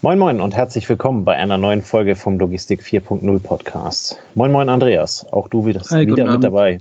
Moin 0.00 0.16
Moin 0.16 0.40
und 0.40 0.54
herzlich 0.54 0.88
willkommen 0.88 1.24
bei 1.24 1.34
einer 1.34 1.58
neuen 1.58 1.82
Folge 1.82 2.14
vom 2.14 2.38
Logistik 2.38 2.82
4.0 2.82 3.40
Podcast. 3.40 4.16
Moin 4.36 4.52
Moin 4.52 4.68
Andreas, 4.68 5.26
auch 5.32 5.48
du 5.48 5.66
wieder, 5.66 5.82
Hi, 5.90 6.06
wieder 6.06 6.24
mit 6.24 6.44
dabei. 6.44 6.78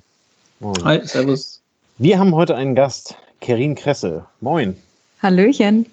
Moin. 0.59 0.75
Hi, 0.83 0.99
servus. 1.03 1.59
Wir 1.97 2.19
haben 2.19 2.35
heute 2.35 2.55
einen 2.55 2.75
Gast, 2.75 3.15
Kerin 3.41 3.73
Kresse. 3.73 4.23
Moin. 4.39 4.77
Hallöchen. 5.19 5.87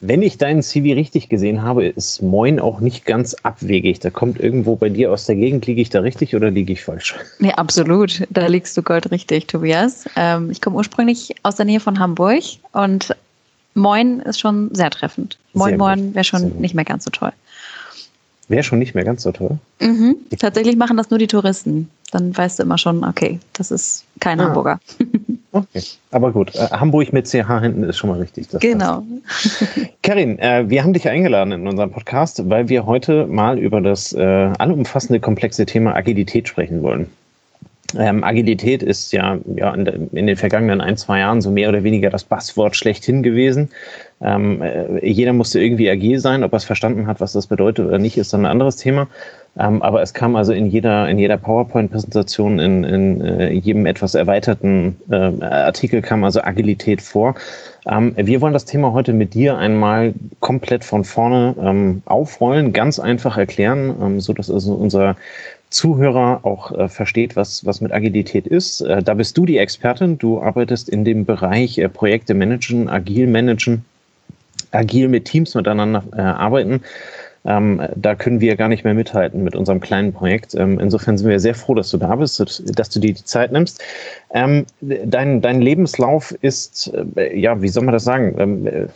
Wenn 0.00 0.22
ich 0.22 0.38
deinen 0.38 0.62
CV 0.62 0.94
richtig 0.94 1.28
gesehen 1.28 1.62
habe, 1.62 1.84
ist 1.84 2.22
Moin 2.22 2.60
auch 2.60 2.78
nicht 2.78 3.06
ganz 3.06 3.34
abwegig. 3.42 3.98
Da 3.98 4.10
kommt 4.10 4.38
irgendwo 4.38 4.76
bei 4.76 4.88
dir 4.88 5.10
aus 5.10 5.26
der 5.26 5.34
Gegend. 5.34 5.66
Liege 5.66 5.82
ich 5.82 5.88
da 5.88 5.98
richtig 5.98 6.36
oder 6.36 6.52
liege 6.52 6.74
ich 6.74 6.84
falsch? 6.84 7.16
Nee, 7.40 7.54
absolut. 7.54 8.22
Da 8.30 8.46
liegst 8.46 8.76
du 8.76 8.84
goldrichtig, 8.84 9.48
Tobias. 9.48 10.08
Ähm, 10.14 10.52
ich 10.52 10.60
komme 10.60 10.76
ursprünglich 10.76 11.34
aus 11.42 11.56
der 11.56 11.64
Nähe 11.64 11.80
von 11.80 11.98
Hamburg 11.98 12.44
und 12.70 13.16
Moin 13.76 14.20
ist 14.20 14.40
schon 14.40 14.74
sehr 14.74 14.90
treffend. 14.90 15.38
Moin, 15.52 15.70
sehr 15.70 15.78
Moin 15.78 16.14
wäre 16.14 16.24
schon 16.24 16.56
nicht 16.58 16.74
mehr 16.74 16.84
ganz 16.84 17.04
so 17.04 17.10
toll. 17.10 17.32
Wäre 18.48 18.62
schon 18.62 18.78
nicht 18.78 18.94
mehr 18.94 19.04
ganz 19.04 19.22
so 19.22 19.32
toll? 19.32 19.58
Mhm. 19.80 20.16
Tatsächlich 20.38 20.76
machen 20.76 20.96
das 20.96 21.10
nur 21.10 21.18
die 21.18 21.26
Touristen. 21.26 21.90
Dann 22.10 22.34
weißt 22.34 22.58
du 22.58 22.62
immer 22.62 22.78
schon, 22.78 23.04
okay, 23.04 23.38
das 23.52 23.70
ist 23.70 24.04
kein 24.20 24.40
ah. 24.40 24.44
Hamburger. 24.44 24.80
Okay, 25.52 25.82
aber 26.10 26.32
gut. 26.32 26.54
Äh, 26.54 26.68
Hamburg 26.70 27.14
mit 27.14 27.26
CH 27.26 27.60
hinten 27.62 27.84
ist 27.84 27.96
schon 27.96 28.10
mal 28.10 28.18
richtig. 28.18 28.46
genau. 28.60 29.02
Karin, 30.02 30.38
äh, 30.38 30.68
wir 30.68 30.82
haben 30.82 30.92
dich 30.92 31.08
eingeladen 31.08 31.52
in 31.52 31.66
unserem 31.66 31.92
Podcast, 31.92 32.42
weil 32.50 32.68
wir 32.68 32.84
heute 32.84 33.26
mal 33.26 33.58
über 33.58 33.80
das 33.80 34.12
äh, 34.12 34.22
allumfassende, 34.58 35.18
komplexe 35.18 35.64
Thema 35.64 35.94
Agilität 35.94 36.46
sprechen 36.46 36.82
wollen. 36.82 37.08
Ähm, 37.96 38.24
Agilität 38.24 38.82
ist 38.82 39.12
ja, 39.12 39.38
ja 39.54 39.72
in, 39.74 39.86
in, 40.12 40.26
den 40.26 40.36
vergangenen 40.36 40.80
ein, 40.80 40.96
zwei 40.96 41.20
Jahren 41.20 41.40
so 41.40 41.50
mehr 41.50 41.68
oder 41.68 41.84
weniger 41.84 42.10
das 42.10 42.24
Passwort 42.24 42.74
schlechthin 42.74 43.22
gewesen. 43.22 43.70
Ähm, 44.20 44.62
äh, 44.62 45.06
jeder 45.06 45.32
musste 45.32 45.60
irgendwie 45.60 45.90
agil 45.90 46.18
sein, 46.18 46.42
ob 46.42 46.52
er 46.52 46.56
es 46.56 46.64
verstanden 46.64 47.06
hat, 47.06 47.20
was 47.20 47.32
das 47.32 47.46
bedeutet 47.46 47.86
oder 47.86 47.98
nicht, 47.98 48.16
ist 48.16 48.32
dann 48.32 48.42
ein 48.42 48.50
anderes 48.50 48.76
Thema. 48.76 49.08
Ähm, 49.58 49.82
aber 49.82 50.02
es 50.02 50.12
kam 50.12 50.36
also 50.36 50.52
in 50.52 50.66
jeder, 50.66 51.08
in 51.08 51.18
jeder 51.18 51.38
PowerPoint-Präsentation, 51.38 52.58
in, 52.58 52.84
in 52.84 53.20
äh, 53.22 53.52
jedem 53.52 53.86
etwas 53.86 54.14
erweiterten 54.14 54.96
äh, 55.10 55.14
Artikel 55.14 56.02
kam 56.02 56.24
also 56.24 56.42
Agilität 56.42 57.00
vor. 57.00 57.34
Ähm, 57.86 58.14
wir 58.16 58.40
wollen 58.40 58.52
das 58.52 58.66
Thema 58.66 58.92
heute 58.92 59.12
mit 59.12 59.32
dir 59.34 59.56
einmal 59.56 60.12
komplett 60.40 60.84
von 60.84 61.04
vorne 61.04 61.54
ähm, 61.62 62.02
aufrollen, 62.04 62.72
ganz 62.72 62.98
einfach 62.98 63.38
erklären, 63.38 63.94
ähm, 64.00 64.20
so 64.20 64.32
dass 64.32 64.50
also 64.50 64.74
unser 64.74 65.16
Zuhörer 65.70 66.40
auch 66.44 66.72
äh, 66.72 66.88
versteht, 66.88 67.36
was, 67.36 67.66
was 67.66 67.80
mit 67.80 67.92
Agilität 67.92 68.46
ist. 68.46 68.80
Äh, 68.82 69.02
da 69.02 69.14
bist 69.14 69.36
du 69.36 69.46
die 69.46 69.58
Expertin. 69.58 70.18
Du 70.18 70.40
arbeitest 70.40 70.88
in 70.88 71.04
dem 71.04 71.24
Bereich 71.24 71.78
äh, 71.78 71.88
Projekte 71.88 72.34
managen, 72.34 72.88
agil 72.88 73.26
managen, 73.26 73.84
agil 74.70 75.08
mit 75.08 75.24
Teams 75.24 75.54
miteinander 75.54 76.04
äh, 76.12 76.20
arbeiten. 76.20 76.82
Ähm, 77.46 77.80
da 77.94 78.14
können 78.14 78.40
wir 78.40 78.56
gar 78.56 78.68
nicht 78.68 78.84
mehr 78.84 78.94
mithalten 78.94 79.44
mit 79.44 79.54
unserem 79.54 79.80
kleinen 79.80 80.12
Projekt. 80.12 80.54
Ähm, 80.54 80.80
insofern 80.80 81.16
sind 81.16 81.28
wir 81.28 81.38
sehr 81.38 81.54
froh, 81.54 81.74
dass 81.74 81.90
du 81.90 81.98
da 81.98 82.16
bist, 82.16 82.40
dass 82.40 82.88
du 82.90 83.00
dir 83.00 83.14
die 83.14 83.24
Zeit 83.24 83.52
nimmst. 83.52 83.82
Ähm, 84.34 84.66
dein, 84.80 85.40
dein 85.40 85.62
Lebenslauf 85.62 86.32
ist, 86.42 86.92
äh, 87.16 87.38
ja, 87.38 87.62
wie 87.62 87.68
soll 87.68 87.84
man 87.84 87.92
das 87.92 88.04
sagen? 88.04 88.34
Ähm, 88.38 88.66
äh, 88.66 88.86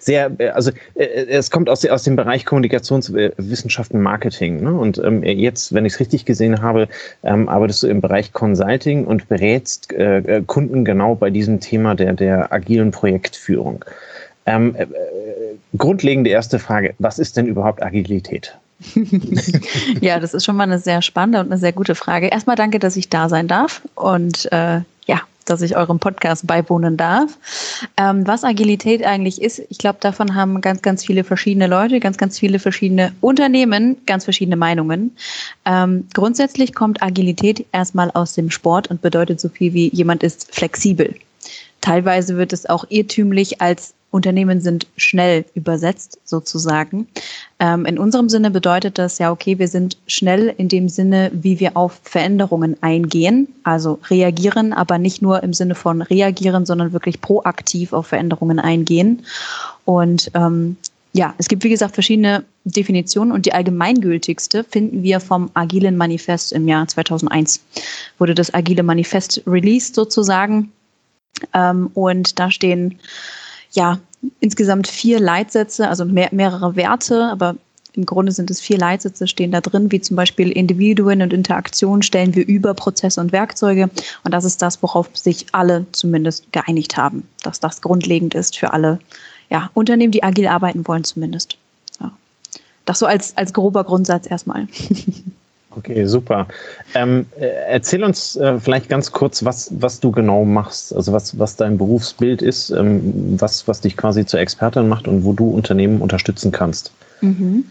sehr, 0.00 0.32
äh, 0.38 0.48
also 0.48 0.72
äh, 0.94 1.26
es 1.28 1.50
kommt 1.50 1.70
aus, 1.70 1.86
aus 1.86 2.02
dem 2.02 2.16
Bereich 2.16 2.44
Kommunikationswissenschaften, 2.44 4.00
Marketing. 4.02 4.62
Ne? 4.62 4.74
Und 4.74 4.98
ähm, 4.98 5.22
jetzt, 5.22 5.72
wenn 5.72 5.86
ich 5.86 5.94
es 5.94 6.00
richtig 6.00 6.24
gesehen 6.24 6.60
habe, 6.60 6.88
ähm, 7.22 7.48
arbeitest 7.48 7.84
du 7.84 7.86
im 7.86 8.00
Bereich 8.00 8.32
Consulting 8.32 9.04
und 9.06 9.28
berätst 9.28 9.92
äh, 9.92 10.18
äh, 10.18 10.42
Kunden 10.44 10.84
genau 10.84 11.14
bei 11.14 11.30
diesem 11.30 11.60
Thema 11.60 11.94
der, 11.94 12.12
der 12.14 12.52
agilen 12.52 12.90
Projektführung. 12.90 13.84
Ähm, 14.46 14.74
äh, 14.74 14.86
grundlegende 15.76 16.30
erste 16.30 16.58
Frage, 16.58 16.94
was 16.98 17.18
ist 17.18 17.36
denn 17.36 17.46
überhaupt 17.46 17.82
Agilität? 17.82 18.56
ja, 20.00 20.18
das 20.18 20.34
ist 20.34 20.44
schon 20.44 20.56
mal 20.56 20.64
eine 20.64 20.78
sehr 20.78 21.02
spannende 21.02 21.40
und 21.40 21.46
eine 21.46 21.58
sehr 21.58 21.72
gute 21.72 21.94
Frage. 21.94 22.28
Erstmal 22.28 22.56
danke, 22.56 22.78
dass 22.78 22.96
ich 22.96 23.08
da 23.08 23.28
sein 23.28 23.46
darf 23.46 23.82
und 23.94 24.50
äh, 24.52 24.80
ja, 25.06 25.20
dass 25.44 25.60
ich 25.62 25.76
eurem 25.76 25.98
Podcast 25.98 26.46
beiwohnen 26.46 26.96
darf. 26.96 27.36
Ähm, 27.96 28.26
was 28.26 28.44
Agilität 28.44 29.04
eigentlich 29.04 29.42
ist, 29.42 29.60
ich 29.68 29.78
glaube, 29.78 29.98
davon 30.00 30.34
haben 30.34 30.60
ganz, 30.60 30.80
ganz 30.80 31.04
viele 31.04 31.24
verschiedene 31.24 31.66
Leute, 31.66 32.00
ganz, 32.00 32.16
ganz 32.16 32.38
viele 32.38 32.58
verschiedene 32.58 33.12
Unternehmen, 33.20 33.96
ganz 34.06 34.24
verschiedene 34.24 34.56
Meinungen. 34.56 35.14
Ähm, 35.66 36.06
grundsätzlich 36.14 36.74
kommt 36.74 37.02
Agilität 37.02 37.66
erstmal 37.72 38.10
aus 38.12 38.34
dem 38.34 38.50
Sport 38.50 38.88
und 38.88 39.02
bedeutet 39.02 39.40
so 39.40 39.48
viel 39.48 39.74
wie 39.74 39.88
jemand 39.90 40.22
ist 40.22 40.54
flexibel. 40.54 41.14
Teilweise 41.80 42.36
wird 42.36 42.52
es 42.52 42.66
auch 42.66 42.84
irrtümlich 42.88 43.60
als 43.60 43.94
Unternehmen 44.10 44.60
sind 44.60 44.86
schnell 44.96 45.44
übersetzt 45.54 46.18
sozusagen. 46.24 47.06
Ähm, 47.60 47.86
in 47.86 47.98
unserem 47.98 48.28
Sinne 48.28 48.50
bedeutet 48.50 48.98
das 48.98 49.18
ja, 49.18 49.30
okay, 49.30 49.58
wir 49.58 49.68
sind 49.68 49.96
schnell 50.06 50.52
in 50.56 50.68
dem 50.68 50.88
Sinne, 50.88 51.30
wie 51.32 51.60
wir 51.60 51.76
auf 51.76 52.00
Veränderungen 52.02 52.76
eingehen, 52.80 53.48
also 53.62 54.00
reagieren, 54.08 54.72
aber 54.72 54.98
nicht 54.98 55.22
nur 55.22 55.42
im 55.42 55.52
Sinne 55.52 55.76
von 55.76 56.02
reagieren, 56.02 56.66
sondern 56.66 56.92
wirklich 56.92 57.20
proaktiv 57.20 57.92
auf 57.92 58.08
Veränderungen 58.08 58.58
eingehen. 58.58 59.24
Und 59.84 60.30
ähm, 60.34 60.76
ja, 61.12 61.34
es 61.38 61.48
gibt 61.48 61.64
wie 61.64 61.70
gesagt 61.70 61.94
verschiedene 61.94 62.44
Definitionen 62.64 63.32
und 63.32 63.46
die 63.46 63.52
allgemeingültigste 63.52 64.64
finden 64.64 65.02
wir 65.02 65.20
vom 65.20 65.50
Agilen 65.54 65.96
Manifest 65.96 66.52
im 66.52 66.68
Jahr 66.68 66.86
2001. 66.86 67.60
Wurde 68.18 68.34
das 68.34 68.54
Agile 68.54 68.82
Manifest 68.82 69.42
released 69.46 69.94
sozusagen. 69.94 70.72
Ähm, 71.54 71.90
und 71.94 72.38
da 72.38 72.50
stehen 72.50 72.98
ja, 73.72 73.98
insgesamt 74.40 74.88
vier 74.88 75.20
Leitsätze, 75.20 75.88
also 75.88 76.04
mehr, 76.04 76.28
mehrere 76.32 76.76
Werte, 76.76 77.24
aber 77.24 77.56
im 77.92 78.06
Grunde 78.06 78.32
sind 78.32 78.50
es 78.50 78.60
vier 78.60 78.78
Leitsätze, 78.78 79.26
stehen 79.26 79.50
da 79.50 79.60
drin, 79.60 79.90
wie 79.90 80.00
zum 80.00 80.16
Beispiel 80.16 80.50
Individuen 80.50 81.22
und 81.22 81.32
Interaktionen 81.32 82.02
stellen 82.02 82.34
wir 82.34 82.46
über 82.46 82.74
Prozesse 82.74 83.20
und 83.20 83.32
Werkzeuge. 83.32 83.90
Und 84.22 84.32
das 84.32 84.44
ist 84.44 84.62
das, 84.62 84.82
worauf 84.82 85.08
sich 85.14 85.46
alle 85.52 85.86
zumindest 85.92 86.52
geeinigt 86.52 86.96
haben, 86.96 87.28
dass 87.42 87.58
das 87.58 87.80
grundlegend 87.80 88.34
ist 88.34 88.58
für 88.58 88.72
alle 88.72 89.00
ja, 89.50 89.70
Unternehmen, 89.74 90.12
die 90.12 90.22
agil 90.22 90.46
arbeiten 90.46 90.86
wollen 90.86 91.02
zumindest. 91.02 91.56
Ja. 92.00 92.12
Das 92.84 93.00
so 93.00 93.06
als, 93.06 93.36
als 93.36 93.52
grober 93.52 93.82
Grundsatz 93.82 94.30
erstmal. 94.30 94.68
Okay, 95.76 96.04
super. 96.06 96.48
Ähm, 96.94 97.26
äh, 97.38 97.46
erzähl 97.46 98.02
uns 98.02 98.34
äh, 98.36 98.58
vielleicht 98.58 98.88
ganz 98.88 99.12
kurz, 99.12 99.44
was, 99.44 99.70
was 99.80 100.00
du 100.00 100.10
genau 100.10 100.44
machst, 100.44 100.94
also 100.94 101.12
was, 101.12 101.38
was 101.38 101.56
dein 101.56 101.78
Berufsbild 101.78 102.42
ist, 102.42 102.70
ähm, 102.70 103.36
was, 103.38 103.68
was 103.68 103.80
dich 103.80 103.96
quasi 103.96 104.26
zur 104.26 104.40
Expertin 104.40 104.88
macht 104.88 105.06
und 105.06 105.24
wo 105.24 105.32
du 105.32 105.48
Unternehmen 105.48 106.00
unterstützen 106.02 106.50
kannst. 106.50 106.92
Mhm. 107.20 107.64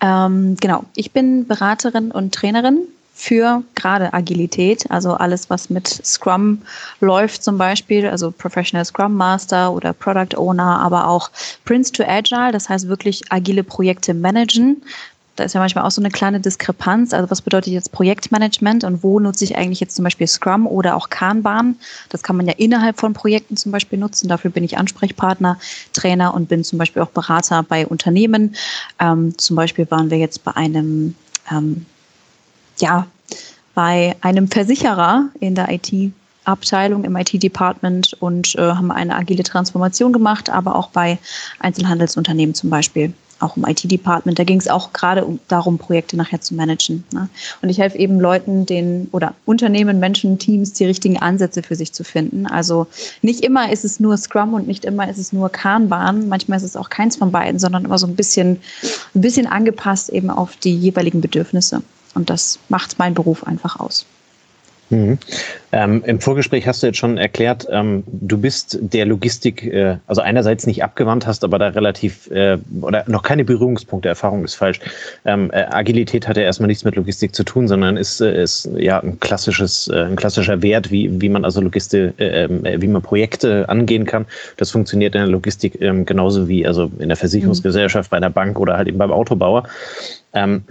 Ähm, 0.00 0.56
genau, 0.60 0.84
ich 0.94 1.12
bin 1.12 1.46
Beraterin 1.46 2.12
und 2.12 2.32
Trainerin 2.32 2.86
für 3.14 3.62
gerade 3.74 4.12
Agilität, 4.14 4.90
also 4.90 5.14
alles, 5.14 5.50
was 5.50 5.70
mit 5.70 5.86
Scrum 5.86 6.62
läuft 7.00 7.44
zum 7.44 7.58
Beispiel, 7.58 8.08
also 8.08 8.30
Professional 8.30 8.84
Scrum 8.84 9.14
Master 9.14 9.72
oder 9.72 9.92
Product 9.92 10.36
Owner, 10.36 10.80
aber 10.80 11.06
auch 11.06 11.30
Prince 11.64 11.92
to 11.92 12.04
Agile, 12.04 12.52
das 12.52 12.68
heißt 12.68 12.88
wirklich 12.88 13.22
agile 13.30 13.62
Projekte 13.64 14.14
managen, 14.14 14.82
da 15.36 15.44
ist 15.44 15.54
ja 15.54 15.60
manchmal 15.60 15.84
auch 15.84 15.90
so 15.90 16.02
eine 16.02 16.10
kleine 16.10 16.40
Diskrepanz. 16.40 17.14
Also 17.14 17.30
was 17.30 17.40
bedeutet 17.40 17.72
jetzt 17.72 17.92
Projektmanagement 17.92 18.84
und 18.84 19.02
wo 19.02 19.18
nutze 19.18 19.44
ich 19.44 19.56
eigentlich 19.56 19.80
jetzt 19.80 19.96
zum 19.96 20.04
Beispiel 20.04 20.26
Scrum 20.26 20.66
oder 20.66 20.94
auch 20.94 21.08
Kanban? 21.08 21.76
Das 22.10 22.22
kann 22.22 22.36
man 22.36 22.46
ja 22.46 22.54
innerhalb 22.56 23.00
von 23.00 23.14
Projekten 23.14 23.56
zum 23.56 23.72
Beispiel 23.72 23.98
nutzen. 23.98 24.28
Dafür 24.28 24.50
bin 24.50 24.62
ich 24.62 24.76
Ansprechpartner, 24.76 25.58
Trainer 25.94 26.34
und 26.34 26.48
bin 26.48 26.64
zum 26.64 26.78
Beispiel 26.78 27.02
auch 27.02 27.10
Berater 27.10 27.62
bei 27.62 27.86
Unternehmen. 27.86 28.54
Ähm, 28.98 29.36
zum 29.38 29.56
Beispiel 29.56 29.90
waren 29.90 30.10
wir 30.10 30.18
jetzt 30.18 30.44
bei 30.44 30.54
einem, 30.54 31.14
ähm, 31.50 31.86
ja, 32.78 33.06
bei 33.74 34.14
einem 34.20 34.48
Versicherer 34.48 35.30
in 35.40 35.54
der 35.54 35.70
IT 35.70 36.12
Abteilung 36.44 37.04
im 37.04 37.16
IT-Department 37.16 38.14
und 38.14 38.56
äh, 38.56 38.62
haben 38.62 38.90
eine 38.90 39.14
agile 39.14 39.44
Transformation 39.44 40.12
gemacht, 40.12 40.50
aber 40.50 40.74
auch 40.74 40.88
bei 40.88 41.18
Einzelhandelsunternehmen 41.60 42.54
zum 42.54 42.68
Beispiel 42.68 43.14
auch 43.42 43.56
im 43.56 43.64
IT-Department. 43.64 44.38
Da 44.38 44.44
ging 44.44 44.58
es 44.58 44.68
auch 44.68 44.92
gerade 44.92 45.24
um, 45.24 45.38
darum, 45.48 45.78
Projekte 45.78 46.16
nachher 46.16 46.40
zu 46.40 46.54
managen. 46.54 47.04
Ne? 47.12 47.28
Und 47.60 47.68
ich 47.68 47.78
helfe 47.78 47.98
eben 47.98 48.20
Leuten, 48.20 48.66
den 48.66 49.08
oder 49.12 49.34
Unternehmen, 49.44 49.98
Menschen, 49.98 50.38
Teams, 50.38 50.72
die 50.72 50.84
richtigen 50.84 51.18
Ansätze 51.18 51.62
für 51.62 51.74
sich 51.74 51.92
zu 51.92 52.04
finden. 52.04 52.46
Also 52.46 52.86
nicht 53.20 53.40
immer 53.44 53.72
ist 53.72 53.84
es 53.84 54.00
nur 54.00 54.16
Scrum 54.16 54.54
und 54.54 54.66
nicht 54.66 54.84
immer 54.84 55.08
ist 55.08 55.18
es 55.18 55.32
nur 55.32 55.50
Kanban. 55.50 56.28
Manchmal 56.28 56.58
ist 56.58 56.64
es 56.64 56.76
auch 56.76 56.90
keins 56.90 57.16
von 57.16 57.32
beiden, 57.32 57.58
sondern 57.58 57.84
immer 57.84 57.98
so 57.98 58.06
ein 58.06 58.16
bisschen, 58.16 58.58
ein 59.14 59.20
bisschen 59.20 59.46
angepasst 59.46 60.08
eben 60.10 60.30
auf 60.30 60.56
die 60.56 60.76
jeweiligen 60.76 61.20
Bedürfnisse. 61.20 61.82
Und 62.14 62.30
das 62.30 62.58
macht 62.68 62.98
mein 62.98 63.14
Beruf 63.14 63.44
einfach 63.44 63.80
aus. 63.80 64.06
Mhm. 64.92 65.18
Ähm, 65.72 66.02
Im 66.04 66.20
Vorgespräch 66.20 66.66
hast 66.66 66.82
du 66.82 66.88
jetzt 66.88 66.98
schon 66.98 67.16
erklärt, 67.16 67.66
ähm, 67.70 68.04
du 68.06 68.36
bist 68.36 68.78
der 68.82 69.06
Logistik, 69.06 69.64
äh, 69.64 69.96
also 70.06 70.20
einerseits 70.20 70.66
nicht 70.66 70.84
abgewandt 70.84 71.26
hast, 71.26 71.44
aber 71.44 71.58
da 71.58 71.68
relativ 71.68 72.30
äh, 72.30 72.58
oder 72.82 73.04
noch 73.06 73.22
keine 73.22 73.44
Berührungspunkte. 73.44 74.10
Erfahrung 74.10 74.44
ist 74.44 74.54
falsch. 74.54 74.80
Ähm, 75.24 75.50
äh, 75.50 75.64
Agilität 75.70 76.28
hat 76.28 76.36
ja 76.36 76.42
erstmal 76.42 76.66
nichts 76.66 76.84
mit 76.84 76.94
Logistik 76.94 77.34
zu 77.34 77.42
tun, 77.42 77.68
sondern 77.68 77.96
ist, 77.96 78.20
äh, 78.20 78.42
ist 78.42 78.68
ja 78.76 79.00
ein 79.00 79.18
klassisches, 79.18 79.88
äh, 79.88 80.04
ein 80.04 80.16
klassischer 80.16 80.60
Wert, 80.60 80.90
wie, 80.90 81.22
wie 81.22 81.30
man 81.30 81.46
also 81.46 81.62
Logistik, 81.62 82.20
äh, 82.20 82.48
wie 82.50 82.88
man 82.88 83.00
Projekte 83.00 83.66
angehen 83.70 84.04
kann. 84.04 84.26
Das 84.58 84.70
funktioniert 84.70 85.14
in 85.14 85.22
der 85.22 85.30
Logistik 85.30 85.80
ähm, 85.80 86.04
genauso 86.04 86.48
wie 86.48 86.66
also 86.66 86.92
in 86.98 87.08
der 87.08 87.16
Versicherungsgesellschaft, 87.16 88.10
mhm. 88.10 88.14
bei 88.14 88.20
der 88.20 88.30
Bank 88.30 88.60
oder 88.60 88.76
halt 88.76 88.88
eben 88.88 88.98
beim 88.98 89.10
Autobauer. 89.10 89.64
Ähm, 90.34 90.64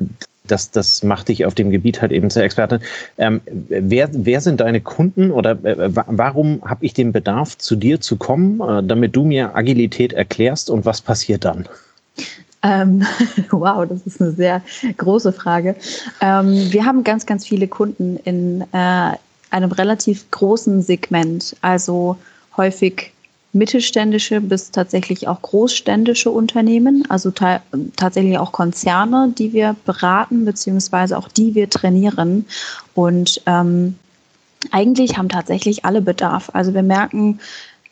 das, 0.44 0.72
das 0.72 1.04
macht 1.04 1.30
dich 1.30 1.46
auf 1.46 1.54
dem 1.56 1.70
Gebiet 1.70 2.02
halt 2.02 2.12
eben 2.12 2.30
zur 2.30 2.44
Expertin. 2.44 2.80
Ähm, 3.18 3.42
wer, 3.46 4.10
wer 4.12 4.42
sind 4.42 4.60
deine 4.60 4.82
Kunden 4.82 5.32
oder 5.32 5.52
äh, 5.64 5.90
warum 5.90 6.62
habe 6.66 6.86
ich 6.86 6.94
den 6.94 7.12
Bedarf, 7.12 7.58
zu 7.58 7.76
dir 7.76 8.02
zu 8.02 8.18
kommen, 8.18 8.60
äh, 8.60 8.84
damit 8.84 9.16
du 9.16 9.24
mir 9.24 9.56
Agilität 9.56 10.14
erklärst 10.14 10.70
und 10.70 10.86
was 10.86 11.02
passiert 11.02 11.46
dann? 11.46 11.68
Ähm, 12.64 13.06
wow, 13.52 13.88
das 13.88 14.02
ist 14.06 14.22
eine 14.22 14.32
sehr 14.32 14.62
große 14.98 15.32
Frage. 15.32 15.76
Ähm, 16.22 16.72
wir 16.72 16.86
haben 16.86 17.04
ganz, 17.04 17.26
ganz 17.26 17.46
viele 17.46 17.68
Kunden 17.68 18.18
in 18.18 18.62
äh, 18.72 19.12
einem 19.52 19.72
relativ 19.72 20.30
großen 20.32 20.82
Segment, 20.82 21.56
also 21.62 22.18
häufig 22.58 23.14
mittelständische 23.53 24.39
bis 24.39 24.71
tatsächlich 24.71 25.27
auch 25.27 25.42
großständische 25.42 26.30
Unternehmen, 26.30 27.03
also 27.09 27.31
tatsächlich 27.31 28.38
auch 28.38 28.51
Konzerne, 28.51 29.33
die 29.38 29.51
wir 29.51 29.75
beraten, 29.86 30.45
beziehungsweise 30.45 31.18
auch 31.18 31.27
die 31.27 31.53
wir 31.53 31.69
trainieren. 31.69 32.45
Und 32.95 33.42
ähm, 33.45 33.95
eigentlich 34.71 35.18
haben 35.18 35.30
tatsächlich 35.30 35.83
alle 35.86 36.01
Bedarf. 36.01 36.50
Also 36.53 36.74
wir 36.74 36.83
merken 36.83 37.39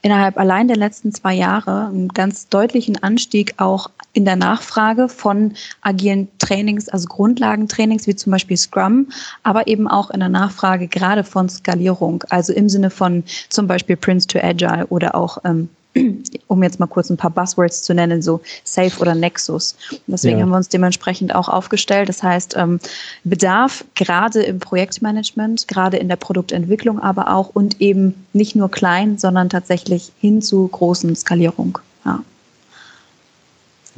innerhalb 0.01 0.37
allein 0.37 0.67
der 0.67 0.77
letzten 0.77 1.11
zwei 1.13 1.33
Jahre 1.33 1.87
einen 1.87 2.09
ganz 2.09 2.47
deutlichen 2.47 3.01
Anstieg 3.03 3.55
auch 3.57 3.89
in 4.13 4.25
der 4.25 4.35
Nachfrage 4.35 5.09
von 5.09 5.53
agilen 5.81 6.27
Trainings, 6.39 6.89
also 6.89 7.07
Grundlagentrainings 7.07 8.07
wie 8.07 8.15
zum 8.15 8.31
Beispiel 8.31 8.57
Scrum, 8.57 9.07
aber 9.43 9.67
eben 9.67 9.87
auch 9.87 10.09
in 10.09 10.19
der 10.19 10.29
Nachfrage 10.29 10.87
gerade 10.87 11.23
von 11.23 11.49
Skalierung, 11.49 12.23
also 12.29 12.53
im 12.53 12.69
Sinne 12.69 12.89
von 12.89 13.23
zum 13.49 13.67
Beispiel 13.67 13.95
Prince 13.95 14.27
to 14.27 14.39
Agile 14.41 14.87
oder 14.87 15.15
auch 15.15 15.37
ähm, 15.45 15.69
um 16.47 16.63
jetzt 16.63 16.79
mal 16.79 16.87
kurz 16.87 17.09
ein 17.09 17.17
paar 17.17 17.31
Buzzwords 17.31 17.81
zu 17.81 17.93
nennen, 17.93 18.21
so 18.21 18.41
Safe 18.63 18.99
oder 18.99 19.15
Nexus. 19.15 19.75
Deswegen 20.07 20.37
ja. 20.37 20.43
haben 20.43 20.51
wir 20.51 20.57
uns 20.57 20.69
dementsprechend 20.69 21.33
auch 21.33 21.49
aufgestellt. 21.49 22.09
Das 22.09 22.21
heißt, 22.21 22.55
ähm, 22.57 22.79
Bedarf 23.23 23.83
gerade 23.95 24.43
im 24.43 24.59
Projektmanagement, 24.59 25.67
gerade 25.67 25.97
in 25.97 26.07
der 26.07 26.15
Produktentwicklung, 26.15 26.99
aber 26.99 27.33
auch 27.33 27.49
und 27.53 27.81
eben 27.81 28.25
nicht 28.33 28.55
nur 28.55 28.69
klein, 28.69 29.17
sondern 29.17 29.49
tatsächlich 29.49 30.11
hin 30.19 30.41
zu 30.41 30.67
großen 30.67 31.15
Skalierung. 31.15 31.79
Ja. 32.05 32.23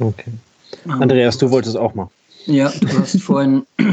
Okay. 0.02 0.32
Andreas, 0.88 1.38
du 1.38 1.50
wolltest 1.50 1.76
auch 1.76 1.94
mal. 1.94 2.08
Ja, 2.46 2.72
du 2.80 2.98
hast 2.98 3.20
vorhin 3.22 3.64
äh, 3.78 3.92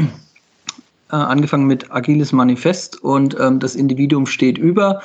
angefangen 1.08 1.66
mit 1.66 1.90
agiles 1.92 2.32
Manifest 2.32 3.02
und 3.02 3.36
ähm, 3.38 3.60
das 3.60 3.76
Individuum 3.76 4.26
steht 4.26 4.58
über. 4.58 5.02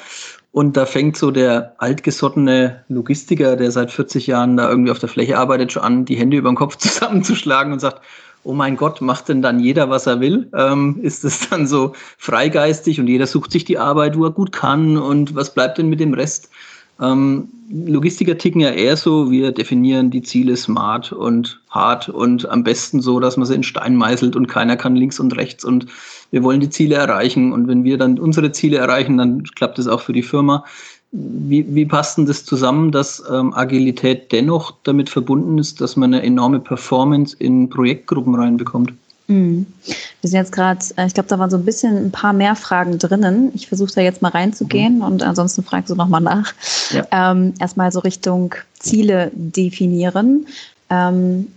Und 0.51 0.77
da 0.77 0.85
fängt 0.85 1.17
so 1.17 1.31
der 1.31 1.73
altgesottene 1.79 2.83
Logistiker, 2.87 3.57
der 3.57 3.71
seit 3.71 3.91
40 3.91 4.25
Jahren 4.25 4.55
da 4.55 4.69
irgendwie 4.69 4.91
auf 4.91 4.99
der 4.99 5.09
Fläche 5.09 5.37
arbeitet, 5.37 5.73
schon 5.73 5.83
an, 5.83 6.05
die 6.05 6.15
Hände 6.15 6.37
über 6.37 6.49
den 6.49 6.55
Kopf 6.55 6.77
zusammenzuschlagen 6.77 7.73
und 7.73 7.79
sagt, 7.79 8.01
oh 8.43 8.53
mein 8.53 8.77
Gott, 8.77 9.01
macht 9.01 9.27
denn 9.27 9.41
dann 9.41 9.59
jeder, 9.59 9.89
was 9.89 10.07
er 10.07 10.21
will? 10.21 10.47
Ähm, 10.55 10.99
ist 11.01 11.25
es 11.25 11.49
dann 11.49 11.67
so 11.67 11.93
freigeistig 12.17 12.99
und 12.99 13.07
jeder 13.07 13.27
sucht 13.27 13.51
sich 13.51 13.65
die 13.65 13.77
Arbeit, 13.77 14.17
wo 14.17 14.25
er 14.25 14.31
gut 14.31 14.51
kann 14.51 14.97
und 14.97 15.35
was 15.35 15.53
bleibt 15.53 15.77
denn 15.77 15.89
mit 15.89 15.99
dem 15.99 16.13
Rest? 16.13 16.49
Ähm, 17.01 17.49
Logistiker 17.69 18.37
ticken 18.37 18.61
ja 18.61 18.69
eher 18.69 18.95
so, 18.95 19.31
wir 19.31 19.51
definieren 19.51 20.11
die 20.11 20.21
Ziele 20.21 20.55
smart 20.55 21.11
und 21.11 21.59
hart 21.69 22.09
und 22.09 22.47
am 22.47 22.63
besten 22.63 23.01
so, 23.01 23.19
dass 23.19 23.37
man 23.37 23.47
sie 23.47 23.55
in 23.55 23.63
Stein 23.63 23.95
meißelt 23.95 24.35
und 24.35 24.47
keiner 24.47 24.77
kann 24.77 24.95
links 24.95 25.19
und 25.19 25.35
rechts 25.35 25.65
und 25.65 25.87
wir 26.31 26.43
wollen 26.43 26.59
die 26.59 26.69
Ziele 26.69 26.95
erreichen 26.95 27.53
und 27.53 27.67
wenn 27.67 27.83
wir 27.83 27.97
dann 27.97 28.19
unsere 28.19 28.51
Ziele 28.51 28.77
erreichen, 28.77 29.17
dann 29.17 29.43
klappt 29.43 29.79
es 29.79 29.87
auch 29.87 30.01
für 30.01 30.13
die 30.13 30.23
Firma. 30.23 30.63
Wie, 31.11 31.65
wie 31.73 31.85
passt 31.85 32.17
denn 32.17 32.25
das 32.25 32.45
zusammen, 32.45 32.91
dass 32.91 33.23
ähm, 33.31 33.53
Agilität 33.53 34.31
dennoch 34.31 34.73
damit 34.83 35.09
verbunden 35.09 35.57
ist, 35.57 35.81
dass 35.81 35.95
man 35.95 36.13
eine 36.13 36.23
enorme 36.23 36.59
Performance 36.59 37.35
in 37.39 37.69
Projektgruppen 37.69 38.35
reinbekommt? 38.35 38.93
Mhm. 39.27 39.65
Wir 40.21 40.29
sind 40.29 40.39
jetzt 40.39 40.51
gerade, 40.51 40.79
äh, 40.97 41.07
ich 41.07 41.13
glaube, 41.13 41.29
da 41.29 41.39
waren 41.39 41.49
so 41.49 41.57
ein 41.57 41.65
bisschen 41.65 41.97
ein 41.97 42.11
paar 42.11 42.33
mehr 42.33 42.55
Fragen 42.55 42.97
drinnen. 42.97 43.51
Ich 43.55 43.67
versuche 43.67 43.93
da 43.95 44.01
jetzt 44.01 44.21
mal 44.21 44.29
reinzugehen 44.29 44.97
mhm. 44.97 45.03
und 45.03 45.23
ansonsten 45.23 45.63
fragst 45.63 45.89
du 45.89 45.95
nochmal 45.95 46.21
nach. 46.21 46.53
Ja. 46.91 47.31
Ähm, 47.31 47.53
erstmal 47.59 47.91
so 47.91 47.99
Richtung 47.99 48.55
Ziele 48.77 49.31
definieren. 49.33 50.47
Ähm, 50.89 51.47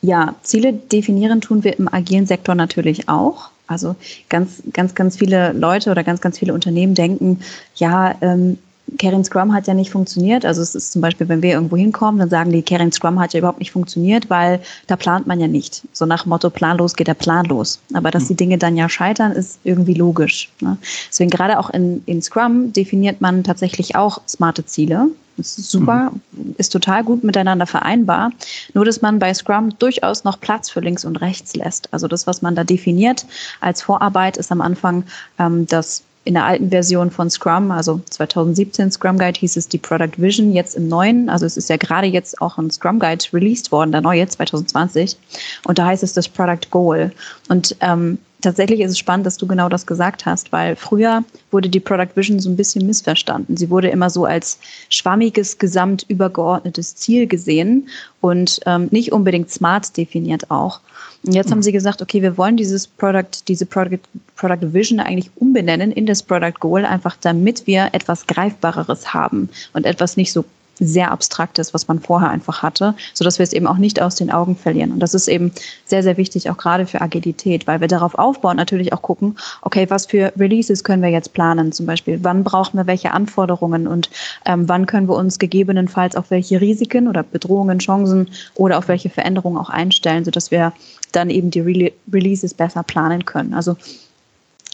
ja, 0.00 0.34
Ziele 0.42 0.72
definieren 0.72 1.40
tun 1.40 1.62
wir 1.62 1.78
im 1.78 1.92
agilen 1.92 2.26
Sektor 2.26 2.54
natürlich 2.54 3.08
auch. 3.08 3.50
Also 3.68 3.94
ganz, 4.28 4.62
ganz, 4.72 4.94
ganz 4.94 5.16
viele 5.16 5.52
Leute 5.52 5.90
oder 5.90 6.02
ganz, 6.02 6.20
ganz 6.20 6.38
viele 6.38 6.52
Unternehmen 6.52 6.94
denken, 6.94 7.40
ja, 7.76 8.16
ähm, 8.20 8.58
Caring 8.98 9.24
Scrum 9.24 9.52
hat 9.52 9.66
ja 9.66 9.74
nicht 9.74 9.90
funktioniert. 9.90 10.44
Also 10.44 10.62
es 10.62 10.74
ist 10.74 10.92
zum 10.92 11.02
Beispiel, 11.02 11.28
wenn 11.28 11.42
wir 11.42 11.52
irgendwo 11.52 11.76
hinkommen, 11.76 12.18
dann 12.18 12.30
sagen 12.30 12.52
die, 12.52 12.62
Caring 12.62 12.92
Scrum 12.92 13.20
hat 13.20 13.32
ja 13.32 13.38
überhaupt 13.38 13.58
nicht 13.58 13.72
funktioniert, 13.72 14.30
weil 14.30 14.60
da 14.86 14.96
plant 14.96 15.26
man 15.26 15.40
ja 15.40 15.48
nicht. 15.48 15.82
So 15.92 16.06
nach 16.06 16.26
Motto, 16.26 16.50
planlos 16.50 16.94
geht 16.94 17.08
der 17.08 17.14
Plan 17.14 17.46
los. 17.46 17.80
Aber 17.94 18.10
dass 18.10 18.28
die 18.28 18.34
Dinge 18.34 18.58
dann 18.58 18.76
ja 18.76 18.88
scheitern, 18.88 19.32
ist 19.32 19.58
irgendwie 19.64 19.94
logisch. 19.94 20.50
Ne? 20.60 20.76
Deswegen 21.08 21.30
gerade 21.30 21.58
auch 21.58 21.70
in, 21.70 22.02
in 22.06 22.22
Scrum 22.22 22.72
definiert 22.72 23.20
man 23.20 23.44
tatsächlich 23.44 23.96
auch 23.96 24.20
smarte 24.26 24.64
Ziele. 24.66 25.08
Das 25.36 25.58
ist 25.58 25.70
super, 25.70 26.12
mhm. 26.32 26.54
ist 26.58 26.70
total 26.70 27.04
gut 27.04 27.24
miteinander 27.24 27.66
vereinbar. 27.66 28.32
Nur, 28.74 28.84
dass 28.84 29.00
man 29.00 29.18
bei 29.18 29.32
Scrum 29.32 29.76
durchaus 29.78 30.24
noch 30.24 30.38
Platz 30.40 30.70
für 30.70 30.80
links 30.80 31.04
und 31.04 31.16
rechts 31.20 31.56
lässt. 31.56 31.88
Also 31.92 32.06
das, 32.06 32.26
was 32.26 32.42
man 32.42 32.54
da 32.54 32.64
definiert 32.64 33.24
als 33.60 33.82
Vorarbeit, 33.82 34.36
ist 34.36 34.52
am 34.52 34.60
Anfang 34.60 35.04
ähm, 35.38 35.66
das 35.66 36.02
in 36.24 36.34
der 36.34 36.44
alten 36.44 36.70
Version 36.70 37.10
von 37.10 37.30
Scrum, 37.30 37.70
also 37.70 38.00
2017 38.10 38.92
Scrum 38.92 39.18
Guide 39.18 39.38
hieß 39.40 39.56
es 39.56 39.68
die 39.68 39.78
Product 39.78 40.12
Vision, 40.18 40.52
jetzt 40.52 40.76
im 40.76 40.88
neuen, 40.88 41.28
also 41.28 41.46
es 41.46 41.56
ist 41.56 41.68
ja 41.68 41.76
gerade 41.76 42.06
jetzt 42.06 42.40
auch 42.40 42.58
ein 42.58 42.70
Scrum 42.70 43.00
Guide 43.00 43.24
released 43.32 43.72
worden, 43.72 43.90
der 43.90 44.02
neue 44.02 44.26
2020. 44.26 45.16
Und 45.64 45.78
da 45.78 45.86
heißt 45.86 46.02
es 46.02 46.12
das 46.12 46.28
Product 46.28 46.70
Goal. 46.70 47.12
Und 47.48 47.76
ähm, 47.80 48.18
tatsächlich 48.42 48.80
ist 48.80 48.90
es 48.92 48.98
spannend, 48.98 49.24
dass 49.24 49.38
du 49.38 49.46
genau 49.46 49.68
das 49.68 49.86
gesagt 49.86 50.26
hast, 50.26 50.52
weil 50.52 50.76
früher 50.76 51.24
wurde 51.50 51.68
die 51.68 51.80
Product 51.80 52.14
Vision 52.14 52.40
so 52.40 52.50
ein 52.50 52.56
bisschen 52.56 52.86
missverstanden. 52.86 53.56
Sie 53.56 53.70
wurde 53.70 53.88
immer 53.88 54.10
so 54.10 54.24
als 54.24 54.58
schwammiges, 54.90 55.58
gesamt 55.58 56.04
übergeordnetes 56.08 56.96
Ziel 56.96 57.26
gesehen 57.26 57.88
und 58.20 58.60
ähm, 58.66 58.88
nicht 58.90 59.12
unbedingt 59.12 59.50
smart 59.50 59.96
definiert 59.96 60.50
auch. 60.50 60.80
Und 61.24 61.34
jetzt 61.34 61.50
haben 61.50 61.58
mhm. 61.58 61.62
sie 61.62 61.72
gesagt, 61.72 62.02
okay, 62.02 62.20
wir 62.20 62.36
wollen 62.36 62.56
dieses 62.56 62.86
Product, 62.86 63.46
diese 63.46 63.64
Product, 63.64 64.00
Product 64.36 64.72
Vision 64.72 65.00
eigentlich 65.00 65.30
umbenennen 65.36 65.92
in 65.92 66.06
das 66.06 66.22
Product 66.22 66.58
Goal, 66.58 66.84
einfach 66.84 67.16
damit 67.20 67.66
wir 67.66 67.90
etwas 67.92 68.26
Greifbareres 68.26 69.14
haben 69.14 69.48
und 69.72 69.86
etwas 69.86 70.16
nicht 70.16 70.32
so 70.32 70.44
sehr 70.78 71.10
abstraktes, 71.10 71.74
was 71.74 71.88
man 71.88 72.00
vorher 72.00 72.30
einfach 72.30 72.62
hatte, 72.62 72.94
so 73.14 73.24
dass 73.24 73.38
wir 73.38 73.44
es 73.44 73.52
eben 73.52 73.66
auch 73.66 73.76
nicht 73.76 74.00
aus 74.00 74.14
den 74.14 74.30
Augen 74.30 74.56
verlieren. 74.56 74.92
Und 74.92 75.00
das 75.00 75.14
ist 75.14 75.28
eben 75.28 75.52
sehr, 75.84 76.02
sehr 76.02 76.16
wichtig, 76.16 76.50
auch 76.50 76.56
gerade 76.56 76.86
für 76.86 77.00
Agilität, 77.00 77.66
weil 77.66 77.80
wir 77.80 77.88
darauf 77.88 78.14
aufbauen, 78.14 78.56
natürlich 78.56 78.92
auch 78.92 79.02
gucken, 79.02 79.36
okay, 79.62 79.86
was 79.88 80.06
für 80.06 80.32
Releases 80.38 80.84
können 80.84 81.02
wir 81.02 81.10
jetzt 81.10 81.32
planen? 81.32 81.72
Zum 81.72 81.86
Beispiel, 81.86 82.18
wann 82.22 82.44
brauchen 82.44 82.76
wir 82.76 82.86
welche 82.86 83.12
Anforderungen 83.12 83.86
und 83.86 84.10
ähm, 84.44 84.68
wann 84.68 84.86
können 84.86 85.08
wir 85.08 85.16
uns 85.16 85.38
gegebenenfalls 85.38 86.16
auf 86.16 86.30
welche 86.30 86.60
Risiken 86.60 87.08
oder 87.08 87.22
Bedrohungen, 87.22 87.78
Chancen 87.78 88.30
oder 88.54 88.78
auf 88.78 88.88
welche 88.88 89.10
Veränderungen 89.10 89.58
auch 89.58 89.70
einstellen, 89.70 90.24
sodass 90.24 90.50
wir 90.50 90.72
dann 91.12 91.30
eben 91.30 91.50
die 91.50 91.60
Re 91.60 91.92
Releases 92.12 92.54
besser 92.54 92.82
planen 92.82 93.24
können. 93.24 93.54
Also 93.54 93.76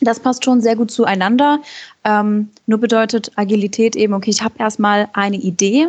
das 0.01 0.21
passt 0.21 0.45
schon 0.45 0.61
sehr 0.61 0.77
gut 0.77 0.91
zueinander. 0.91 1.61
Ähm, 2.05 2.51
nur 2.67 2.79
bedeutet 2.79 3.33
Agilität 3.37 3.97
eben, 3.97 4.15
okay, 4.15 4.31
ich 4.31 4.43
habe 4.43 4.55
erstmal 4.59 5.09
eine 5.13 5.37
Idee, 5.37 5.89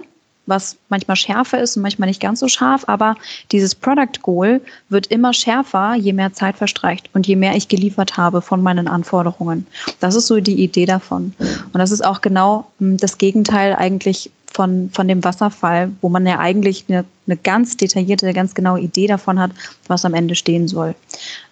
was 0.49 0.77
manchmal 0.89 1.15
schärfer 1.15 1.61
ist 1.61 1.77
und 1.77 1.83
manchmal 1.83 2.09
nicht 2.09 2.19
ganz 2.19 2.39
so 2.39 2.47
scharf, 2.47 2.83
aber 2.87 3.15
dieses 3.51 3.75
Product 3.75 4.19
Goal 4.23 4.61
wird 4.89 5.07
immer 5.07 5.31
schärfer, 5.31 5.93
je 5.93 6.11
mehr 6.11 6.33
Zeit 6.33 6.57
verstreicht 6.57 7.09
und 7.13 7.27
je 7.27 7.35
mehr 7.35 7.55
ich 7.55 7.67
geliefert 7.67 8.17
habe 8.17 8.41
von 8.41 8.63
meinen 8.63 8.87
Anforderungen. 8.87 9.67
Das 9.99 10.15
ist 10.15 10.27
so 10.27 10.39
die 10.39 10.61
Idee 10.63 10.87
davon. 10.87 11.33
Und 11.39 11.79
das 11.79 11.91
ist 11.91 12.03
auch 12.03 12.21
genau 12.21 12.65
hm, 12.79 12.97
das 12.97 13.19
Gegenteil 13.19 13.75
eigentlich 13.75 14.31
von, 14.59 14.89
von 14.91 15.07
dem 15.07 15.23
Wasserfall, 15.23 15.89
wo 16.01 16.09
man 16.09 16.27
ja 16.27 16.37
eigentlich 16.37 16.83
eine, 16.89 17.05
eine 17.27 17.37
ganz 17.37 17.77
detaillierte, 17.77 18.33
ganz 18.33 18.53
genaue 18.53 18.81
Idee 18.81 19.07
davon 19.07 19.39
hat, 19.39 19.51
was 19.87 20.03
am 20.03 20.13
Ende 20.13 20.35
stehen 20.35 20.67
soll. 20.67 20.95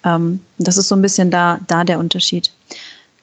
Ähm, 0.03 0.41
das 0.57 0.75
ist 0.75 0.89
so 0.89 0.95
ein 0.95 1.01
bisschen 1.01 1.31
da, 1.31 1.57
da 1.67 1.85
der 1.85 1.99
Unterschied. 1.99 2.51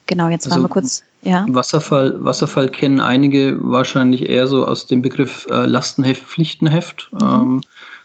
Genau, 0.07 0.27
jetzt 0.29 0.47
also, 0.47 0.55
waren 0.55 0.63
wir 0.63 0.69
kurz. 0.69 1.03
Ja. 1.21 1.45
Wasserfall, 1.49 2.15
Wasserfall 2.17 2.69
kennen 2.69 2.99
einige 2.99 3.59
wahrscheinlich 3.61 4.27
eher 4.27 4.47
so 4.47 4.65
aus 4.65 4.87
dem 4.87 5.03
Begriff 5.03 5.45
äh, 5.51 5.67
Lastenheft, 5.67 6.23
Pflichtenheft, 6.23 7.11
mhm. 7.11 7.19
ähm, 7.21 7.61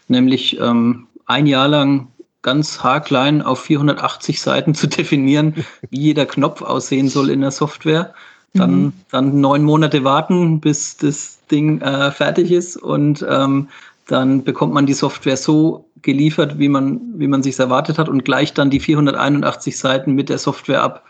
nämlich 0.07 0.59
ähm, 0.59 1.07
ein 1.25 1.47
Jahr 1.47 1.67
lang 1.67 2.09
ganz 2.43 2.83
haarklein 2.83 3.41
auf 3.41 3.61
480 3.61 4.39
Seiten 4.39 4.75
zu 4.75 4.85
definieren, 4.85 5.65
wie 5.89 5.99
jeder 5.99 6.27
Knopf 6.27 6.61
aussehen 6.61 7.09
soll 7.09 7.31
in 7.31 7.41
der 7.41 7.51
Software. 7.51 8.13
Dann, 8.53 8.81
mhm. 8.81 8.93
dann 9.11 9.39
neun 9.39 9.63
Monate 9.63 10.03
warten, 10.03 10.59
bis 10.59 10.97
das 10.97 11.39
Ding 11.49 11.79
äh, 11.81 12.11
fertig 12.11 12.51
ist 12.51 12.75
und 12.75 13.25
ähm, 13.29 13.69
dann 14.07 14.43
bekommt 14.43 14.73
man 14.73 14.85
die 14.85 14.93
Software 14.93 15.37
so 15.37 15.85
geliefert, 16.01 16.59
wie 16.59 16.67
man, 16.67 16.99
wie 17.15 17.27
man 17.27 17.43
sich 17.43 17.57
erwartet 17.59 17.97
hat 17.97 18.09
und 18.09 18.25
gleicht 18.25 18.57
dann 18.57 18.69
die 18.69 18.79
481 18.79 19.77
Seiten 19.77 20.13
mit 20.13 20.29
der 20.29 20.37
Software 20.37 20.81
ab 20.81 21.03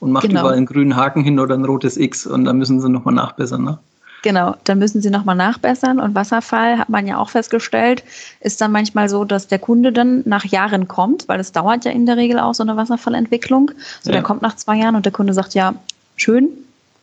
und 0.00 0.12
macht 0.12 0.28
genau. 0.28 0.40
überall 0.40 0.56
einen 0.56 0.66
grünen 0.66 0.96
Haken 0.96 1.22
hin 1.22 1.38
oder 1.38 1.54
ein 1.54 1.64
rotes 1.64 1.96
X 1.96 2.26
und 2.26 2.44
dann 2.44 2.58
müssen 2.58 2.80
sie 2.80 2.88
nochmal 2.88 3.14
nachbessern. 3.14 3.64
Ne? 3.64 3.78
Genau, 4.22 4.56
dann 4.64 4.78
müssen 4.78 5.02
sie 5.02 5.10
nochmal 5.10 5.36
nachbessern. 5.36 6.00
Und 6.00 6.14
Wasserfall, 6.14 6.78
hat 6.78 6.88
man 6.88 7.06
ja 7.06 7.18
auch 7.18 7.30
festgestellt, 7.30 8.02
ist 8.40 8.60
dann 8.60 8.72
manchmal 8.72 9.08
so, 9.08 9.24
dass 9.24 9.46
der 9.46 9.58
Kunde 9.58 9.92
dann 9.92 10.22
nach 10.24 10.44
Jahren 10.44 10.88
kommt, 10.88 11.28
weil 11.28 11.38
es 11.40 11.52
dauert 11.52 11.84
ja 11.84 11.92
in 11.92 12.06
der 12.06 12.16
Regel 12.16 12.38
auch 12.38 12.54
so 12.54 12.62
eine 12.62 12.76
Wasserfallentwicklung. 12.76 13.70
So, 14.02 14.10
ja. 14.10 14.16
der 14.16 14.22
kommt 14.22 14.42
nach 14.42 14.56
zwei 14.56 14.76
Jahren 14.76 14.96
und 14.96 15.04
der 15.04 15.12
Kunde 15.12 15.32
sagt, 15.32 15.54
ja, 15.54 15.74
schön, 16.16 16.48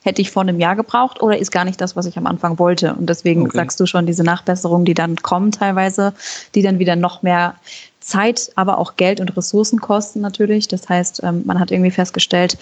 hätte 0.03 0.21
ich 0.21 0.31
vor 0.31 0.43
einem 0.43 0.59
Jahr 0.59 0.75
gebraucht 0.75 1.21
oder 1.21 1.37
ist 1.37 1.51
gar 1.51 1.65
nicht 1.65 1.79
das, 1.81 1.95
was 1.95 2.05
ich 2.05 2.17
am 2.17 2.27
Anfang 2.27 2.59
wollte. 2.59 2.93
Und 2.93 3.09
deswegen 3.09 3.43
okay. 3.43 3.57
sagst 3.57 3.79
du 3.79 3.85
schon, 3.85 4.05
diese 4.05 4.23
Nachbesserungen, 4.23 4.85
die 4.85 4.93
dann 4.93 5.15
kommen 5.17 5.51
teilweise, 5.51 6.13
die 6.55 6.61
dann 6.61 6.79
wieder 6.79 6.95
noch 6.95 7.21
mehr 7.21 7.55
Zeit, 7.99 8.51
aber 8.55 8.77
auch 8.77 8.95
Geld 8.97 9.19
und 9.19 9.35
Ressourcen 9.35 9.79
kosten 9.79 10.21
natürlich. 10.21 10.67
Das 10.67 10.89
heißt, 10.89 11.21
ähm, 11.23 11.43
man 11.45 11.59
hat 11.59 11.71
irgendwie 11.71 11.91
festgestellt, 11.91 12.57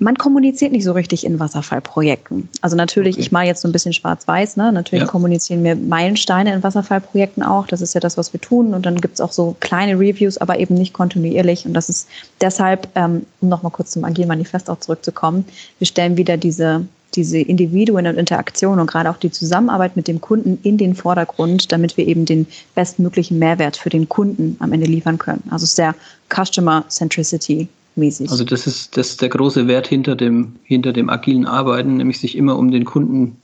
man 0.00 0.16
kommuniziert 0.16 0.70
nicht 0.70 0.84
so 0.84 0.92
richtig 0.92 1.26
in 1.26 1.40
Wasserfallprojekten. 1.40 2.48
Also 2.60 2.76
natürlich, 2.76 3.16
okay. 3.16 3.20
ich 3.20 3.32
mache 3.32 3.46
jetzt 3.46 3.62
so 3.62 3.68
ein 3.68 3.72
bisschen 3.72 3.92
schwarz-weiß, 3.92 4.56
ne? 4.56 4.70
Natürlich 4.70 5.04
ja. 5.04 5.10
kommunizieren 5.10 5.64
wir 5.64 5.74
Meilensteine 5.74 6.54
in 6.54 6.62
Wasserfallprojekten 6.62 7.42
auch. 7.42 7.66
Das 7.66 7.80
ist 7.80 7.94
ja 7.94 8.00
das, 8.00 8.16
was 8.16 8.32
wir 8.32 8.40
tun. 8.40 8.74
Und 8.74 8.86
dann 8.86 9.00
gibt 9.00 9.14
es 9.14 9.20
auch 9.20 9.32
so 9.32 9.56
kleine 9.58 9.98
Reviews, 9.98 10.38
aber 10.38 10.60
eben 10.60 10.74
nicht 10.74 10.92
kontinuierlich. 10.92 11.66
Und 11.66 11.74
das 11.74 11.88
ist 11.88 12.08
deshalb, 12.40 12.88
ähm, 12.94 13.26
um 13.40 13.48
nochmal 13.48 13.72
kurz 13.72 13.90
zum 13.90 14.04
Agil 14.04 14.26
Manifest 14.26 14.70
auch 14.70 14.78
zurückzukommen, 14.78 15.44
wir 15.78 15.86
stellen 15.88 16.16
wieder 16.16 16.36
diese, 16.36 16.86
diese 17.16 17.38
Individuen 17.38 18.06
und 18.06 18.18
Interaktion 18.18 18.78
und 18.78 18.86
gerade 18.86 19.10
auch 19.10 19.16
die 19.16 19.32
Zusammenarbeit 19.32 19.96
mit 19.96 20.06
dem 20.06 20.20
Kunden 20.20 20.60
in 20.62 20.78
den 20.78 20.94
Vordergrund, 20.94 21.72
damit 21.72 21.96
wir 21.96 22.06
eben 22.06 22.24
den 22.24 22.46
bestmöglichen 22.76 23.40
Mehrwert 23.40 23.76
für 23.76 23.90
den 23.90 24.08
Kunden 24.08 24.56
am 24.60 24.72
Ende 24.72 24.86
liefern 24.86 25.18
können. 25.18 25.42
Also 25.50 25.66
sehr 25.66 25.96
Customer 26.32 26.84
Centricity 26.88 27.66
mäßig. 27.98 28.30
Also 28.30 28.44
das 28.44 28.66
ist, 28.66 28.96
das 28.96 29.10
ist 29.10 29.22
der 29.22 29.28
große 29.28 29.66
Wert 29.66 29.86
hinter 29.86 30.16
dem, 30.16 30.56
hinter 30.64 30.92
dem 30.92 31.10
agilen 31.10 31.46
Arbeiten, 31.46 31.96
nämlich 31.96 32.20
sich 32.20 32.36
immer 32.36 32.56
um 32.56 32.70
den 32.70 32.84
Kunden 32.84 33.36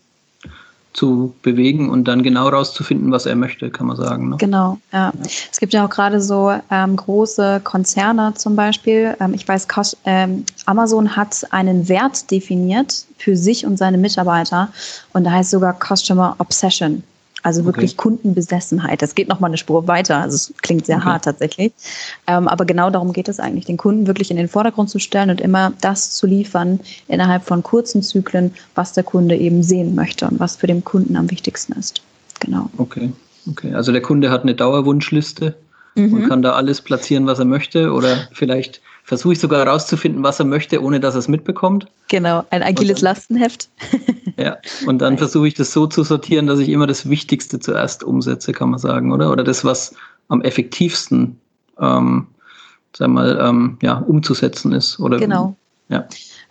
zu 0.94 1.34
bewegen 1.42 1.90
und 1.90 2.04
dann 2.04 2.22
genau 2.22 2.48
rauszufinden, 2.48 3.10
was 3.10 3.26
er 3.26 3.34
möchte, 3.34 3.68
kann 3.70 3.88
man 3.88 3.96
sagen. 3.96 4.30
Ne? 4.30 4.36
Genau, 4.38 4.78
ja. 4.92 5.12
Es 5.50 5.58
gibt 5.58 5.72
ja 5.74 5.84
auch 5.84 5.90
gerade 5.90 6.20
so 6.20 6.52
ähm, 6.70 6.96
große 6.96 7.60
Konzerne 7.64 8.32
zum 8.34 8.54
Beispiel. 8.54 9.16
Ähm, 9.20 9.34
ich 9.34 9.46
weiß, 9.46 9.66
ähm, 10.04 10.44
Amazon 10.66 11.16
hat 11.16 11.44
einen 11.50 11.88
Wert 11.88 12.30
definiert 12.30 13.06
für 13.18 13.36
sich 13.36 13.66
und 13.66 13.76
seine 13.76 13.98
Mitarbeiter 13.98 14.72
und 15.12 15.24
da 15.24 15.32
heißt 15.32 15.50
sogar 15.50 15.76
Customer 15.78 16.36
Obsession. 16.38 17.02
Also 17.44 17.60
okay. 17.60 17.66
wirklich 17.66 17.98
Kundenbesessenheit. 17.98 19.02
Das 19.02 19.14
geht 19.14 19.28
nochmal 19.28 19.50
eine 19.50 19.58
Spur 19.58 19.86
weiter. 19.86 20.16
Also 20.16 20.34
es 20.34 20.54
klingt 20.62 20.86
sehr 20.86 20.96
okay. 20.96 21.04
hart 21.04 21.24
tatsächlich. 21.26 21.72
Ähm, 22.26 22.48
aber 22.48 22.64
genau 22.64 22.88
darum 22.88 23.12
geht 23.12 23.28
es 23.28 23.38
eigentlich, 23.38 23.66
den 23.66 23.76
Kunden 23.76 24.06
wirklich 24.06 24.30
in 24.30 24.38
den 24.38 24.48
Vordergrund 24.48 24.88
zu 24.88 24.98
stellen 24.98 25.28
und 25.28 25.42
immer 25.42 25.74
das 25.82 26.12
zu 26.12 26.26
liefern 26.26 26.80
innerhalb 27.06 27.44
von 27.44 27.62
kurzen 27.62 28.02
Zyklen, 28.02 28.54
was 28.74 28.94
der 28.94 29.04
Kunde 29.04 29.36
eben 29.36 29.62
sehen 29.62 29.94
möchte 29.94 30.26
und 30.26 30.40
was 30.40 30.56
für 30.56 30.66
den 30.66 30.84
Kunden 30.84 31.16
am 31.16 31.30
wichtigsten 31.30 31.74
ist. 31.74 32.00
Genau. 32.40 32.70
Okay. 32.78 33.12
Okay. 33.50 33.74
Also 33.74 33.92
der 33.92 34.00
Kunde 34.00 34.30
hat 34.30 34.42
eine 34.42 34.54
Dauerwunschliste 34.54 35.54
mhm. 35.96 36.14
und 36.14 36.28
kann 36.28 36.40
da 36.40 36.52
alles 36.52 36.80
platzieren, 36.80 37.26
was 37.26 37.40
er 37.40 37.44
möchte 37.44 37.92
oder 37.92 38.26
vielleicht 38.32 38.80
versuche 39.02 39.34
ich 39.34 39.38
sogar 39.38 39.66
herauszufinden, 39.66 40.22
was 40.22 40.38
er 40.38 40.46
möchte, 40.46 40.82
ohne 40.82 40.98
dass 40.98 41.14
er 41.14 41.18
es 41.18 41.28
mitbekommt. 41.28 41.86
Genau, 42.08 42.44
ein 42.48 42.62
agiles 42.62 43.02
Lastenheft. 43.02 43.68
ja, 44.36 44.56
und 44.86 45.00
dann 45.00 45.18
versuche 45.18 45.48
ich 45.48 45.54
das 45.54 45.72
so 45.72 45.86
zu 45.86 46.02
sortieren, 46.02 46.46
dass 46.46 46.58
ich 46.58 46.68
immer 46.68 46.86
das 46.86 47.08
Wichtigste 47.08 47.60
zuerst 47.60 48.02
umsetze, 48.02 48.52
kann 48.52 48.70
man 48.70 48.78
sagen, 48.78 49.12
oder? 49.12 49.30
Oder 49.30 49.44
das, 49.44 49.64
was 49.64 49.94
am 50.28 50.42
effektivsten, 50.42 51.38
ähm, 51.80 52.26
sag 52.96 53.08
mal, 53.08 53.38
ähm, 53.40 53.78
ja, 53.82 53.98
umzusetzen 53.98 54.72
ist. 54.72 54.98
Oder, 54.98 55.18
genau. 55.18 55.56
Ja. 55.88 56.06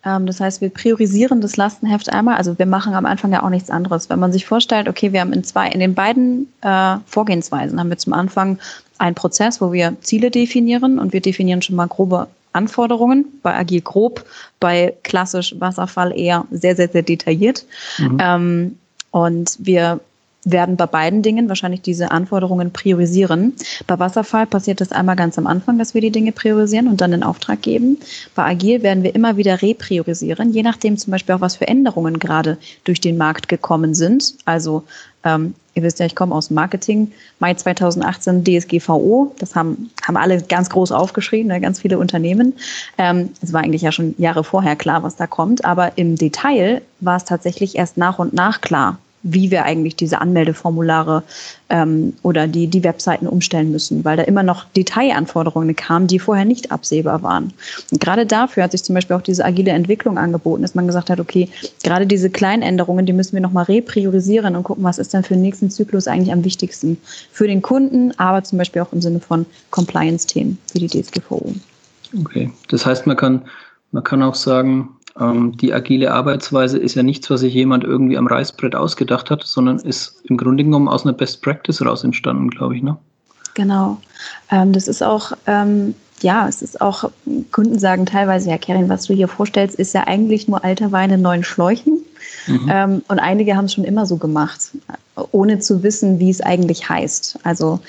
Ähm, 0.05 0.25
das 0.25 0.39
heißt, 0.39 0.61
wir 0.61 0.69
priorisieren 0.69 1.41
das 1.41 1.57
Lastenheft 1.57 2.11
einmal. 2.11 2.35
Also 2.35 2.57
wir 2.57 2.65
machen 2.65 2.93
am 2.93 3.05
Anfang 3.05 3.31
ja 3.31 3.43
auch 3.43 3.49
nichts 3.49 3.69
anderes. 3.69 4.09
Wenn 4.09 4.19
man 4.19 4.31
sich 4.31 4.45
vorstellt, 4.45 4.87
okay, 4.87 5.13
wir 5.13 5.21
haben 5.21 5.33
in 5.33 5.43
zwei, 5.43 5.69
in 5.69 5.79
den 5.79 5.93
beiden 5.93 6.47
äh, 6.61 6.97
Vorgehensweisen 7.05 7.79
haben 7.79 7.89
wir 7.89 7.97
zum 7.97 8.13
Anfang 8.13 8.59
einen 8.97 9.15
Prozess, 9.15 9.61
wo 9.61 9.71
wir 9.71 9.95
Ziele 10.01 10.29
definieren 10.29 10.99
und 10.99 11.13
wir 11.13 11.21
definieren 11.21 11.61
schon 11.61 11.75
mal 11.75 11.87
grobe 11.87 12.27
Anforderungen, 12.53 13.25
bei 13.41 13.55
Agil 13.55 13.81
grob, 13.81 14.25
bei 14.59 14.93
klassisch 15.03 15.55
Wasserfall 15.59 16.17
eher 16.17 16.45
sehr, 16.51 16.75
sehr, 16.75 16.89
sehr 16.89 17.03
detailliert. 17.03 17.65
Mhm. 17.97 18.17
Ähm, 18.19 18.77
und 19.11 19.57
wir 19.59 19.99
werden 20.45 20.75
bei 20.75 20.85
beiden 20.85 21.21
Dingen 21.21 21.47
wahrscheinlich 21.47 21.81
diese 21.81 22.11
Anforderungen 22.11 22.71
priorisieren. 22.71 23.53
Bei 23.87 23.97
Wasserfall 23.99 24.45
passiert 24.45 24.81
das 24.81 24.91
einmal 24.91 25.15
ganz 25.15 25.37
am 25.37 25.47
Anfang, 25.47 25.77
dass 25.77 25.93
wir 25.93 26.01
die 26.01 26.11
Dinge 26.11 26.31
priorisieren 26.31 26.87
und 26.87 27.01
dann 27.01 27.11
den 27.11 27.23
Auftrag 27.23 27.61
geben. 27.61 27.97
Bei 28.35 28.43
Agil 28.43 28.83
werden 28.83 29.03
wir 29.03 29.15
immer 29.15 29.37
wieder 29.37 29.61
repriorisieren, 29.61 30.51
je 30.51 30.63
nachdem 30.63 30.97
zum 30.97 31.11
Beispiel 31.11 31.35
auch, 31.35 31.41
was 31.41 31.55
für 31.55 31.67
Änderungen 31.67 32.19
gerade 32.19 32.57
durch 32.83 32.99
den 32.99 33.17
Markt 33.17 33.47
gekommen 33.47 33.93
sind. 33.93 34.35
Also 34.45 34.83
ähm, 35.23 35.55
ihr 35.75 35.83
wisst 35.83 35.99
ja, 35.99 36.05
ich 36.05 36.15
komme 36.15 36.35
aus 36.35 36.49
Marketing. 36.49 37.11
Mai 37.39 37.53
2018 37.53 38.43
DSGVO, 38.43 39.33
das 39.39 39.55
haben, 39.55 39.89
haben 40.03 40.17
alle 40.17 40.41
ganz 40.41 40.69
groß 40.69 40.91
aufgeschrieben, 40.91 41.47
ne, 41.47 41.61
ganz 41.61 41.79
viele 41.79 41.97
Unternehmen. 41.97 42.53
Ähm, 42.97 43.29
es 43.41 43.53
war 43.53 43.61
eigentlich 43.61 43.81
ja 43.81 43.91
schon 43.91 44.15
Jahre 44.17 44.43
vorher 44.43 44.75
klar, 44.75 45.03
was 45.03 45.15
da 45.15 45.27
kommt, 45.27 45.65
aber 45.65 45.97
im 45.97 46.15
Detail 46.15 46.81
war 46.99 47.17
es 47.17 47.25
tatsächlich 47.25 47.75
erst 47.75 47.97
nach 47.97 48.19
und 48.19 48.33
nach 48.33 48.61
klar, 48.61 48.97
wie 49.23 49.51
wir 49.51 49.63
eigentlich 49.63 49.95
diese 49.95 50.19
Anmeldeformulare 50.19 51.23
ähm, 51.69 52.13
oder 52.21 52.47
die, 52.47 52.67
die 52.67 52.83
Webseiten 52.83 53.25
umstellen 53.25 53.71
müssen, 53.71 54.03
weil 54.03 54.17
da 54.17 54.23
immer 54.23 54.43
noch 54.43 54.65
Detailanforderungen 54.75 55.75
kamen, 55.75 56.07
die 56.07 56.19
vorher 56.19 56.45
nicht 56.45 56.71
absehbar 56.71 57.23
waren. 57.23 57.53
Und 57.91 58.01
gerade 58.01 58.25
dafür 58.25 58.63
hat 58.63 58.71
sich 58.71 58.83
zum 58.83 58.95
Beispiel 58.95 59.15
auch 59.15 59.21
diese 59.21 59.45
agile 59.45 59.71
Entwicklung 59.71 60.17
angeboten, 60.17 60.61
dass 60.61 60.75
man 60.75 60.87
gesagt 60.87 61.09
hat, 61.09 61.19
okay, 61.19 61.49
gerade 61.83 62.05
diese 62.05 62.29
kleinen 62.29 62.61
Änderungen, 62.61 63.05
die 63.05 63.13
müssen 63.13 63.33
wir 63.33 63.41
nochmal 63.41 63.63
repriorisieren 63.65 64.55
und 64.55 64.63
gucken, 64.63 64.83
was 64.83 64.99
ist 64.99 65.13
dann 65.13 65.23
für 65.23 65.33
den 65.33 65.41
nächsten 65.41 65.71
Zyklus 65.71 66.07
eigentlich 66.07 66.33
am 66.33 66.43
wichtigsten 66.43 66.97
für 67.31 67.47
den 67.47 67.61
Kunden, 67.61 68.11
aber 68.19 68.43
zum 68.43 68.57
Beispiel 68.57 68.81
auch 68.81 68.91
im 68.91 69.01
Sinne 69.01 69.21
von 69.21 69.45
Compliance-Themen 69.71 70.57
wie 70.73 70.85
die 70.85 71.01
DSGVO. 71.01 71.53
Okay, 72.19 72.51
das 72.67 72.85
heißt, 72.85 73.07
man 73.07 73.17
kann, 73.17 73.45
man 73.91 74.03
kann 74.03 74.21
auch 74.21 74.35
sagen, 74.35 74.89
die 75.15 75.71
agile 75.71 76.11
Arbeitsweise 76.11 76.79
ist 76.79 76.95
ja 76.95 77.03
nichts, 77.03 77.29
was 77.29 77.41
sich 77.41 77.53
jemand 77.53 77.83
irgendwie 77.83 78.17
am 78.17 78.25
Reißbrett 78.25 78.75
ausgedacht 78.75 79.29
hat, 79.29 79.43
sondern 79.43 79.77
ist 79.77 80.21
im 80.23 80.37
Grunde 80.37 80.63
genommen 80.63 80.87
aus 80.87 81.05
einer 81.05 81.13
Best 81.13 81.43
Practice 81.43 81.85
raus 81.85 82.03
entstanden, 82.03 82.49
glaube 82.49 82.75
ich. 82.75 82.81
Ne? 82.81 82.97
Genau. 83.53 83.99
Ähm, 84.49 84.73
das 84.73 84.87
ist 84.87 85.03
auch, 85.03 85.33
ähm, 85.45 85.93
ja, 86.21 86.47
es 86.47 86.63
ist 86.63 86.81
auch, 86.81 87.11
Kunden 87.51 87.77
sagen 87.77 88.07
teilweise, 88.07 88.49
ja, 88.49 88.57
Karin, 88.57 88.89
was 88.89 89.05
du 89.05 89.13
hier 89.13 89.27
vorstellst, 89.27 89.75
ist 89.75 89.93
ja 89.93 90.07
eigentlich 90.07 90.47
nur 90.47 90.63
alter 90.63 90.91
Wein 90.91 91.11
in 91.11 91.21
neuen 91.21 91.43
Schläuchen. 91.43 91.99
Mhm. 92.47 92.69
Ähm, 92.71 93.01
und 93.07 93.19
einige 93.19 93.55
haben 93.55 93.65
es 93.65 93.73
schon 93.73 93.83
immer 93.83 94.07
so 94.07 94.17
gemacht, 94.17 94.71
ohne 95.31 95.59
zu 95.59 95.83
wissen, 95.83 96.19
wie 96.19 96.31
es 96.31 96.41
eigentlich 96.41 96.89
heißt. 96.89 97.39
Also 97.43 97.79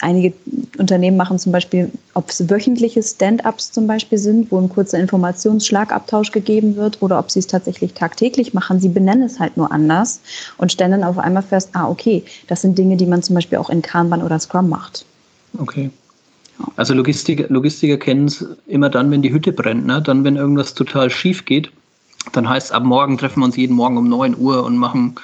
einige 0.00 0.32
Unternehmen 0.78 1.16
machen 1.16 1.38
zum 1.38 1.52
Beispiel, 1.52 1.90
ob 2.14 2.30
es 2.30 2.48
wöchentliche 2.48 3.02
Stand-ups 3.02 3.72
zum 3.72 3.86
Beispiel 3.86 4.18
sind, 4.18 4.50
wo 4.50 4.58
ein 4.58 4.68
kurzer 4.68 4.98
Informationsschlagabtausch 4.98 6.32
gegeben 6.32 6.76
wird, 6.76 7.00
oder 7.02 7.18
ob 7.18 7.30
sie 7.30 7.38
es 7.38 7.46
tatsächlich 7.46 7.94
tagtäglich 7.94 8.54
machen. 8.54 8.80
Sie 8.80 8.88
benennen 8.88 9.22
es 9.22 9.38
halt 9.38 9.56
nur 9.56 9.70
anders 9.70 10.20
und 10.58 10.72
stellen 10.72 10.92
dann 10.92 11.04
auf 11.04 11.18
einmal 11.18 11.42
fest, 11.42 11.70
ah, 11.74 11.88
okay, 11.88 12.24
das 12.48 12.62
sind 12.62 12.78
Dinge, 12.78 12.96
die 12.96 13.06
man 13.06 13.22
zum 13.22 13.34
Beispiel 13.34 13.58
auch 13.58 13.70
in 13.70 13.82
Kanban 13.82 14.22
oder 14.22 14.38
Scrum 14.38 14.68
macht. 14.68 15.04
Okay. 15.58 15.90
Also 16.76 16.94
Logistiker, 16.94 17.46
Logistiker 17.48 17.96
kennen 17.96 18.26
es 18.26 18.44
immer 18.66 18.90
dann, 18.90 19.10
wenn 19.10 19.22
die 19.22 19.32
Hütte 19.32 19.52
brennt, 19.52 19.86
ne? 19.86 20.02
dann, 20.02 20.24
wenn 20.24 20.36
irgendwas 20.36 20.74
total 20.74 21.10
schief 21.10 21.44
geht. 21.44 21.70
Dann 22.32 22.48
heißt 22.48 22.66
es, 22.66 22.72
ab 22.72 22.84
morgen 22.84 23.16
treffen 23.16 23.40
wir 23.40 23.46
uns 23.46 23.56
jeden 23.56 23.74
Morgen 23.74 23.96
um 23.96 24.08
9 24.08 24.36
Uhr 24.36 24.62
und 24.64 24.76
machen 24.76 25.14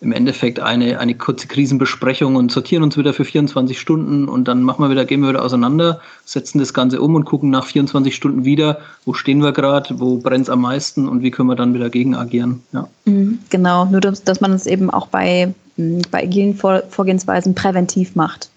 im 0.00 0.12
Endeffekt 0.12 0.60
eine, 0.60 1.00
eine 1.00 1.14
kurze 1.14 1.48
Krisenbesprechung 1.48 2.36
und 2.36 2.52
sortieren 2.52 2.84
uns 2.84 2.96
wieder 2.96 3.12
für 3.12 3.24
24 3.24 3.78
Stunden 3.78 4.28
und 4.28 4.46
dann 4.46 4.62
machen 4.62 4.84
wir 4.84 4.90
wieder, 4.90 5.04
gehen 5.04 5.22
wir 5.22 5.30
wieder 5.30 5.44
auseinander, 5.44 6.00
setzen 6.24 6.60
das 6.60 6.72
Ganze 6.72 7.00
um 7.00 7.16
und 7.16 7.24
gucken 7.24 7.50
nach 7.50 7.66
24 7.66 8.14
Stunden 8.14 8.44
wieder, 8.44 8.78
wo 9.04 9.12
stehen 9.12 9.42
wir 9.42 9.52
gerade, 9.52 9.98
wo 9.98 10.18
brennt 10.18 10.44
es 10.44 10.50
am 10.50 10.60
meisten 10.60 11.08
und 11.08 11.22
wie 11.22 11.32
können 11.32 11.48
wir 11.48 11.56
dann 11.56 11.74
wieder 11.74 11.90
gegen 11.90 12.14
agieren. 12.14 12.62
Ja. 12.72 12.88
Mhm, 13.06 13.40
genau, 13.50 13.86
nur 13.86 14.00
dass, 14.00 14.22
dass 14.22 14.40
man 14.40 14.52
es 14.52 14.66
eben 14.66 14.88
auch 14.88 15.08
bei, 15.08 15.52
bei 15.76 16.22
agilen 16.22 16.54
Vor 16.54 16.82
Vorgehensweisen 16.90 17.56
präventiv 17.56 18.14
macht. 18.14 18.50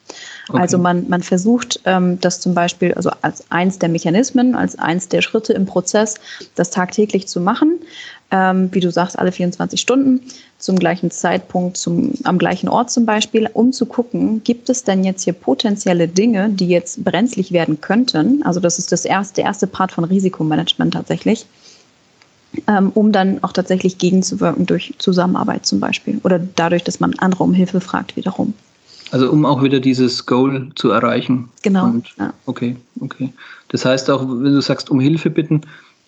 Okay. 0.50 0.60
Also 0.60 0.78
man, 0.78 1.08
man 1.08 1.24
versucht 1.24 1.80
ähm, 1.86 2.20
das 2.20 2.40
zum 2.42 2.54
Beispiel, 2.54 2.94
also 2.94 3.12
als 3.22 3.50
eins 3.50 3.80
der 3.80 3.90
Mechanismen, 3.90 4.56
als 4.56 4.78
eins 4.78 5.08
der 5.08 5.22
Schritte 5.22 5.54
im 5.54 5.66
Prozess, 5.66 6.16
das 6.56 6.70
tagtäglich 6.70 7.28
zu 7.28 7.40
machen 7.40 7.80
ähm, 8.32 8.70
wie 8.72 8.80
du 8.80 8.92
sagst, 8.92 9.20
alle 9.20 9.32
24 9.32 9.80
Stunden 9.80 10.22
zum 10.58 10.78
gleichen 10.78 11.12
Zeitpunkt, 11.12 11.78
zum, 11.78 12.14
am 12.24 12.38
gleichen 12.38 12.70
Ort 12.70 12.90
zum 12.90 13.06
Beispiel, 13.06 13.50
um 13.54 13.74
zu 13.74 13.86
gucken, 13.86 14.44
gibt 14.44 14.70
es 14.70 14.84
denn 14.84 15.04
jetzt 15.04 15.24
hier 15.24 15.34
potenzielle 15.34 16.08
Dinge, 16.08 16.50
die 16.50 16.68
jetzt 16.68 17.04
brenzlig 17.04 17.52
werden 17.52 17.82
könnten? 17.82 18.44
Also 18.44 18.60
das 18.60 18.80
ist 18.80 18.92
das 18.92 19.06
erste, 19.06 19.36
der 19.36 19.46
erste 19.46 19.68
Part 19.68 19.92
von 19.92 20.06
Risikomanagement 20.06 20.94
tatsächlich, 20.94 21.46
ähm, 22.68 22.92
um 22.94 23.12
dann 23.12 23.44
auch 23.44 23.52
tatsächlich 23.52 23.98
gegenzuwirken 23.98 24.66
durch 24.66 24.94
Zusammenarbeit 24.98 25.66
zum 25.66 25.80
Beispiel 25.80 26.20
oder 26.24 26.40
dadurch, 26.40 26.84
dass 26.84 27.00
man 27.00 27.14
andere 27.20 27.44
um 27.44 27.54
Hilfe 27.54 27.82
fragt 27.82 28.16
wiederum. 28.16 28.54
Also 29.12 29.30
um 29.30 29.46
auch 29.46 29.62
wieder 29.62 29.82
dieses 29.82 30.26
Goal 30.26 30.70
zu 30.76 30.90
erreichen. 30.90 31.50
Genau. 31.64 31.86
Und, 31.86 32.08
ja. 32.18 32.34
Okay, 32.46 32.78
okay. 33.02 33.34
Das 33.68 33.84
heißt 33.84 34.10
auch, 34.10 34.22
wenn 34.22 34.54
du 34.54 34.62
sagst, 34.62 34.90
um 34.90 35.02
Hilfe 35.02 35.30
bitten, 35.30 35.62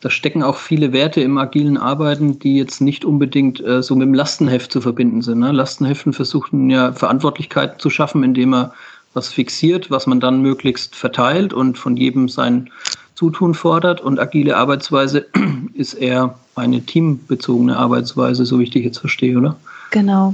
da 0.03 0.09
stecken 0.09 0.43
auch 0.43 0.57
viele 0.57 0.91
Werte 0.91 1.21
im 1.21 1.37
agilen 1.37 1.77
Arbeiten, 1.77 2.37
die 2.37 2.57
jetzt 2.57 2.81
nicht 2.81 3.05
unbedingt 3.05 3.63
äh, 3.63 3.81
so 3.81 3.95
mit 3.95 4.05
dem 4.05 4.13
Lastenheft 4.13 4.69
zu 4.69 4.81
verbinden 4.81 5.21
sind. 5.21 5.39
Ne? 5.39 5.53
Lastenheften 5.53 6.11
versuchen 6.11 6.69
ja 6.69 6.91
Verantwortlichkeit 6.91 7.79
zu 7.79 7.89
schaffen, 7.89 8.21
indem 8.21 8.49
man 8.49 8.71
was 9.13 9.29
fixiert, 9.29 9.91
was 9.91 10.05
man 10.05 10.19
dann 10.19 10.41
möglichst 10.41 10.93
verteilt 10.93 11.53
und 11.53 11.77
von 11.77 11.95
jedem 11.95 12.27
sein 12.27 12.69
Zutun 13.15 13.53
fordert. 13.53 14.01
Und 14.01 14.19
agile 14.19 14.57
Arbeitsweise 14.57 15.25
ist 15.73 15.93
eher 15.93 16.37
eine 16.55 16.81
teambezogene 16.81 17.77
Arbeitsweise, 17.77 18.45
so 18.45 18.59
wie 18.59 18.63
ich 18.63 18.71
dich 18.71 18.83
jetzt 18.83 18.99
verstehe, 18.99 19.37
oder? 19.37 19.55
Genau. 19.93 20.33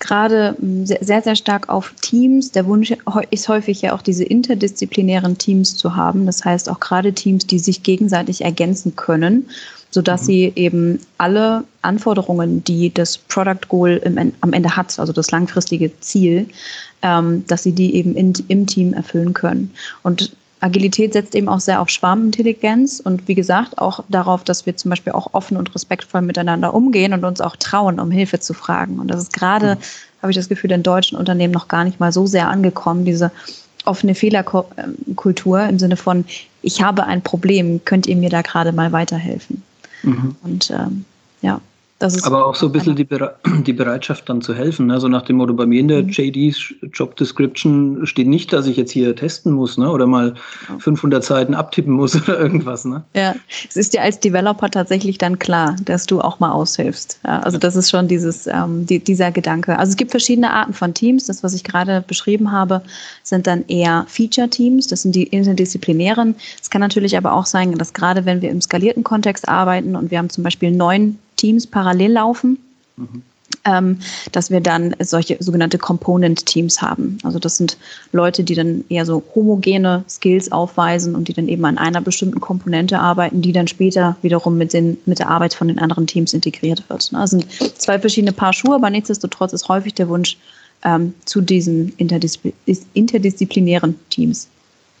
Gerade 0.00 0.56
hm, 0.58 0.84
sehr, 0.84 1.22
sehr 1.22 1.36
stark 1.36 1.68
auf 1.68 1.94
Teams. 2.02 2.50
Der 2.50 2.66
Wunsch 2.66 2.92
ist 3.30 3.48
häufig 3.48 3.80
ja 3.80 3.94
auch 3.94 4.02
diese 4.02 4.24
interdisziplinären 4.24 5.38
Teams 5.38 5.76
zu 5.76 5.94
haben. 5.94 6.26
Das 6.26 6.44
heißt 6.44 6.68
auch 6.68 6.80
gerade 6.80 7.12
Teams, 7.12 7.46
die 7.46 7.60
sich 7.60 7.84
gegenseitig 7.84 8.42
ergänzen 8.42 8.96
können, 8.96 9.48
sodass 9.90 10.22
mhm. 10.22 10.26
sie 10.26 10.52
eben 10.56 11.00
alle 11.18 11.62
Anforderungen, 11.82 12.64
die 12.64 12.92
das 12.92 13.16
Product 13.16 13.68
Goal 13.68 14.00
im, 14.04 14.32
am 14.40 14.52
Ende 14.52 14.76
hat, 14.76 14.98
also 14.98 15.12
das 15.12 15.30
langfristige 15.30 15.92
Ziel, 16.00 16.48
ähm, 17.02 17.44
dass 17.46 17.62
sie 17.62 17.72
die 17.72 17.94
eben 17.94 18.16
in, 18.16 18.32
im 18.48 18.66
Team 18.66 18.92
erfüllen 18.92 19.34
können. 19.34 19.72
Und 20.02 20.32
Agilität 20.66 21.12
setzt 21.12 21.34
eben 21.34 21.48
auch 21.48 21.60
sehr 21.60 21.80
auf 21.80 21.88
Schwarmintelligenz 21.88 23.00
und 23.00 23.28
wie 23.28 23.34
gesagt 23.34 23.78
auch 23.78 24.04
darauf, 24.08 24.44
dass 24.44 24.66
wir 24.66 24.76
zum 24.76 24.90
Beispiel 24.90 25.12
auch 25.12 25.32
offen 25.32 25.56
und 25.56 25.74
respektvoll 25.74 26.22
miteinander 26.22 26.74
umgehen 26.74 27.12
und 27.12 27.24
uns 27.24 27.40
auch 27.40 27.56
trauen, 27.56 28.00
um 28.00 28.10
Hilfe 28.10 28.40
zu 28.40 28.52
fragen. 28.52 28.98
Und 28.98 29.08
das 29.08 29.22
ist 29.22 29.32
gerade, 29.32 29.76
mhm. 29.76 30.22
habe 30.22 30.32
ich 30.32 30.36
das 30.36 30.48
Gefühl, 30.48 30.72
in 30.72 30.82
deutschen 30.82 31.16
Unternehmen 31.16 31.52
noch 31.52 31.68
gar 31.68 31.84
nicht 31.84 32.00
mal 32.00 32.12
so 32.12 32.26
sehr 32.26 32.48
angekommen, 32.48 33.04
diese 33.04 33.30
offene 33.84 34.16
Fehlerkultur 34.16 35.62
im 35.62 35.78
Sinne 35.78 35.96
von, 35.96 36.24
ich 36.62 36.82
habe 36.82 37.04
ein 37.04 37.22
Problem, 37.22 37.84
könnt 37.84 38.08
ihr 38.08 38.16
mir 38.16 38.30
da 38.30 38.42
gerade 38.42 38.72
mal 38.72 38.90
weiterhelfen? 38.90 39.62
Mhm. 40.02 40.36
Und 40.42 40.70
ähm, 40.70 41.04
ja. 41.42 41.60
Aber 42.24 42.46
auch 42.46 42.54
so 42.54 42.66
ein 42.66 42.72
bisschen 42.72 42.94
die, 42.94 43.06
die 43.64 43.72
Bereitschaft 43.72 44.28
dann 44.28 44.42
zu 44.42 44.54
helfen. 44.54 44.86
Ne? 44.86 45.00
So 45.00 45.08
nach 45.08 45.22
dem 45.22 45.36
Motto, 45.36 45.54
bei 45.54 45.64
mir 45.64 45.80
in 45.80 45.88
der 45.88 46.02
mhm. 46.02 46.10
JD 46.10 46.54
Job 46.92 47.16
Description 47.16 48.06
steht 48.06 48.26
nicht, 48.26 48.52
dass 48.52 48.66
ich 48.66 48.76
jetzt 48.76 48.90
hier 48.90 49.16
testen 49.16 49.52
muss 49.52 49.78
ne? 49.78 49.90
oder 49.90 50.06
mal 50.06 50.34
500 50.78 51.24
Seiten 51.24 51.54
abtippen 51.54 51.94
muss 51.94 52.14
oder 52.22 52.38
irgendwas. 52.38 52.84
Ne? 52.84 53.02
Ja, 53.14 53.34
es 53.68 53.76
ist 53.76 53.94
dir 53.94 54.02
als 54.02 54.20
Developer 54.20 54.70
tatsächlich 54.70 55.16
dann 55.16 55.38
klar, 55.38 55.76
dass 55.84 56.04
du 56.04 56.20
auch 56.20 56.38
mal 56.38 56.52
aushilfst. 56.52 57.18
Ja, 57.24 57.40
also 57.40 57.56
das 57.56 57.76
ist 57.76 57.90
schon 57.90 58.08
dieses, 58.08 58.46
ähm, 58.46 58.84
die, 58.84 58.98
dieser 58.98 59.30
Gedanke. 59.30 59.78
Also 59.78 59.90
es 59.90 59.96
gibt 59.96 60.10
verschiedene 60.10 60.52
Arten 60.52 60.74
von 60.74 60.92
Teams. 60.92 61.26
Das, 61.26 61.42
was 61.42 61.54
ich 61.54 61.64
gerade 61.64 62.04
beschrieben 62.06 62.52
habe, 62.52 62.82
sind 63.22 63.46
dann 63.46 63.64
eher 63.68 64.04
Feature-Teams. 64.08 64.86
Das 64.88 65.02
sind 65.02 65.14
die 65.14 65.24
interdisziplinären. 65.24 66.34
Es 66.60 66.68
kann 66.68 66.82
natürlich 66.82 67.16
aber 67.16 67.32
auch 67.32 67.46
sein, 67.46 67.72
dass 67.78 67.94
gerade 67.94 68.26
wenn 68.26 68.42
wir 68.42 68.50
im 68.50 68.60
skalierten 68.60 69.02
Kontext 69.02 69.48
arbeiten 69.48 69.96
und 69.96 70.10
wir 70.10 70.18
haben 70.18 70.28
zum 70.28 70.44
Beispiel 70.44 70.70
neun 70.70 71.18
Teams 71.36 71.66
parallel 71.66 72.12
laufen. 72.12 72.58
Mhm. 72.96 73.22
Ähm, 73.64 73.98
dass 74.30 74.50
wir 74.50 74.60
dann 74.60 74.94
solche 75.00 75.36
sogenannte 75.40 75.78
Component-Teams 75.78 76.82
haben. 76.82 77.18
Also 77.24 77.40
das 77.40 77.56
sind 77.56 77.76
Leute, 78.12 78.44
die 78.44 78.54
dann 78.54 78.84
eher 78.88 79.04
so 79.04 79.22
homogene 79.34 80.04
Skills 80.08 80.52
aufweisen 80.52 81.16
und 81.16 81.26
die 81.26 81.32
dann 81.32 81.48
eben 81.48 81.64
an 81.64 81.76
einer 81.76 82.00
bestimmten 82.00 82.40
Komponente 82.40 82.98
arbeiten, 83.00 83.42
die 83.42 83.52
dann 83.52 83.66
später 83.66 84.16
wiederum 84.22 84.56
mit, 84.56 84.72
den, 84.72 84.98
mit 85.06 85.18
der 85.18 85.30
Arbeit 85.30 85.54
von 85.54 85.66
den 85.66 85.80
anderen 85.80 86.06
Teams 86.06 86.32
integriert 86.32 86.88
wird. 86.88 87.12
Das 87.12 87.30
sind 87.30 87.46
zwei 87.76 87.98
verschiedene 87.98 88.32
Paar 88.32 88.52
Schuhe, 88.52 88.76
aber 88.76 88.90
nichtsdestotrotz 88.90 89.52
ist 89.52 89.68
häufig 89.68 89.94
der 89.94 90.08
Wunsch 90.08 90.36
ähm, 90.84 91.14
zu 91.24 91.40
diesen 91.40 91.92
interdiszi 91.96 92.52
interdisziplinären 92.94 93.96
Teams. 94.10 94.48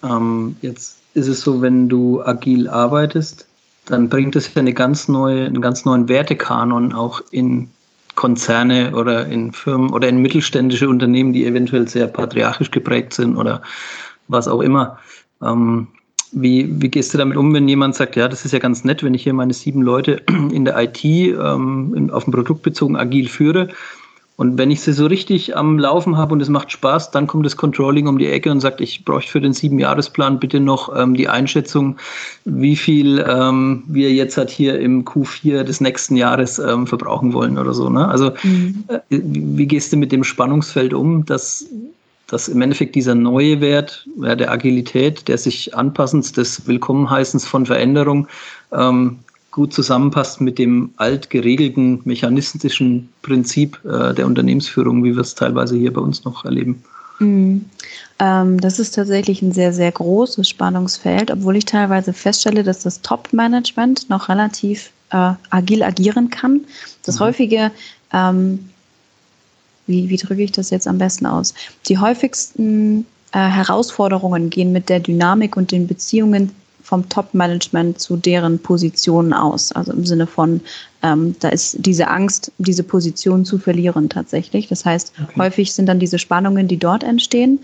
Ähm, 0.02 0.56
jetzt 0.62 0.96
ist 1.14 1.28
es 1.28 1.40
so, 1.40 1.62
wenn 1.62 1.88
du 1.88 2.22
agil 2.22 2.68
arbeitest, 2.68 3.46
dann 3.86 4.08
bringt 4.08 4.36
es 4.36 4.52
ja 4.54 4.60
eine 4.60 4.74
ganz 4.74 5.08
neue, 5.08 5.46
einen 5.46 5.60
ganz 5.60 5.84
neuen 5.84 6.08
Wertekanon 6.08 6.92
auch 6.92 7.22
in 7.30 7.68
Konzerne 8.14 8.94
oder 8.94 9.26
in 9.26 9.52
Firmen 9.52 9.90
oder 9.90 10.08
in 10.08 10.22
mittelständische 10.22 10.88
Unternehmen, 10.88 11.32
die 11.32 11.46
eventuell 11.46 11.86
sehr 11.88 12.06
patriarchisch 12.06 12.70
geprägt 12.70 13.14
sind 13.14 13.36
oder 13.36 13.62
was 14.28 14.48
auch 14.48 14.60
immer. 14.60 14.98
Ähm, 15.42 15.88
wie, 16.32 16.68
wie 16.80 16.88
gehst 16.88 17.14
du 17.14 17.18
damit 17.18 17.36
um, 17.36 17.54
wenn 17.54 17.68
jemand 17.68 17.94
sagt, 17.94 18.16
ja, 18.16 18.26
das 18.26 18.44
ist 18.44 18.52
ja 18.52 18.58
ganz 18.58 18.84
nett, 18.84 19.02
wenn 19.04 19.14
ich 19.14 19.22
hier 19.22 19.34
meine 19.34 19.52
sieben 19.52 19.82
Leute 19.82 20.22
in 20.52 20.64
der 20.64 20.76
IT 20.82 21.04
ähm, 21.04 22.10
auf 22.12 22.26
ein 22.26 22.32
Produkt 22.32 22.62
bezogen 22.62 22.96
agil 22.96 23.28
führe, 23.28 23.68
und 24.36 24.58
wenn 24.58 24.70
ich 24.70 24.82
sie 24.82 24.92
so 24.92 25.06
richtig 25.06 25.56
am 25.56 25.78
Laufen 25.78 26.18
habe 26.18 26.34
und 26.34 26.42
es 26.42 26.50
macht 26.50 26.70
Spaß, 26.70 27.10
dann 27.10 27.26
kommt 27.26 27.46
das 27.46 27.56
Controlling 27.56 28.06
um 28.06 28.18
die 28.18 28.26
Ecke 28.26 28.50
und 28.50 28.60
sagt, 28.60 28.82
ich 28.82 29.02
bräuchte 29.04 29.32
für 29.32 29.40
den 29.40 29.54
Siebenjahresplan 29.54 30.38
bitte 30.38 30.60
noch 30.60 30.94
ähm, 30.94 31.14
die 31.14 31.28
Einschätzung, 31.28 31.96
wie 32.44 32.76
viel 32.76 33.24
ähm, 33.26 33.82
wir 33.86 34.12
jetzt 34.12 34.36
halt 34.36 34.50
hier 34.50 34.78
im 34.78 35.06
Q4 35.06 35.62
des 35.62 35.80
nächsten 35.80 36.16
Jahres 36.16 36.58
ähm, 36.58 36.86
verbrauchen 36.86 37.32
wollen 37.32 37.56
oder 37.56 37.72
so. 37.72 37.88
Ne? 37.88 38.06
Also 38.06 38.32
mhm. 38.42 38.84
äh, 38.88 39.00
wie 39.08 39.66
gehst 39.66 39.94
du 39.94 39.96
mit 39.96 40.12
dem 40.12 40.22
Spannungsfeld 40.22 40.92
um, 40.92 41.24
dass, 41.24 41.64
dass 42.26 42.48
im 42.48 42.60
Endeffekt 42.60 42.94
dieser 42.94 43.14
neue 43.14 43.62
Wert 43.62 44.06
ja, 44.20 44.34
der 44.34 44.50
Agilität, 44.52 45.28
der 45.28 45.38
sich 45.38 45.74
Anpassens, 45.74 46.32
des 46.32 46.66
Willkommenheißens 46.66 47.46
von 47.46 47.64
Veränderung 47.64 48.28
ähm, 48.70 49.20
gut 49.56 49.72
zusammenpasst 49.72 50.42
mit 50.42 50.58
dem 50.58 50.90
alt 50.98 51.30
geregelten 51.30 52.02
mechanistischen 52.04 53.08
Prinzip 53.22 53.80
äh, 53.86 54.12
der 54.12 54.26
Unternehmensführung, 54.26 55.02
wie 55.02 55.14
wir 55.14 55.22
es 55.22 55.34
teilweise 55.34 55.76
hier 55.76 55.94
bei 55.94 56.02
uns 56.02 56.24
noch 56.26 56.44
erleben. 56.44 56.84
Mhm. 57.20 57.64
Ähm, 58.18 58.60
das 58.60 58.78
ist 58.78 58.94
tatsächlich 58.94 59.40
ein 59.40 59.52
sehr, 59.52 59.72
sehr 59.72 59.90
großes 59.90 60.46
Spannungsfeld, 60.46 61.30
obwohl 61.30 61.56
ich 61.56 61.64
teilweise 61.64 62.12
feststelle, 62.12 62.64
dass 62.64 62.80
das 62.80 63.00
Top-Management 63.00 64.10
noch 64.10 64.28
relativ 64.28 64.90
äh, 65.10 65.32
agil 65.48 65.82
agieren 65.82 66.28
kann. 66.28 66.60
Das 67.06 67.18
mhm. 67.18 67.24
häufige, 67.24 67.72
ähm, 68.12 68.68
wie, 69.86 70.10
wie 70.10 70.18
drücke 70.18 70.42
ich 70.42 70.52
das 70.52 70.68
jetzt 70.68 70.86
am 70.86 70.98
besten 70.98 71.24
aus? 71.24 71.54
Die 71.88 71.96
häufigsten 71.96 73.06
äh, 73.32 73.38
Herausforderungen 73.38 74.50
gehen 74.50 74.72
mit 74.72 74.90
der 74.90 75.00
Dynamik 75.00 75.56
und 75.56 75.72
den 75.72 75.86
Beziehungen 75.86 76.52
vom 76.86 77.08
Top-Management 77.08 77.98
zu 77.98 78.16
deren 78.16 78.60
Positionen 78.60 79.32
aus. 79.32 79.72
Also 79.72 79.92
im 79.92 80.06
Sinne 80.06 80.28
von, 80.28 80.60
ähm, 81.02 81.34
da 81.40 81.48
ist 81.48 81.78
diese 81.80 82.06
Angst, 82.06 82.52
diese 82.58 82.84
Position 82.84 83.44
zu 83.44 83.58
verlieren 83.58 84.08
tatsächlich. 84.08 84.68
Das 84.68 84.84
heißt, 84.84 85.12
okay. 85.20 85.40
häufig 85.40 85.74
sind 85.74 85.86
dann 85.86 85.98
diese 85.98 86.20
Spannungen, 86.20 86.68
die 86.68 86.76
dort 86.76 87.02
entstehen. 87.02 87.58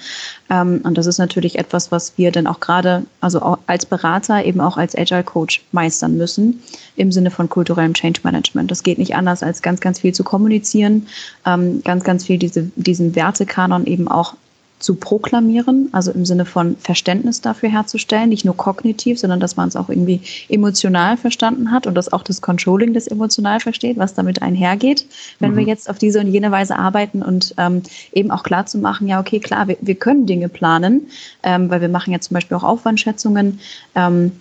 Ähm, 0.50 0.80
und 0.82 0.98
das 0.98 1.06
ist 1.06 1.18
natürlich 1.18 1.56
etwas, 1.56 1.92
was 1.92 2.14
wir 2.16 2.32
dann 2.32 2.48
auch 2.48 2.58
gerade, 2.58 3.04
also 3.20 3.40
auch 3.40 3.58
als 3.68 3.87
Berater, 3.87 4.44
eben 4.44 4.61
auch 4.61 4.76
als 4.76 4.98
Agile 4.98 5.22
Coach 5.22 5.62
meistern 5.70 6.16
müssen 6.16 6.61
im 6.96 7.12
Sinne 7.12 7.30
von 7.30 7.48
kulturellem 7.48 7.94
Change 7.94 8.22
Management. 8.24 8.72
Das 8.72 8.82
geht 8.82 8.98
nicht 8.98 9.14
anders, 9.14 9.44
als 9.44 9.62
ganz, 9.62 9.80
ganz 9.80 10.00
viel 10.00 10.12
zu 10.12 10.24
kommunizieren, 10.24 11.06
ähm, 11.46 11.80
ganz, 11.85 12.02
ganz 12.02 12.24
viel 12.24 12.38
diese, 12.38 12.72
diesen 12.74 13.14
Wertekanon 13.14 13.87
eben 13.87 14.08
auch 14.08 14.35
zu 14.83 14.97
proklamieren, 14.97 15.88
also 15.92 16.11
im 16.11 16.25
Sinne 16.27 16.45
von 16.45 16.77
Verständnis 16.77 17.40
dafür 17.40 17.71
herzustellen, 17.71 18.29
nicht 18.29 18.45
nur 18.45 18.57
kognitiv, 18.57 19.18
sondern 19.18 19.40
dass 19.40 19.57
man 19.57 19.68
es 19.68 19.77
auch 19.77 19.88
irgendwie 19.88 20.21
emotional 20.49 21.16
verstanden 21.16 21.71
hat 21.71 21.87
und 21.87 21.95
dass 21.95 22.12
auch 22.12 22.23
das 22.23 22.42
Controlling 22.42 22.92
das 22.92 23.07
emotional 23.07 23.61
versteht, 23.61 23.97
was 23.97 24.14
damit 24.14 24.42
einhergeht, 24.42 25.07
wenn 25.38 25.53
mhm. 25.53 25.57
wir 25.59 25.64
jetzt 25.64 25.88
auf 25.88 25.99
diese 25.99 26.21
und 26.21 26.27
jene 26.27 26.51
Weise 26.51 26.77
arbeiten 26.77 27.23
und 27.23 27.55
ähm, 27.59 27.83
eben 28.12 28.31
auch 28.31 28.42
klar 28.42 28.66
zu 28.66 28.79
machen, 28.79 29.07
ja, 29.07 29.21
okay, 29.21 29.38
klar, 29.38 29.68
wir, 29.68 29.77
wir 29.81 29.95
können 29.95 30.27
Dinge 30.27 30.49
planen, 30.49 31.09
ähm, 31.42 31.71
weil 31.71 31.81
wir 31.81 31.88
machen 31.88 32.12
ja 32.12 32.21
zum 32.21 32.35
Beispiel 32.35 32.57
auch 32.57 32.64
Aufwandschätzungen. 32.64 33.61
Ähm, 33.95 34.33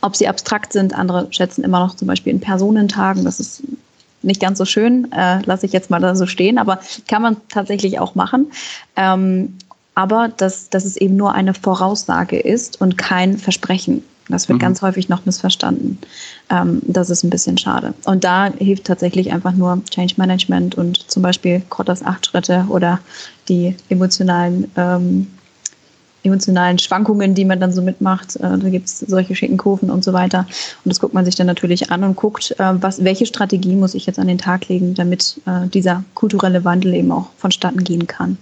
ob 0.00 0.14
sie 0.14 0.28
abstrakt 0.28 0.72
sind, 0.72 0.96
andere 0.96 1.28
schätzen 1.30 1.64
immer 1.64 1.80
noch 1.80 1.96
zum 1.96 2.06
Beispiel 2.08 2.32
in 2.32 2.40
Personentagen, 2.40 3.24
das 3.24 3.40
ist 3.40 3.62
nicht 4.22 4.40
ganz 4.40 4.58
so 4.58 4.64
schön, 4.64 5.10
äh, 5.12 5.40
lasse 5.44 5.66
ich 5.66 5.72
jetzt 5.72 5.90
mal 5.90 6.00
da 6.00 6.14
so 6.14 6.26
stehen, 6.26 6.58
aber 6.58 6.80
kann 7.06 7.22
man 7.22 7.36
tatsächlich 7.48 7.98
auch 7.98 8.14
machen. 8.14 8.50
Ähm, 8.96 9.54
aber 9.98 10.28
dass, 10.28 10.70
dass 10.70 10.84
es 10.84 10.96
eben 10.96 11.16
nur 11.16 11.34
eine 11.34 11.54
Voraussage 11.54 12.38
ist 12.38 12.80
und 12.80 12.96
kein 12.96 13.36
Versprechen. 13.36 14.04
Das 14.28 14.48
wird 14.48 14.58
mhm. 14.58 14.62
ganz 14.62 14.80
häufig 14.80 15.08
noch 15.08 15.26
missverstanden. 15.26 15.98
Ähm, 16.50 16.80
das 16.86 17.10
ist 17.10 17.24
ein 17.24 17.30
bisschen 17.30 17.58
schade. 17.58 17.94
Und 18.04 18.22
da 18.22 18.52
hilft 18.58 18.84
tatsächlich 18.84 19.32
einfach 19.32 19.54
nur 19.54 19.82
Change 19.90 20.14
Management 20.16 20.76
und 20.76 21.10
zum 21.10 21.24
Beispiel 21.24 21.62
Krotters 21.68 22.04
acht 22.04 22.26
Schritte 22.26 22.66
oder 22.68 23.00
die 23.48 23.74
emotionalen, 23.88 24.70
ähm, 24.76 25.26
emotionalen 26.22 26.78
Schwankungen, 26.78 27.34
die 27.34 27.44
man 27.44 27.58
dann 27.58 27.72
so 27.72 27.82
mitmacht. 27.82 28.36
Äh, 28.36 28.56
da 28.56 28.68
gibt 28.68 28.86
es 28.86 29.00
solche 29.00 29.34
schicken 29.34 29.56
Kurven 29.56 29.90
und 29.90 30.04
so 30.04 30.12
weiter. 30.12 30.46
Und 30.84 30.90
das 30.90 31.00
guckt 31.00 31.14
man 31.14 31.24
sich 31.24 31.34
dann 31.34 31.48
natürlich 31.48 31.90
an 31.90 32.04
und 32.04 32.14
guckt, 32.14 32.54
äh, 32.60 32.74
was, 32.80 33.02
welche 33.02 33.26
Strategie 33.26 33.74
muss 33.74 33.94
ich 33.94 34.06
jetzt 34.06 34.20
an 34.20 34.28
den 34.28 34.38
Tag 34.38 34.68
legen, 34.68 34.94
damit 34.94 35.40
äh, 35.46 35.66
dieser 35.66 36.04
kulturelle 36.14 36.64
Wandel 36.64 36.94
eben 36.94 37.10
auch 37.10 37.30
vonstatten 37.36 37.82
gehen 37.82 38.06
kann. 38.06 38.38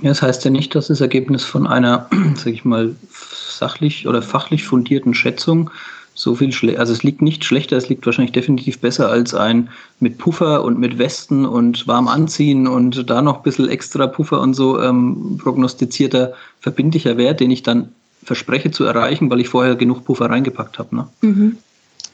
Ja, 0.00 0.10
das 0.10 0.22
heißt 0.22 0.44
ja 0.44 0.50
nicht, 0.50 0.74
dass 0.74 0.88
das 0.88 1.00
Ergebnis 1.00 1.44
von 1.44 1.66
einer, 1.66 2.08
sag 2.34 2.52
ich 2.52 2.64
mal, 2.64 2.94
sachlich 3.10 4.06
oder 4.06 4.22
fachlich 4.22 4.64
fundierten 4.64 5.14
Schätzung 5.14 5.70
so 6.16 6.34
viel 6.34 6.50
schlechter, 6.50 6.80
also 6.80 6.94
es 6.94 7.02
liegt 7.02 7.20
nicht 7.20 7.44
schlechter, 7.44 7.76
es 7.76 7.90
liegt 7.90 8.06
wahrscheinlich 8.06 8.32
definitiv 8.32 8.80
besser 8.80 9.10
als 9.10 9.34
ein 9.34 9.68
mit 10.00 10.16
Puffer 10.16 10.64
und 10.64 10.78
mit 10.78 10.98
Westen 10.98 11.44
und 11.44 11.86
warm 11.86 12.08
anziehen 12.08 12.66
und 12.66 13.10
da 13.10 13.20
noch 13.20 13.36
ein 13.36 13.42
bisschen 13.42 13.68
extra 13.68 14.06
Puffer 14.06 14.40
und 14.40 14.54
so 14.54 14.80
ähm, 14.80 15.38
prognostizierter 15.38 16.32
verbindlicher 16.60 17.18
Wert, 17.18 17.40
den 17.40 17.50
ich 17.50 17.62
dann 17.62 17.90
verspreche 18.24 18.70
zu 18.70 18.84
erreichen, 18.84 19.30
weil 19.30 19.40
ich 19.40 19.48
vorher 19.48 19.76
genug 19.76 20.06
Puffer 20.06 20.30
reingepackt 20.30 20.78
habe. 20.78 20.96
Ne? 20.96 21.08
Mhm. 21.20 21.58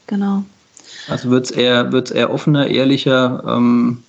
Genau. 0.07 0.43
Also 1.07 1.29
wird 1.29 1.45
es 1.45 1.51
eher, 1.51 1.93
wird's 1.93 2.11
eher 2.11 2.31
offener, 2.31 2.67
ehrlicher, 2.67 3.41
ähm, 3.47 4.03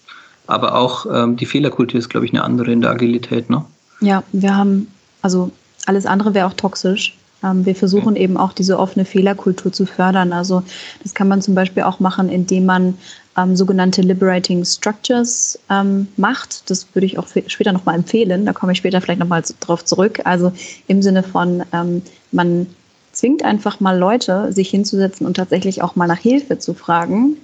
aber 0.46 0.74
auch 0.74 1.06
ähm, 1.12 1.36
die 1.36 1.46
Fehlerkultur 1.46 1.98
ist, 1.98 2.08
glaube 2.08 2.26
ich, 2.26 2.32
eine 2.32 2.44
andere 2.44 2.72
in 2.72 2.80
der 2.80 2.90
Agilität. 2.90 3.50
Ne? 3.50 3.64
Ja, 4.00 4.22
wir 4.32 4.56
haben, 4.56 4.88
also 5.22 5.50
alles 5.86 6.06
andere 6.06 6.34
wäre 6.34 6.46
auch 6.46 6.54
toxisch. 6.54 7.16
Ähm, 7.42 7.64
wir 7.66 7.74
versuchen 7.74 8.16
eben 8.16 8.36
auch 8.36 8.52
diese 8.52 8.78
offene 8.78 9.04
Fehlerkultur 9.04 9.72
zu 9.72 9.86
fördern. 9.86 10.32
Also 10.32 10.62
das 11.02 11.14
kann 11.14 11.28
man 11.28 11.42
zum 11.42 11.54
Beispiel 11.54 11.82
auch 11.82 12.00
machen, 12.00 12.28
indem 12.28 12.66
man 12.66 12.98
ähm, 13.36 13.56
sogenannte 13.56 14.02
Liberating 14.02 14.64
Structures 14.64 15.58
ähm, 15.70 16.08
macht. 16.16 16.70
Das 16.70 16.86
würde 16.94 17.06
ich 17.06 17.18
auch 17.18 17.26
später 17.46 17.72
nochmal 17.72 17.96
empfehlen. 17.96 18.46
Da 18.46 18.52
komme 18.52 18.72
ich 18.72 18.78
später 18.78 19.00
vielleicht 19.00 19.20
nochmal 19.20 19.42
drauf 19.60 19.84
zurück. 19.84 20.20
Also 20.24 20.52
im 20.86 21.02
Sinne 21.02 21.22
von, 21.22 21.62
ähm, 21.72 22.02
man 22.32 22.66
zwingt 23.12 23.44
einfach 23.44 23.78
mal 23.80 23.96
Leute, 23.96 24.52
sich 24.52 24.70
hinzusetzen 24.70 25.26
und 25.26 25.34
tatsächlich 25.34 25.82
auch 25.82 25.96
mal 25.96 26.08
nach 26.08 26.18
Hilfe 26.18 26.58
zu 26.58 26.74
fragen 26.74 27.36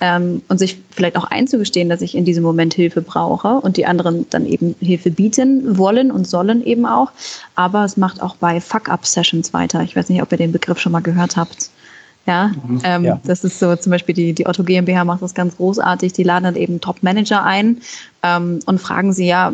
ähm, 0.00 0.42
und 0.48 0.58
sich 0.58 0.80
vielleicht 0.90 1.16
auch 1.16 1.24
einzugestehen, 1.24 1.88
dass 1.88 2.00
ich 2.00 2.16
in 2.16 2.24
diesem 2.24 2.42
Moment 2.42 2.74
Hilfe 2.74 3.02
brauche 3.02 3.48
und 3.60 3.76
die 3.76 3.86
anderen 3.86 4.26
dann 4.30 4.46
eben 4.46 4.74
Hilfe 4.80 5.10
bieten 5.10 5.76
wollen 5.76 6.10
und 6.10 6.26
sollen 6.26 6.64
eben 6.64 6.86
auch. 6.86 7.12
Aber 7.54 7.84
es 7.84 7.96
macht 7.96 8.22
auch 8.22 8.36
bei 8.36 8.60
Fuck-Up-Sessions 8.60 9.52
weiter. 9.52 9.82
Ich 9.82 9.96
weiß 9.96 10.08
nicht, 10.08 10.22
ob 10.22 10.32
ihr 10.32 10.38
den 10.38 10.52
Begriff 10.52 10.78
schon 10.78 10.92
mal 10.92 11.00
gehört 11.00 11.36
habt. 11.36 11.70
Ja, 12.26 12.52
mhm. 12.66 12.80
ähm, 12.84 13.04
ja, 13.04 13.20
das 13.24 13.44
ist 13.44 13.58
so 13.58 13.74
zum 13.76 13.90
Beispiel 13.90 14.14
die, 14.14 14.34
die 14.34 14.46
Otto 14.46 14.62
GmbH 14.62 15.04
macht 15.04 15.22
das 15.22 15.34
ganz 15.34 15.56
großartig. 15.56 16.12
Die 16.12 16.22
laden 16.22 16.44
dann 16.44 16.56
eben 16.56 16.80
Top-Manager 16.80 17.42
ein 17.42 17.80
ähm, 18.22 18.60
und 18.66 18.80
fragen 18.80 19.12
sie 19.12 19.26
ja, 19.26 19.52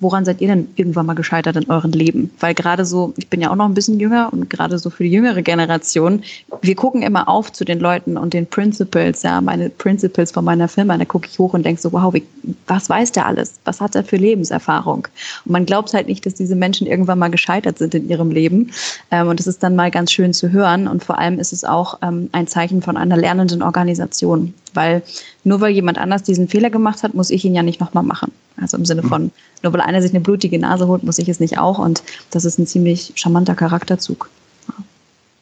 woran 0.00 0.24
seid 0.24 0.40
ihr 0.40 0.48
denn 0.48 0.68
irgendwann 0.76 1.06
mal 1.06 1.14
gescheitert 1.14 1.56
in 1.56 1.70
eurem 1.70 1.92
Leben? 1.92 2.30
Weil 2.40 2.54
gerade 2.54 2.84
so, 2.84 3.12
ich 3.16 3.28
bin 3.28 3.40
ja 3.40 3.50
auch 3.50 3.56
noch 3.56 3.66
ein 3.66 3.74
bisschen 3.74 4.00
jünger 4.00 4.32
und 4.32 4.48
gerade 4.48 4.78
so 4.78 4.90
für 4.90 5.04
die 5.04 5.10
jüngere 5.10 5.42
Generation, 5.42 6.22
wir 6.62 6.74
gucken 6.74 7.02
immer 7.02 7.28
auf 7.28 7.52
zu 7.52 7.64
den 7.64 7.80
Leuten 7.80 8.16
und 8.16 8.32
den 8.32 8.46
Principles, 8.46 9.22
ja, 9.22 9.40
meine 9.40 9.68
Principles 9.70 10.32
von 10.32 10.44
meiner 10.44 10.68
Firma, 10.68 10.96
da 10.96 11.04
gucke 11.04 11.28
ich 11.30 11.38
hoch 11.38 11.54
und 11.54 11.64
denke 11.64 11.80
so, 11.80 11.92
wow, 11.92 12.12
wie, 12.14 12.24
was 12.66 12.88
weiß 12.88 13.12
der 13.12 13.26
alles? 13.26 13.54
Was 13.64 13.80
hat 13.80 13.94
er 13.94 14.04
für 14.04 14.16
Lebenserfahrung? 14.16 15.08
Und 15.44 15.52
man 15.52 15.66
glaubt 15.66 15.92
halt 15.92 16.06
nicht, 16.06 16.24
dass 16.26 16.34
diese 16.34 16.56
Menschen 16.56 16.86
irgendwann 16.86 17.18
mal 17.18 17.30
gescheitert 17.30 17.78
sind 17.78 17.94
in 17.94 18.08
ihrem 18.08 18.30
Leben. 18.30 18.70
Ähm, 19.10 19.28
und 19.28 19.40
das 19.40 19.46
ist 19.46 19.62
dann 19.62 19.76
mal 19.76 19.90
ganz 19.90 20.12
schön 20.12 20.32
zu 20.32 20.52
hören. 20.52 20.88
Und 20.88 21.04
vor 21.04 21.18
allem 21.18 21.38
ist 21.38 21.52
es 21.52 21.64
auch 21.64 21.98
ähm, 22.02 22.28
ein 22.32 22.46
Zeichen 22.46 22.82
von 22.82 22.96
einer 22.96 23.16
lernenden 23.16 23.62
Organisation. 23.62 24.54
Weil 24.76 25.02
nur 25.44 25.60
weil 25.60 25.72
jemand 25.72 25.98
anders 25.98 26.22
diesen 26.22 26.48
Fehler 26.48 26.70
gemacht 26.70 27.02
hat, 27.02 27.14
muss 27.14 27.30
ich 27.30 27.44
ihn 27.44 27.54
ja 27.54 27.62
nicht 27.62 27.80
nochmal 27.80 28.04
machen. 28.04 28.30
Also 28.60 28.76
im 28.76 28.84
Sinne 28.84 29.02
von, 29.02 29.30
nur 29.62 29.72
weil 29.72 29.80
einer 29.80 30.00
sich 30.00 30.12
eine 30.12 30.20
blutige 30.20 30.58
Nase 30.58 30.86
holt, 30.86 31.02
muss 31.02 31.18
ich 31.18 31.28
es 31.28 31.40
nicht 31.40 31.58
auch. 31.58 31.78
Und 31.78 32.02
das 32.30 32.44
ist 32.44 32.58
ein 32.58 32.66
ziemlich 32.66 33.12
charmanter 33.16 33.54
Charakterzug. 33.54 34.28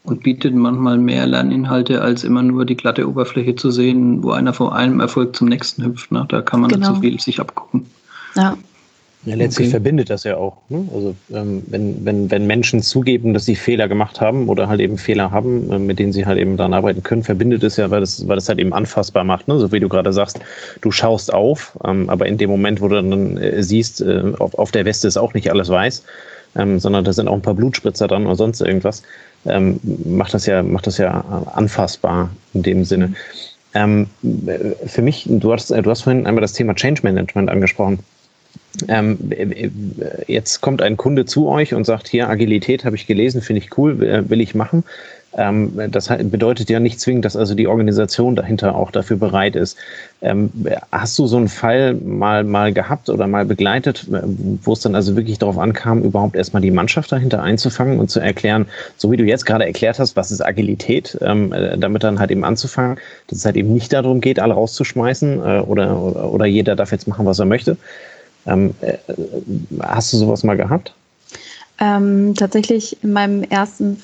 Und 0.05 0.23
bietet 0.23 0.55
manchmal 0.55 0.99
mehr 0.99 1.27
Lerninhalte, 1.27 2.03
als 2.03 2.25
immer 2.25 2.43
nur 2.43 2.67
die 2.67 2.77
glatte 2.77 3.09
Oberfläche 3.09 3.57
zu 3.57 3.71
sehen, 3.71 4.23
wo 4.23 4.33
einer 4.33 4.53
von 4.53 4.73
einem 4.73 5.01
Erfolg 5.01 5.35
zum 5.35 5.49
nächsten 5.49 5.83
hüpft. 5.85 6.13
Ne? 6.13 6.27
Da 6.29 6.43
kann 6.43 6.61
man 6.61 6.71
genau. 6.71 6.89
nicht 6.89 6.97
so 6.97 7.01
viel 7.01 7.21
sich 7.21 7.41
abgucken. 7.41 7.87
Ja, 8.35 8.57
ja, 9.27 9.37
letztlich 9.37 9.69
okay. 9.69 9.73
verbindet 9.73 10.11
das 10.11 10.25
ja 10.25 10.37
auch. 10.37 10.59
Ne? 10.69 10.87
Also 10.95 11.15
ähm, 11.33 11.63
wenn, 11.67 12.05
wenn, 12.05 12.31
wenn 12.31 12.47
Menschen 12.47 12.83
zugeben, 12.83 13.33
dass 13.33 13.45
sie 13.45 13.57
Fehler 13.57 13.89
gemacht 13.89 14.21
haben 14.21 14.49
oder 14.49 14.69
halt 14.69 14.81
eben 14.81 14.99
Fehler 14.99 15.31
haben, 15.31 15.71
äh, 15.71 15.79
mit 15.79 15.99
denen 15.99 16.13
sie 16.13 16.27
halt 16.27 16.39
eben 16.39 16.57
daran 16.57 16.75
arbeiten 16.75 17.03
können, 17.03 17.23
verbindet 17.23 17.63
es 17.63 17.77
ja, 17.77 17.91
weil 17.91 18.01
das, 18.01 18.29
weil 18.29 18.37
das 18.37 18.49
halt 18.49 18.59
eben 18.59 18.73
anfassbar 18.73 19.25
macht. 19.25 19.49
Ne? 19.49 19.59
So 19.59 19.73
wie 19.73 19.81
du 19.81 19.89
gerade 19.89 20.13
sagst, 20.13 20.41
du 20.81 20.91
schaust 20.91 21.33
auf, 21.33 21.79
ähm, 21.85 22.11
aber 22.11 22.27
in 22.27 22.39
dem 22.39 22.51
Moment, 22.51 22.81
wo 22.81 22.89
du 22.89 22.97
dann 22.97 23.37
äh, 23.39 23.63
siehst, 23.63 24.01
äh, 24.01 24.33
auf, 24.39 24.55
auf 24.59 24.71
der 24.71 24.85
Weste 24.85 25.09
ist 25.09 25.17
auch 25.17 25.35
nicht 25.35 25.51
alles 25.51 25.69
weiß, 25.69 26.03
ähm, 26.57 26.79
sondern 26.79 27.05
da 27.05 27.13
sind 27.13 27.29
auch 27.29 27.35
ein 27.35 27.43
paar 27.43 27.55
Blutspritzer 27.55 28.09
dran 28.09 28.27
oder 28.27 28.37
sonst 28.37 28.61
irgendwas, 28.61 29.03
ähm, 29.47 29.81
macht 30.05 30.35
das 30.35 30.47
ja, 30.47 30.63
macht 30.63 30.87
das 30.87 30.99
ja 30.99 31.45
anfassbar 31.55 32.31
in 32.53 32.63
dem 32.63 32.85
Sinne. 32.85 33.09
Mhm. 33.09 33.17
Ähm, 33.75 34.07
für 34.87 35.03
mich, 35.03 35.27
du 35.29 35.53
hast, 35.53 35.71
du 35.71 35.91
hast 35.91 36.03
vorhin 36.03 36.27
einmal 36.27 36.43
das 36.43 36.53
Thema 36.53 36.75
Change 36.75 37.03
Management 37.03 37.51
angesprochen. 37.51 37.99
Ähm, 38.89 39.19
jetzt 40.27 40.61
kommt 40.61 40.83
ein 40.83 40.97
Kunde 40.97 41.25
zu 41.25 41.49
euch 41.49 41.75
und 41.75 41.85
sagt, 41.85 42.09
hier, 42.09 42.29
Agilität 42.29 42.85
habe 42.85 42.97
ich 42.97 43.07
gelesen, 43.07 43.43
finde 43.43 43.63
ich 43.63 43.77
cool, 43.79 44.01
will 44.29 44.41
ich 44.41 44.55
machen. 44.55 44.85
Ähm, 45.37 45.73
das 45.91 46.09
bedeutet 46.09 46.71
ja 46.71 46.81
nicht 46.81 47.01
zwingend, 47.01 47.25
dass 47.25 47.37
also 47.37 47.55
die 47.55 47.67
Organisation 47.67 48.37
dahinter 48.37 48.75
auch 48.75 48.91
dafür 48.91 49.17
bereit 49.17 49.57
ist. 49.57 49.77
Ähm, 50.23 50.51
hast 50.93 51.19
du 51.19 51.27
so 51.27 51.37
einen 51.37 51.49
Fall 51.49 51.95
mal, 51.95 52.45
mal 52.45 52.73
gehabt 52.73 53.09
oder 53.09 53.27
mal 53.27 53.45
begleitet, 53.45 54.07
wo 54.63 54.73
es 54.73 54.81
dann 54.81 54.95
also 54.95 55.17
wirklich 55.17 55.39
darauf 55.39 55.59
ankam, 55.59 56.03
überhaupt 56.03 56.37
erstmal 56.37 56.63
die 56.63 56.71
Mannschaft 56.71 57.11
dahinter 57.11 57.43
einzufangen 57.43 57.99
und 57.99 58.11
zu 58.11 58.21
erklären, 58.21 58.67
so 58.97 59.11
wie 59.11 59.17
du 59.17 59.25
jetzt 59.25 59.47
gerade 59.47 59.67
erklärt 59.67 59.99
hast, 59.99 60.17
was 60.17 60.31
ist 60.31 60.41
Agilität, 60.41 61.19
ähm, 61.21 61.53
damit 61.79 62.05
dann 62.05 62.19
halt 62.19 62.31
eben 62.31 62.45
anzufangen, 62.45 62.99
dass 63.29 63.39
es 63.39 63.45
halt 63.45 63.57
eben 63.57 63.75
nicht 63.75 63.93
darum 63.93 64.21
geht, 64.21 64.39
alle 64.39 64.55
rauszuschmeißen 64.55 65.39
äh, 65.39 65.61
oder, 65.61 66.01
oder, 66.01 66.33
oder 66.33 66.47
jeder 66.47 66.77
darf 66.77 66.93
jetzt 66.93 67.09
machen, 67.09 67.27
was 67.27 67.39
er 67.39 67.47
möchte, 67.47 67.77
ähm, 68.47 68.75
äh, 68.81 68.99
hast 69.81 70.13
du 70.13 70.17
sowas 70.19 70.43
mal 70.45 70.57
gehabt? 70.57 70.95
Ähm, 71.81 72.35
tatsächlich 72.37 73.03
in 73.03 73.13
meinem 73.13 73.43
ersten 73.43 74.03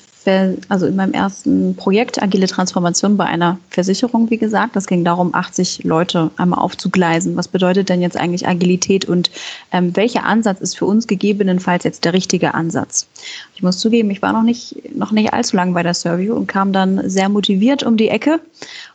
also 0.69 0.85
in 0.85 0.95
meinem 0.95 1.13
ersten 1.13 1.75
Projekt 1.75 2.21
Agile 2.21 2.47
Transformation 2.47 3.17
bei 3.17 3.25
einer 3.25 3.57
Versicherung, 3.69 4.29
wie 4.29 4.37
gesagt. 4.37 4.75
Das 4.75 4.85
ging 4.85 5.03
darum, 5.03 5.33
80 5.33 5.83
Leute 5.83 6.29
einmal 6.37 6.59
aufzugleisen. 6.59 7.35
Was 7.35 7.47
bedeutet 7.47 7.89
denn 7.89 8.01
jetzt 8.01 8.17
eigentlich 8.17 8.47
Agilität 8.47 9.05
und 9.05 9.31
ähm, 9.71 9.95
welcher 9.95 10.25
Ansatz 10.25 10.61
ist 10.61 10.77
für 10.77 10.85
uns 10.85 11.07
gegebenenfalls 11.07 11.83
jetzt 11.83 12.05
der 12.05 12.13
richtige 12.13 12.53
Ansatz? 12.53 13.07
Ich 13.55 13.63
muss 13.63 13.79
zugeben, 13.79 14.11
ich 14.11 14.21
war 14.21 14.33
noch 14.33 14.43
nicht, 14.43 14.95
noch 14.95 15.11
nicht 15.11 15.33
allzu 15.33 15.55
lange 15.55 15.73
bei 15.73 15.83
der 15.83 15.93
Survey 15.93 16.29
und 16.29 16.47
kam 16.47 16.71
dann 16.71 17.09
sehr 17.09 17.29
motiviert 17.29 17.83
um 17.83 17.97
die 17.97 18.09
Ecke 18.09 18.39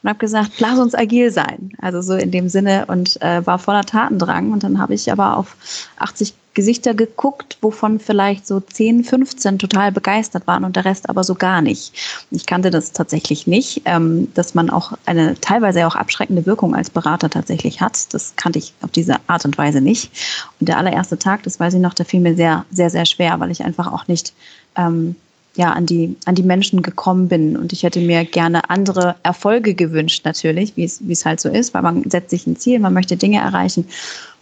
und 0.02 0.08
habe 0.08 0.18
gesagt, 0.18 0.52
lass 0.60 0.78
uns 0.78 0.94
agil 0.94 1.30
sein. 1.30 1.72
Also 1.78 2.02
so 2.02 2.14
in 2.14 2.30
dem 2.30 2.48
Sinne 2.48 2.86
und 2.86 3.20
äh, 3.20 3.44
war 3.46 3.58
voller 3.58 3.84
Tatendrang. 3.84 4.52
Und 4.52 4.62
dann 4.62 4.78
habe 4.78 4.94
ich 4.94 5.10
aber 5.10 5.36
auf 5.36 5.56
80 5.98 6.34
Gesichter 6.56 6.94
geguckt, 6.94 7.58
wovon 7.60 8.00
vielleicht 8.00 8.46
so 8.46 8.60
10, 8.60 9.04
15 9.04 9.58
total 9.58 9.92
begeistert 9.92 10.46
waren 10.46 10.64
und 10.64 10.74
der 10.74 10.86
Rest 10.86 11.10
aber 11.10 11.22
so 11.22 11.34
gar 11.34 11.60
nicht. 11.60 11.92
Ich 12.30 12.46
kannte 12.46 12.70
das 12.70 12.92
tatsächlich 12.92 13.46
nicht, 13.46 13.82
ähm, 13.84 14.32
dass 14.32 14.54
man 14.54 14.70
auch 14.70 14.94
eine 15.04 15.38
teilweise 15.38 15.86
auch 15.86 15.94
abschreckende 15.94 16.46
Wirkung 16.46 16.74
als 16.74 16.88
Berater 16.88 17.28
tatsächlich 17.28 17.82
hat. 17.82 18.14
Das 18.14 18.34
kannte 18.36 18.58
ich 18.58 18.72
auf 18.80 18.90
diese 18.90 19.16
Art 19.26 19.44
und 19.44 19.58
Weise 19.58 19.82
nicht. 19.82 20.10
Und 20.58 20.70
der 20.70 20.78
allererste 20.78 21.18
Tag, 21.18 21.42
das 21.42 21.60
weiß 21.60 21.74
ich 21.74 21.80
noch, 21.80 21.92
der 21.92 22.06
fiel 22.06 22.20
mir 22.20 22.34
sehr, 22.34 22.64
sehr, 22.70 22.88
sehr 22.88 23.04
schwer, 23.04 23.38
weil 23.38 23.50
ich 23.50 23.62
einfach 23.62 23.92
auch 23.92 24.08
nicht 24.08 24.32
ähm, 24.76 25.14
ja, 25.56 25.72
an 25.72 25.86
die, 25.86 26.16
an 26.26 26.34
die 26.34 26.42
Menschen 26.42 26.82
gekommen 26.82 27.28
bin. 27.28 27.56
Und 27.56 27.72
ich 27.72 27.82
hätte 27.82 28.00
mir 28.00 28.24
gerne 28.24 28.68
andere 28.70 29.16
Erfolge 29.22 29.74
gewünscht, 29.74 30.24
natürlich, 30.24 30.76
wie 30.76 30.84
es, 30.84 31.24
halt 31.24 31.40
so 31.40 31.48
ist, 31.48 31.74
weil 31.74 31.82
man 31.82 32.08
setzt 32.08 32.30
sich 32.30 32.46
ein 32.46 32.56
Ziel, 32.56 32.78
man 32.78 32.92
möchte 32.92 33.16
Dinge 33.16 33.38
erreichen. 33.38 33.86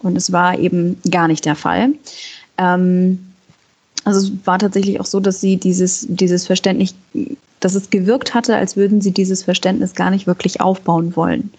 Und 0.01 0.17
es 0.17 0.33
war 0.33 0.59
eben 0.59 1.01
gar 1.11 1.29
nicht 1.29 1.45
der 1.45 1.57
Fall. 1.57 1.91
Ähm, 2.59 3.19
also 4.05 4.21
es 4.21 4.33
war 4.45 4.59
tatsächlich 4.59 5.01
auch 5.01 5.07
so, 5.07 5.21
dass 5.21 5.41
sie 5.41 5.57
dieses, 5.57 6.07
dieses 6.09 6.47
Verständnis, 6.47 6.95
dass 7.61 7.75
es 7.75 7.91
gewirkt 7.91 8.35
hatte, 8.35 8.57
als 8.57 8.77
würden 8.77 9.01
sie 9.01 9.13
dieses 9.13 9.45
Verständnis 9.45 9.95
gar 9.95 10.11
nicht 10.11 10.27
wirklich 10.27 10.61
aufbauen 10.61 11.17
wollen. 11.17 11.51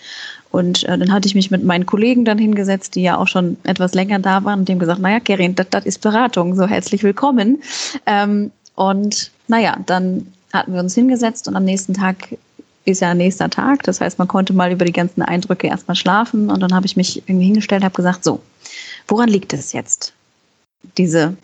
Und 0.52 0.84
äh, 0.84 0.98
dann 0.98 1.12
hatte 1.12 1.28
ich 1.28 1.36
mich 1.36 1.50
mit 1.50 1.64
meinen 1.64 1.86
Kollegen 1.86 2.24
dann 2.24 2.38
hingesetzt, 2.38 2.96
die 2.96 3.02
ja 3.02 3.18
auch 3.18 3.28
schon 3.28 3.58
etwas 3.64 3.94
länger 3.94 4.20
da 4.20 4.44
waren, 4.44 4.60
und 4.60 4.70
dem 4.70 4.80
gesagt, 4.80 5.02
naja, 5.02 5.20
Kerin, 5.20 5.56
das 5.56 5.86
ist 5.86 6.02
Beratung, 6.02 6.56
so 6.56 6.68
herzlich 6.68 7.04
willkommen. 7.04 7.62
Ähm, 8.06 8.52
und 8.76 9.32
naja, 9.48 9.78
dann 9.86 10.28
hatten 10.54 10.74
wir 10.74 10.80
uns 10.80 10.96
hingesetzt 10.96 11.48
und 11.48 11.56
am 11.56 11.64
nächsten 11.66 11.94
Tag 11.94 12.38
ist 12.86 13.02
ja 13.02 13.14
nächster 13.14 13.50
Tag. 13.50 13.84
Das 13.84 14.00
heißt, 14.00 14.20
man 14.20 14.28
konnte 14.28 14.54
mal 14.54 14.72
über 14.72 14.86
die 14.86 14.94
ganzen 14.94 15.22
Eindrücke 15.22 15.68
erstmal 15.68 15.96
schlafen 15.96 16.50
und 16.50 16.60
dann 16.60 16.74
habe 16.74 16.86
ich 16.86 16.96
mich 16.96 17.24
irgendwie 17.28 17.46
hingestellt, 17.46 17.84
habe 17.84 17.96
gesagt, 17.96 18.24
so, 18.24 18.42
woran 19.08 19.30
liegt 19.30 19.54
es 19.54 19.74
jetzt? 19.74 20.14
Diese, 20.98 21.36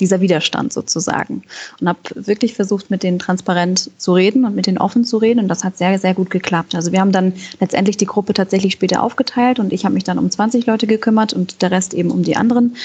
dieser 0.00 0.20
Widerstand 0.20 0.72
sozusagen. 0.72 1.42
Und 1.80 1.88
habe 1.88 1.98
wirklich 2.14 2.54
versucht, 2.54 2.90
mit 2.90 3.02
denen 3.02 3.18
transparent 3.18 3.90
zu 3.98 4.12
reden 4.12 4.44
und 4.44 4.54
mit 4.54 4.66
denen 4.66 4.78
offen 4.78 5.04
zu 5.04 5.18
reden. 5.18 5.40
Und 5.40 5.48
das 5.48 5.64
hat 5.64 5.76
sehr, 5.76 5.98
sehr 5.98 6.14
gut 6.14 6.30
geklappt. 6.30 6.74
Also 6.74 6.92
wir 6.92 7.00
haben 7.00 7.12
dann 7.12 7.34
letztendlich 7.60 7.96
die 7.96 8.06
Gruppe 8.06 8.34
tatsächlich 8.34 8.72
später 8.72 9.02
aufgeteilt 9.02 9.58
und 9.58 9.72
ich 9.72 9.84
habe 9.84 9.94
mich 9.94 10.04
dann 10.04 10.18
um 10.18 10.30
20 10.30 10.66
Leute 10.66 10.86
gekümmert 10.86 11.32
und 11.32 11.62
der 11.62 11.70
Rest 11.70 11.94
eben 11.94 12.10
um 12.10 12.22
die 12.22 12.36
anderen. 12.36 12.76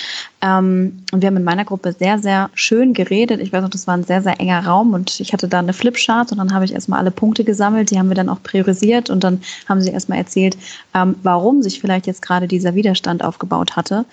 Ähm, 0.41 1.03
und 1.11 1.21
wir 1.21 1.27
haben 1.27 1.37
in 1.37 1.43
meiner 1.43 1.65
Gruppe 1.65 1.93
sehr, 1.93 2.19
sehr 2.19 2.49
schön 2.53 2.93
geredet. 2.93 3.41
Ich 3.41 3.53
weiß 3.53 3.61
noch, 3.61 3.69
das 3.69 3.87
war 3.87 3.95
ein 3.95 4.03
sehr, 4.03 4.21
sehr 4.21 4.39
enger 4.39 4.65
Raum 4.65 4.93
und 4.93 5.19
ich 5.19 5.33
hatte 5.33 5.47
da 5.47 5.59
eine 5.59 5.73
Flipchart 5.73 6.31
und 6.31 6.37
dann 6.37 6.53
habe 6.53 6.65
ich 6.65 6.73
erstmal 6.73 6.99
alle 6.99 7.11
Punkte 7.11 7.43
gesammelt. 7.43 7.91
Die 7.91 7.99
haben 7.99 8.09
wir 8.09 8.15
dann 8.15 8.29
auch 8.29 8.41
priorisiert 8.43 9.09
und 9.09 9.23
dann 9.23 9.41
haben 9.67 9.81
sie 9.81 9.91
erstmal 9.91 10.17
erzählt, 10.17 10.57
ähm, 10.93 11.15
warum 11.23 11.61
sich 11.61 11.79
vielleicht 11.79 12.07
jetzt 12.07 12.21
gerade 12.21 12.47
dieser 12.47 12.75
Widerstand 12.75 13.23
aufgebaut 13.23 13.75
hatte. 13.75 14.05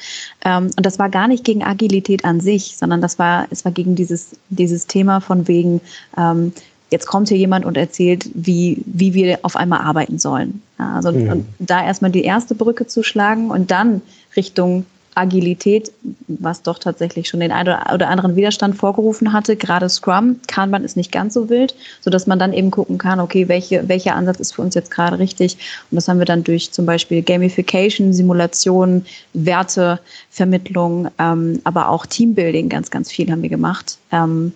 Ähm, 0.44 0.70
und 0.76 0.86
das 0.86 0.98
war 0.98 1.08
gar 1.08 1.28
nicht 1.28 1.44
gegen 1.44 1.62
Agilität 1.62 2.24
an 2.24 2.40
sich, 2.40 2.76
sondern 2.76 2.91
das 3.00 3.18
war, 3.18 3.46
es 3.50 3.64
war 3.64 3.72
gegen 3.72 3.94
dieses, 3.94 4.30
dieses 4.48 4.86
Thema 4.86 5.20
von 5.20 5.48
wegen, 5.48 5.80
ähm, 6.16 6.52
jetzt 6.90 7.06
kommt 7.06 7.28
hier 7.28 7.38
jemand 7.38 7.64
und 7.64 7.76
erzählt, 7.76 8.28
wie, 8.34 8.82
wie 8.86 9.14
wir 9.14 9.38
auf 9.42 9.56
einmal 9.56 9.80
arbeiten 9.80 10.18
sollen. 10.18 10.62
Also 10.76 11.12
mhm. 11.12 11.46
da 11.58 11.84
erstmal 11.84 12.10
die 12.10 12.24
erste 12.24 12.54
Brücke 12.54 12.86
zu 12.86 13.02
schlagen 13.02 13.50
und 13.50 13.70
dann 13.70 14.02
Richtung 14.36 14.84
Agilität, 15.14 15.92
was 16.28 16.62
doch 16.62 16.78
tatsächlich 16.78 17.28
schon 17.28 17.40
den 17.40 17.52
einen 17.52 17.76
oder 17.92 18.08
anderen 18.08 18.36
Widerstand 18.36 18.76
vorgerufen 18.76 19.32
hatte. 19.32 19.56
Gerade 19.56 19.88
Scrum, 19.88 20.40
Kanban 20.46 20.84
ist 20.84 20.96
nicht 20.96 21.12
ganz 21.12 21.34
so 21.34 21.48
wild, 21.48 21.74
sodass 22.00 22.26
man 22.26 22.38
dann 22.38 22.52
eben 22.52 22.70
gucken 22.70 22.98
kann, 22.98 23.20
okay, 23.20 23.48
welche, 23.48 23.88
welcher 23.88 24.14
Ansatz 24.14 24.40
ist 24.40 24.54
für 24.54 24.62
uns 24.62 24.74
jetzt 24.74 24.90
gerade 24.90 25.18
richtig. 25.18 25.56
Und 25.90 25.96
das 25.96 26.08
haben 26.08 26.18
wir 26.18 26.26
dann 26.26 26.44
durch 26.44 26.72
zum 26.72 26.86
Beispiel 26.86 27.22
Gamification, 27.22 28.12
Simulation, 28.12 29.04
Wertevermittlung, 29.34 31.08
ähm, 31.18 31.60
aber 31.64 31.88
auch 31.88 32.06
Teambuilding 32.06 32.68
ganz, 32.68 32.90
ganz 32.90 33.10
viel 33.10 33.30
haben 33.30 33.42
wir 33.42 33.50
gemacht. 33.50 33.98
Ähm, 34.12 34.52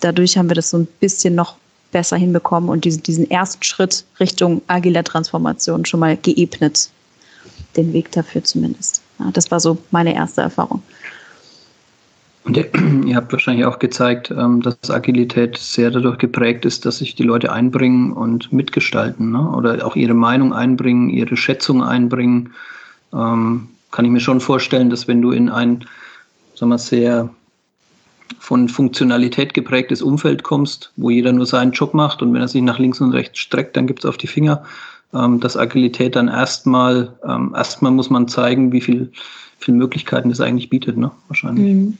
dadurch 0.00 0.36
haben 0.36 0.50
wir 0.50 0.56
das 0.56 0.70
so 0.70 0.78
ein 0.78 0.88
bisschen 1.00 1.34
noch 1.34 1.56
besser 1.92 2.16
hinbekommen 2.16 2.70
und 2.70 2.84
diesen, 2.84 3.02
diesen 3.02 3.30
ersten 3.30 3.62
Schritt 3.62 4.04
Richtung 4.18 4.62
agiler 4.66 5.04
Transformation 5.04 5.84
schon 5.84 6.00
mal 6.00 6.16
geebnet. 6.16 6.88
Den 7.76 7.92
Weg 7.92 8.12
dafür 8.12 8.44
zumindest. 8.44 9.02
Ja, 9.18 9.30
das 9.32 9.50
war 9.50 9.60
so 9.60 9.78
meine 9.90 10.14
erste 10.14 10.42
Erfahrung. 10.42 10.82
Und 12.44 12.56
ihr, 13.06 13.16
habt 13.16 13.32
wahrscheinlich 13.32 13.66
auch 13.66 13.78
gezeigt, 13.78 14.30
ähm, 14.30 14.62
dass 14.62 14.90
Agilität 14.90 15.58
sehr 15.58 15.90
dadurch 15.90 16.18
geprägt 16.18 16.64
ist, 16.64 16.84
dass 16.84 16.98
sich 16.98 17.14
die 17.14 17.22
Leute 17.22 17.52
einbringen 17.52 18.12
und 18.12 18.52
mitgestalten 18.52 19.30
ne? 19.30 19.50
oder 19.50 19.86
auch 19.86 19.96
ihre 19.96 20.14
Meinung 20.14 20.52
einbringen, 20.52 21.08
ihre 21.10 21.36
Schätzung 21.36 21.82
einbringen. 21.82 22.52
Ähm, 23.12 23.68
kann 23.90 24.04
ich 24.04 24.10
mir 24.10 24.20
schon 24.20 24.40
vorstellen, 24.40 24.90
dass 24.90 25.06
wenn 25.06 25.22
du 25.22 25.30
in 25.30 25.48
ein 25.48 25.84
sagen 26.54 26.70
wir, 26.70 26.78
sehr 26.78 27.28
von 28.38 28.68
Funktionalität 28.68 29.54
geprägtes 29.54 30.02
Umfeld 30.02 30.42
kommst, 30.42 30.92
wo 30.96 31.10
jeder 31.10 31.32
nur 31.32 31.46
seinen 31.46 31.72
Job 31.72 31.94
macht 31.94 32.22
und 32.22 32.32
wenn 32.32 32.40
er 32.40 32.48
sich 32.48 32.62
nach 32.62 32.78
links 32.78 33.00
und 33.00 33.12
rechts 33.12 33.38
streckt, 33.38 33.76
dann 33.76 33.86
gibt 33.86 34.00
es 34.00 34.08
auf 34.08 34.16
die 34.16 34.26
Finger 34.26 34.64
ähm, 35.14 35.40
dass 35.40 35.56
Agilität 35.56 36.16
dann 36.16 36.28
erstmal, 36.28 37.14
ähm, 37.26 37.54
erstmal 37.56 37.92
muss 37.92 38.10
man 38.10 38.28
zeigen, 38.28 38.72
wie 38.72 38.80
viel, 38.80 39.12
viel 39.58 39.74
Möglichkeiten 39.74 40.30
es 40.30 40.40
eigentlich 40.40 40.70
bietet, 40.70 40.96
ne? 40.96 41.10
Wahrscheinlich. 41.28 41.74
Mhm. 41.74 41.98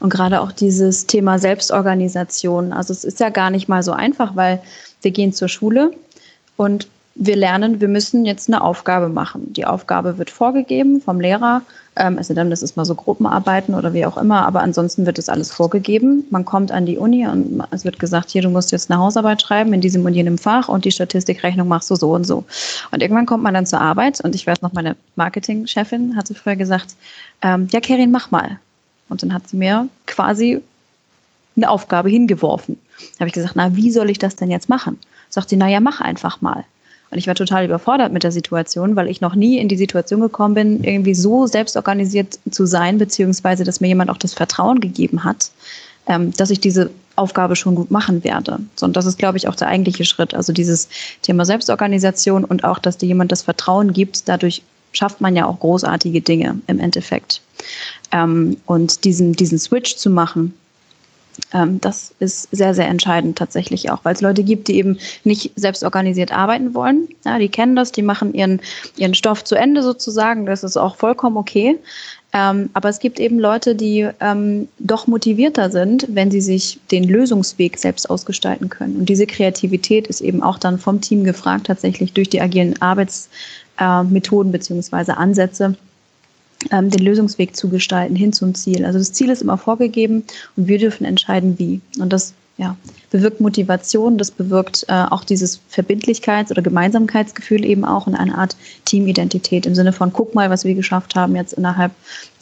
Und 0.00 0.10
gerade 0.10 0.40
auch 0.40 0.52
dieses 0.52 1.06
Thema 1.06 1.38
Selbstorganisation. 1.38 2.72
Also 2.72 2.92
es 2.92 3.04
ist 3.04 3.20
ja 3.20 3.30
gar 3.30 3.50
nicht 3.50 3.68
mal 3.68 3.82
so 3.82 3.92
einfach, 3.92 4.36
weil 4.36 4.62
wir 5.02 5.10
gehen 5.10 5.32
zur 5.32 5.48
Schule 5.48 5.92
und 6.56 6.88
wir 7.22 7.36
lernen, 7.36 7.82
wir 7.82 7.88
müssen 7.88 8.24
jetzt 8.24 8.48
eine 8.48 8.62
Aufgabe 8.62 9.10
machen. 9.10 9.52
Die 9.52 9.66
Aufgabe 9.66 10.16
wird 10.16 10.30
vorgegeben 10.30 11.02
vom 11.02 11.20
Lehrer. 11.20 11.60
Ähm, 11.94 12.16
es 12.16 12.28
dann, 12.28 12.48
das 12.48 12.62
ist 12.62 12.78
mal 12.78 12.86
so 12.86 12.94
Gruppenarbeiten 12.94 13.74
oder 13.74 13.92
wie 13.92 14.06
auch 14.06 14.16
immer, 14.16 14.46
aber 14.46 14.62
ansonsten 14.62 15.04
wird 15.04 15.18
es 15.18 15.28
alles 15.28 15.52
vorgegeben. 15.52 16.24
Man 16.30 16.46
kommt 16.46 16.72
an 16.72 16.86
die 16.86 16.96
Uni 16.96 17.26
und 17.26 17.62
es 17.72 17.84
wird 17.84 17.98
gesagt, 17.98 18.30
hier, 18.30 18.40
du 18.40 18.48
musst 18.48 18.72
jetzt 18.72 18.90
eine 18.90 18.98
Hausarbeit 18.98 19.42
schreiben 19.42 19.74
in 19.74 19.82
diesem 19.82 20.02
und 20.06 20.14
jenem 20.14 20.38
Fach 20.38 20.68
und 20.68 20.86
die 20.86 20.92
Statistikrechnung 20.92 21.68
machst 21.68 21.90
du 21.90 21.96
so 21.96 22.12
und 22.12 22.24
so. 22.24 22.44
Und 22.90 23.02
irgendwann 23.02 23.26
kommt 23.26 23.42
man 23.42 23.52
dann 23.52 23.66
zur 23.66 23.82
Arbeit 23.82 24.22
und 24.22 24.34
ich 24.34 24.46
weiß 24.46 24.62
noch, 24.62 24.72
meine 24.72 24.96
Marketingchefin 25.16 26.16
hatte 26.16 26.34
früher 26.34 26.56
gesagt, 26.56 26.96
ähm, 27.42 27.68
ja, 27.70 27.80
Kerin, 27.80 28.10
mach 28.12 28.30
mal. 28.30 28.58
Und 29.10 29.22
dann 29.22 29.34
hat 29.34 29.46
sie 29.46 29.58
mir 29.58 29.88
quasi 30.06 30.62
eine 31.54 31.68
Aufgabe 31.68 32.08
hingeworfen. 32.08 32.78
Da 32.98 33.20
habe 33.20 33.28
ich 33.28 33.34
gesagt, 33.34 33.56
na, 33.56 33.76
wie 33.76 33.90
soll 33.90 34.08
ich 34.08 34.18
das 34.18 34.36
denn 34.36 34.50
jetzt 34.50 34.70
machen? 34.70 34.98
Sagt 35.28 35.50
sie, 35.50 35.56
na 35.56 35.68
ja, 35.68 35.80
mach 35.80 36.00
einfach 36.00 36.40
mal. 36.40 36.64
Und 37.10 37.18
ich 37.18 37.26
war 37.26 37.34
total 37.34 37.64
überfordert 37.64 38.12
mit 38.12 38.22
der 38.22 38.32
Situation, 38.32 38.94
weil 38.94 39.08
ich 39.08 39.20
noch 39.20 39.34
nie 39.34 39.58
in 39.58 39.68
die 39.68 39.76
Situation 39.76 40.20
gekommen 40.20 40.54
bin, 40.54 40.84
irgendwie 40.84 41.14
so 41.14 41.46
selbstorganisiert 41.46 42.38
zu 42.50 42.66
sein, 42.66 42.98
beziehungsweise 42.98 43.64
dass 43.64 43.80
mir 43.80 43.88
jemand 43.88 44.10
auch 44.10 44.16
das 44.16 44.34
Vertrauen 44.34 44.80
gegeben 44.80 45.24
hat, 45.24 45.50
ähm, 46.06 46.32
dass 46.36 46.50
ich 46.50 46.60
diese 46.60 46.90
Aufgabe 47.16 47.56
schon 47.56 47.74
gut 47.74 47.90
machen 47.90 48.22
werde. 48.22 48.60
So, 48.76 48.86
und 48.86 48.96
das 48.96 49.06
ist, 49.06 49.18
glaube 49.18 49.38
ich, 49.38 49.48
auch 49.48 49.56
der 49.56 49.68
eigentliche 49.68 50.04
Schritt. 50.04 50.34
Also 50.34 50.52
dieses 50.52 50.88
Thema 51.22 51.44
Selbstorganisation 51.44 52.44
und 52.44 52.64
auch, 52.64 52.78
dass 52.78 52.96
dir 52.96 53.06
jemand 53.06 53.32
das 53.32 53.42
Vertrauen 53.42 53.92
gibt, 53.92 54.28
dadurch 54.28 54.62
schafft 54.92 55.20
man 55.20 55.36
ja 55.36 55.46
auch 55.46 55.58
großartige 55.60 56.20
Dinge 56.20 56.60
im 56.66 56.80
Endeffekt. 56.80 57.42
Ähm, 58.12 58.56
und 58.66 59.04
diesen, 59.04 59.34
diesen 59.34 59.58
Switch 59.58 59.96
zu 59.96 60.10
machen, 60.10 60.54
ähm, 61.52 61.80
das 61.80 62.12
ist 62.20 62.48
sehr, 62.52 62.74
sehr 62.74 62.88
entscheidend 62.88 63.38
tatsächlich 63.38 63.90
auch, 63.90 64.04
weil 64.04 64.14
es 64.14 64.20
Leute 64.20 64.42
gibt, 64.42 64.68
die 64.68 64.76
eben 64.76 64.98
nicht 65.24 65.52
selbst 65.56 65.84
organisiert 65.84 66.32
arbeiten 66.32 66.74
wollen. 66.74 67.08
Ja, 67.24 67.38
die 67.38 67.48
kennen 67.48 67.76
das, 67.76 67.92
die 67.92 68.02
machen 68.02 68.34
ihren, 68.34 68.60
ihren 68.96 69.14
Stoff 69.14 69.44
zu 69.44 69.54
Ende 69.54 69.82
sozusagen. 69.82 70.46
Das 70.46 70.64
ist 70.64 70.76
auch 70.76 70.96
vollkommen 70.96 71.36
okay. 71.36 71.78
Ähm, 72.32 72.70
aber 72.74 72.88
es 72.88 73.00
gibt 73.00 73.18
eben 73.18 73.40
Leute, 73.40 73.74
die 73.74 74.08
ähm, 74.20 74.68
doch 74.78 75.06
motivierter 75.06 75.70
sind, 75.70 76.06
wenn 76.10 76.30
sie 76.30 76.40
sich 76.40 76.78
den 76.90 77.04
Lösungsweg 77.04 77.76
selbst 77.76 78.08
ausgestalten 78.08 78.68
können. 78.68 78.96
Und 78.96 79.08
diese 79.08 79.26
Kreativität 79.26 80.06
ist 80.06 80.20
eben 80.20 80.42
auch 80.42 80.58
dann 80.58 80.78
vom 80.78 81.00
Team 81.00 81.24
gefragt, 81.24 81.66
tatsächlich 81.66 82.12
durch 82.12 82.28
die 82.28 82.40
agilen 82.40 82.80
Arbeitsmethoden 82.80 84.52
äh, 84.52 84.56
beziehungsweise 84.56 85.16
Ansätze 85.16 85.74
ähm, 86.70 86.90
den 86.90 87.02
Lösungsweg 87.02 87.56
zu 87.56 87.68
gestalten 87.68 88.16
hin 88.16 88.32
zum 88.32 88.54
Ziel. 88.54 88.84
Also 88.84 88.98
das 88.98 89.12
Ziel 89.12 89.30
ist 89.30 89.42
immer 89.42 89.58
vorgegeben 89.58 90.24
und 90.56 90.68
wir 90.68 90.78
dürfen 90.78 91.04
entscheiden, 91.04 91.58
wie. 91.58 91.80
Und 91.98 92.12
das 92.12 92.34
ja, 92.60 92.76
bewirkt 93.10 93.40
Motivation, 93.40 94.18
das 94.18 94.30
bewirkt 94.30 94.84
äh, 94.88 95.04
auch 95.08 95.24
dieses 95.24 95.60
Verbindlichkeits- 95.72 96.50
oder 96.50 96.60
Gemeinsamkeitsgefühl 96.60 97.64
eben 97.64 97.86
auch 97.86 98.06
in 98.06 98.14
einer 98.14 98.36
Art 98.36 98.54
Teamidentität 98.84 99.64
im 99.64 99.74
Sinne 99.74 99.94
von, 99.94 100.12
guck 100.12 100.34
mal, 100.34 100.50
was 100.50 100.64
wir 100.64 100.74
geschafft 100.74 101.14
haben 101.14 101.36
jetzt 101.36 101.54
innerhalb 101.54 101.92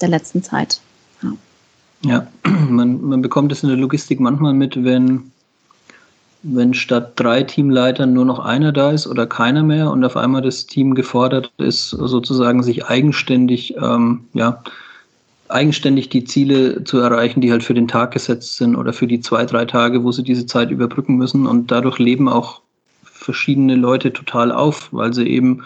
der 0.01 0.09
letzten 0.09 0.43
Zeit. 0.43 0.81
Ja, 1.23 1.33
ja 2.03 2.27
man, 2.69 3.01
man 3.01 3.23
bekommt 3.23 3.53
es 3.53 3.63
in 3.63 3.69
der 3.69 3.79
Logistik 3.79 4.19
manchmal 4.19 4.55
mit, 4.55 4.83
wenn 4.83 5.31
wenn 6.43 6.75
statt 6.75 7.13
drei 7.17 7.43
Teamleitern 7.43 8.13
nur 8.13 8.25
noch 8.25 8.39
einer 8.39 8.73
da 8.73 8.93
ist 8.93 9.07
oder 9.07 9.27
keiner 9.27 9.63
mehr 9.63 9.91
und 9.91 10.05
auf 10.05 10.17
einmal 10.17 10.43
das 10.43 10.67
Team 10.67 10.95
gefordert 10.95 11.53
ist, 11.59 11.91
sozusagen 11.91 12.63
sich 12.63 12.87
eigenständig, 12.87 13.77
ähm, 13.77 14.25
ja, 14.35 14.63
eigenständig 15.49 16.11
die 16.11 16.25
Ziele 16.25 16.85
zu 16.85 16.99
erreichen, 16.99 17.41
die 17.41 17.51
halt 17.51 17.65
für 17.65 17.75
den 17.75 17.89
Tag 17.89 18.13
gesetzt 18.13 18.57
sind 18.57 18.77
oder 18.77 18.93
für 18.93 19.07
die 19.07 19.21
zwei, 19.21 19.47
drei 19.47 19.65
Tage, 19.65 20.05
wo 20.05 20.13
sie 20.13 20.23
diese 20.23 20.47
Zeit 20.47 20.71
überbrücken 20.71 21.17
müssen. 21.17 21.47
Und 21.47 21.71
dadurch 21.71 21.99
leben 21.99 22.29
auch 22.29 22.61
verschiedene 23.03 23.75
Leute 23.75 24.13
total 24.13 24.53
auf, 24.53 24.89
weil 24.93 25.15
sie 25.15 25.27
eben 25.27 25.65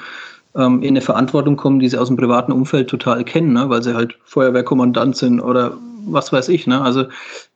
ähm, 0.54 0.82
in 0.82 0.90
eine 0.90 1.00
Verantwortung 1.00 1.56
kommen, 1.56 1.80
die 1.80 1.88
sie 1.88 1.98
aus 1.98 2.08
dem 2.08 2.16
privaten 2.16 2.52
Umfeld 2.52 2.88
total 2.88 3.24
kennen, 3.24 3.52
ne? 3.52 3.68
weil 3.68 3.82
sie 3.82 3.94
halt 3.94 4.16
Feuerwehrkommandant 4.24 5.16
sind 5.16 5.40
oder 5.40 5.76
was 6.06 6.32
weiß 6.32 6.48
ich. 6.48 6.66
Ne? 6.66 6.80
Also 6.80 7.06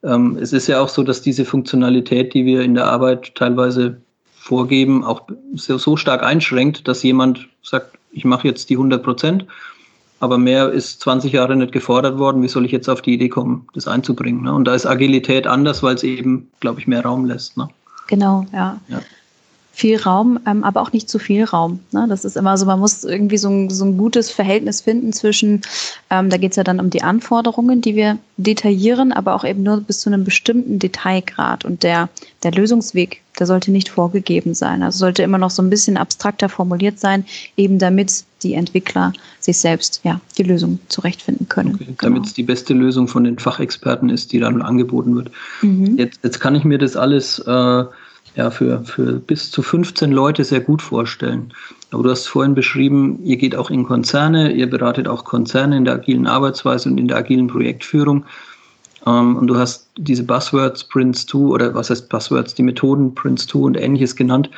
ähm, 0.03 0.37
es 0.41 0.53
ist 0.53 0.67
ja 0.67 0.81
auch 0.81 0.89
so, 0.89 1.03
dass 1.03 1.21
diese 1.21 1.45
Funktionalität, 1.45 2.33
die 2.33 2.45
wir 2.45 2.61
in 2.61 2.73
der 2.73 2.85
Arbeit 2.85 3.35
teilweise 3.35 3.97
vorgeben, 4.35 5.03
auch 5.03 5.23
so, 5.55 5.77
so 5.77 5.97
stark 5.97 6.23
einschränkt, 6.23 6.87
dass 6.87 7.03
jemand 7.03 7.47
sagt, 7.61 7.97
ich 8.11 8.25
mache 8.25 8.47
jetzt 8.47 8.69
die 8.69 8.75
100 8.75 9.03
Prozent, 9.03 9.45
aber 10.19 10.37
mehr 10.37 10.69
ist 10.69 11.01
20 11.01 11.33
Jahre 11.33 11.55
nicht 11.55 11.71
gefordert 11.71 12.17
worden. 12.17 12.41
Wie 12.41 12.47
soll 12.47 12.65
ich 12.65 12.71
jetzt 12.71 12.89
auf 12.89 13.01
die 13.01 13.13
Idee 13.13 13.29
kommen, 13.29 13.67
das 13.73 13.87
einzubringen? 13.87 14.43
Ne? 14.43 14.53
Und 14.53 14.65
da 14.65 14.73
ist 14.73 14.85
Agilität 14.85 15.45
anders, 15.45 15.83
weil 15.83 15.95
es 15.95 16.03
eben, 16.03 16.49
glaube 16.59 16.79
ich, 16.79 16.87
mehr 16.87 17.03
Raum 17.03 17.25
lässt. 17.25 17.57
Ne? 17.57 17.69
Genau, 18.07 18.45
ja. 18.53 18.79
ja 18.87 19.01
viel 19.77 20.01
Raum, 20.01 20.39
ähm, 20.47 20.63
aber 20.63 20.81
auch 20.81 20.91
nicht 20.91 21.07
zu 21.07 21.19
viel 21.19 21.43
Raum. 21.43 21.81
Ne? 21.91 22.07
Das 22.09 22.25
ist 22.25 22.35
immer 22.35 22.57
so, 22.57 22.65
man 22.65 22.79
muss 22.79 23.03
irgendwie 23.03 23.37
so 23.37 23.47
ein, 23.47 23.69
so 23.69 23.85
ein 23.85 23.95
gutes 23.95 24.31
Verhältnis 24.31 24.81
finden 24.81 25.13
zwischen, 25.13 25.61
ähm, 26.09 26.31
da 26.31 26.37
geht 26.37 26.49
es 26.49 26.55
ja 26.55 26.63
dann 26.63 26.79
um 26.79 26.89
die 26.89 27.03
Anforderungen, 27.03 27.79
die 27.79 27.95
wir 27.95 28.17
detaillieren, 28.37 29.13
aber 29.13 29.35
auch 29.35 29.43
eben 29.43 29.61
nur 29.61 29.79
bis 29.81 29.99
zu 29.99 30.09
einem 30.09 30.23
bestimmten 30.23 30.79
Detailgrad. 30.79 31.63
Und 31.63 31.83
der, 31.83 32.09
der 32.41 32.53
Lösungsweg, 32.53 33.21
der 33.37 33.45
sollte 33.45 33.71
nicht 33.71 33.89
vorgegeben 33.89 34.55
sein. 34.55 34.81
Also 34.81 34.97
sollte 34.97 35.21
immer 35.21 35.37
noch 35.37 35.51
so 35.51 35.61
ein 35.61 35.69
bisschen 35.69 35.95
abstrakter 35.95 36.49
formuliert 36.49 36.99
sein, 36.99 37.23
eben 37.55 37.77
damit 37.77 38.23
die 38.41 38.55
Entwickler 38.55 39.13
sich 39.39 39.59
selbst 39.59 40.01
ja, 40.03 40.19
die 40.39 40.43
Lösung 40.43 40.79
zurechtfinden 40.87 41.49
können. 41.49 41.75
Okay, 41.75 41.85
genau. 41.85 41.97
Damit 41.99 42.25
es 42.25 42.33
die 42.33 42.41
beste 42.41 42.73
Lösung 42.73 43.07
von 43.07 43.25
den 43.25 43.37
Fachexperten 43.37 44.09
ist, 44.09 44.31
die 44.31 44.39
dann 44.39 44.63
angeboten 44.63 45.15
wird. 45.15 45.29
Mhm. 45.61 45.99
Jetzt, 45.99 46.21
jetzt 46.23 46.39
kann 46.39 46.55
ich 46.55 46.63
mir 46.63 46.79
das 46.79 46.95
alles 46.95 47.37
äh, 47.37 47.83
ja, 48.37 48.51
für, 48.51 48.83
für 48.85 49.13
bis 49.13 49.49
zu 49.49 49.63
15 49.63 50.11
Leute 50.11 50.43
sehr 50.43 50.61
gut 50.61 50.81
vorstellen. 50.81 51.51
Aber 51.91 52.03
du 52.03 52.11
hast 52.11 52.27
vorhin 52.27 52.53
beschrieben, 52.53 53.19
ihr 53.23 53.37
geht 53.37 53.55
auch 53.55 53.71
in 53.71 53.83
Konzerne, 53.83 54.51
ihr 54.51 54.69
beratet 54.69 55.07
auch 55.07 55.25
Konzerne 55.25 55.75
in 55.75 55.85
der 55.85 55.95
agilen 55.95 56.27
Arbeitsweise 56.27 56.87
und 56.89 56.99
in 56.99 57.07
der 57.07 57.17
agilen 57.17 57.47
Projektführung. 57.47 58.25
Ähm, 59.07 59.37
und 59.37 59.47
du 59.47 59.57
hast 59.57 59.89
diese 59.97 60.23
Buzzwords 60.23 60.87
Prince2 60.87 61.35
oder 61.35 61.73
was 61.73 61.89
heißt 61.89 62.09
Buzzwords, 62.09 62.53
die 62.53 62.63
Methoden 62.63 63.15
Prince2 63.15 63.55
und 63.55 63.77
ähnliches 63.77 64.15
genannt. 64.15 64.51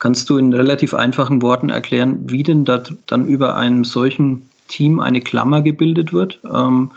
Kannst 0.00 0.28
du 0.28 0.36
in 0.36 0.52
relativ 0.52 0.92
einfachen 0.92 1.40
Worten 1.40 1.68
erklären, 1.68 2.18
wie 2.26 2.42
denn 2.42 2.64
da 2.64 2.82
dann 3.06 3.26
über 3.26 3.54
einem 3.54 3.84
solchen 3.84 4.48
Team 4.66 4.98
eine 4.98 5.20
Klammer 5.20 5.62
gebildet 5.62 6.12
wird? 6.12 6.40
Ähm, 6.52 6.90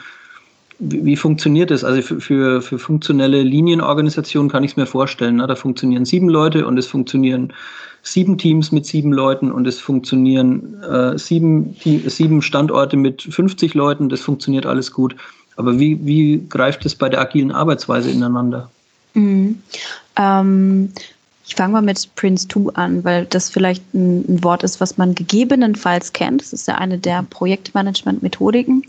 wie, 0.79 1.15
funktioniert 1.15 1.71
das? 1.71 1.83
Also 1.83 2.01
für, 2.01 2.21
für, 2.21 2.61
für 2.61 2.79
funktionelle 2.79 3.41
Linienorganisationen 3.41 4.49
kann 4.51 4.63
ich 4.63 4.71
es 4.71 4.77
mir 4.77 4.85
vorstellen. 4.85 5.37
Ne? 5.37 5.47
Da 5.47 5.55
funktionieren 5.55 6.05
sieben 6.05 6.29
Leute 6.29 6.65
und 6.65 6.77
es 6.77 6.87
funktionieren 6.87 7.53
sieben 8.01 8.37
Teams 8.37 8.71
mit 8.71 8.85
sieben 8.85 9.13
Leuten 9.13 9.51
und 9.51 9.65
es 9.65 9.79
funktionieren 9.79 10.81
äh, 10.83 11.17
sieben, 11.17 11.75
die, 11.85 11.99
sieben 12.09 12.41
Standorte 12.41 12.97
mit 12.97 13.21
50 13.21 13.73
Leuten. 13.73 14.09
Das 14.09 14.21
funktioniert 14.21 14.65
alles 14.65 14.91
gut. 14.91 15.15
Aber 15.55 15.79
wie, 15.79 16.05
wie 16.05 16.45
greift 16.49 16.85
es 16.85 16.95
bei 16.95 17.09
der 17.09 17.21
agilen 17.21 17.51
Arbeitsweise 17.51 18.09
ineinander? 18.09 18.69
Mhm. 19.13 19.61
Ähm, 20.17 20.89
ich 21.45 21.55
fange 21.55 21.73
mal 21.73 21.81
mit 21.81 22.15
Prince 22.15 22.47
2 22.47 22.73
an, 22.75 23.03
weil 23.03 23.25
das 23.25 23.49
vielleicht 23.49 23.93
ein, 23.93 24.23
ein, 24.27 24.43
Wort 24.43 24.63
ist, 24.63 24.79
was 24.79 24.97
man 24.97 25.13
gegebenenfalls 25.13 26.13
kennt. 26.13 26.41
Das 26.41 26.53
ist 26.53 26.67
ja 26.67 26.75
eine 26.75 26.97
der 26.97 27.23
Projektmanagement-Methodiken. 27.23 28.83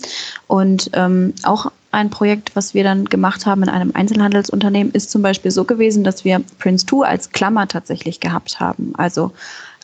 Und 0.47 0.91
ähm, 0.93 1.35
auch 1.43 1.73
ein 1.91 2.11
Projekt, 2.11 2.55
was 2.55 2.75
wir 2.75 2.85
dann 2.85 3.07
gemacht 3.07 3.47
haben 3.47 3.63
in 3.63 3.69
einem 3.69 3.91
Einzelhandelsunternehmen, 3.95 4.93
ist 4.93 5.11
zum 5.11 5.23
Beispiel 5.23 5.51
so 5.51 5.65
gewesen, 5.65 6.05
dass 6.05 6.25
wir 6.25 6.43
Prince 6.59 6.87
2 6.87 7.07
als 7.07 7.31
Klammer 7.31 7.67
tatsächlich 7.67 8.21
gehabt 8.21 8.61
haben. 8.61 8.93
Also 8.97 9.33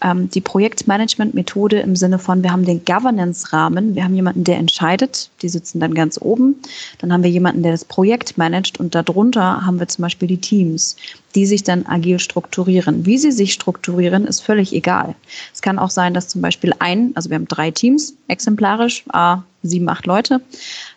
ähm, 0.02 0.30
die 0.30 0.40
Projektmanagement-Methode 0.40 1.80
im 1.80 1.96
Sinne 1.96 2.18
von, 2.18 2.42
wir 2.42 2.52
haben 2.52 2.64
den 2.64 2.84
Governance-Rahmen, 2.84 3.94
wir 3.94 4.04
haben 4.04 4.14
jemanden, 4.14 4.44
der 4.44 4.56
entscheidet, 4.56 5.30
die 5.42 5.48
sitzen 5.48 5.80
dann 5.80 5.94
ganz 5.94 6.18
oben. 6.20 6.56
Dann 6.98 7.12
haben 7.12 7.22
wir 7.22 7.30
jemanden, 7.30 7.62
der 7.62 7.72
das 7.72 7.84
Projekt 7.84 8.38
managt 8.38 8.80
und 8.80 8.94
darunter 8.94 9.64
haben 9.66 9.78
wir 9.78 9.88
zum 9.88 10.02
Beispiel 10.02 10.28
die 10.28 10.40
Teams, 10.40 10.96
die 11.34 11.46
sich 11.46 11.62
dann 11.62 11.86
agil 11.86 12.18
strukturieren. 12.18 13.06
Wie 13.06 13.18
sie 13.18 13.32
sich 13.32 13.52
strukturieren, 13.52 14.26
ist 14.26 14.40
völlig 14.40 14.72
egal. 14.72 15.14
Es 15.52 15.62
kann 15.62 15.78
auch 15.78 15.90
sein, 15.90 16.14
dass 16.14 16.28
zum 16.28 16.40
Beispiel 16.40 16.72
ein, 16.78 17.12
also 17.14 17.30
wir 17.30 17.36
haben 17.36 17.48
drei 17.48 17.70
Teams 17.70 18.14
exemplarisch, 18.28 19.04
äh, 19.12 19.36
sieben, 19.62 19.88
acht 19.88 20.06
Leute. 20.06 20.40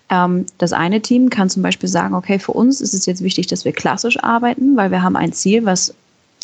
Ähm, 0.10 0.46
das 0.58 0.74
eine 0.74 1.02
Team 1.02 1.30
kann 1.30 1.50
zum 1.50 1.64
Beispiel 1.64 1.90
sagen, 1.90 2.16
okay, 2.16 2.40
für 2.40 2.54
uns 2.54 2.82
ist 2.82 2.94
es 2.94 3.06
jetzt 3.06 3.24
wichtig, 3.24 3.48
dass 3.48 3.66
wir 3.66 3.74
klassisch 3.74 4.22
arbeiten, 4.24 4.76
weil 4.78 4.92
wir 4.92 5.02
haben 5.02 5.16
ein 5.16 5.34
Ziel, 5.34 5.66
was 5.66 5.94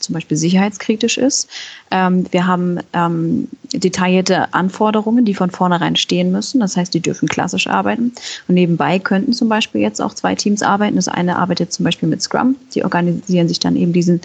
zum 0.10 0.15
Beispiel 0.15 0.38
sicherheitskritisch 0.38 1.19
ist. 1.19 1.48
Ähm, 1.91 2.26
wir 2.32 2.48
haben 2.48 2.80
ähm, 2.93 3.48
detaillierte 3.72 4.52
Anforderungen, 4.56 5.24
die 5.24 5.36
von 5.36 5.52
vornherein 5.52 5.95
stehen 5.95 6.32
müssen. 6.32 6.60
Das 6.62 6.76
heißt, 6.76 6.91
die 6.95 7.00
dürfen 7.00 7.28
klassisch 7.28 7.67
arbeiten. 7.67 8.12
Und 8.48 8.56
nebenbei 8.56 8.98
könnten 8.98 9.34
zum 9.34 9.50
Beispiel 9.50 9.82
jetzt 9.82 10.02
auch 10.02 10.15
zwei 10.15 10.34
Teams 10.34 10.63
arbeiten. 10.63 10.95
Das 10.95 11.08
eine 11.08 11.36
arbeitet 11.36 11.72
zum 11.72 11.84
Beispiel 11.84 12.10
mit 12.10 12.24
Scrum. 12.24 12.56
Die 12.74 12.84
organisieren 12.84 13.48
sich 13.48 13.60
dann 13.60 13.76
eben 13.76 13.93
diesen 13.93 14.22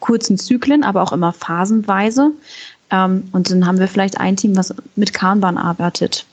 kurzen 0.00 0.36
Zyklen, 0.36 0.84
aber 0.84 1.02
auch 1.02 1.12
immer 1.12 1.32
phasenweise. 1.32 2.32
Ähm, 2.90 3.24
und 3.32 3.50
dann 3.50 3.66
haben 3.66 3.78
wir 3.78 3.88
vielleicht 3.88 4.20
ein 4.20 4.36
Team, 4.36 4.54
was 4.54 4.74
mit 4.96 5.14
Kanban 5.14 5.56
arbeitet, 5.56 6.26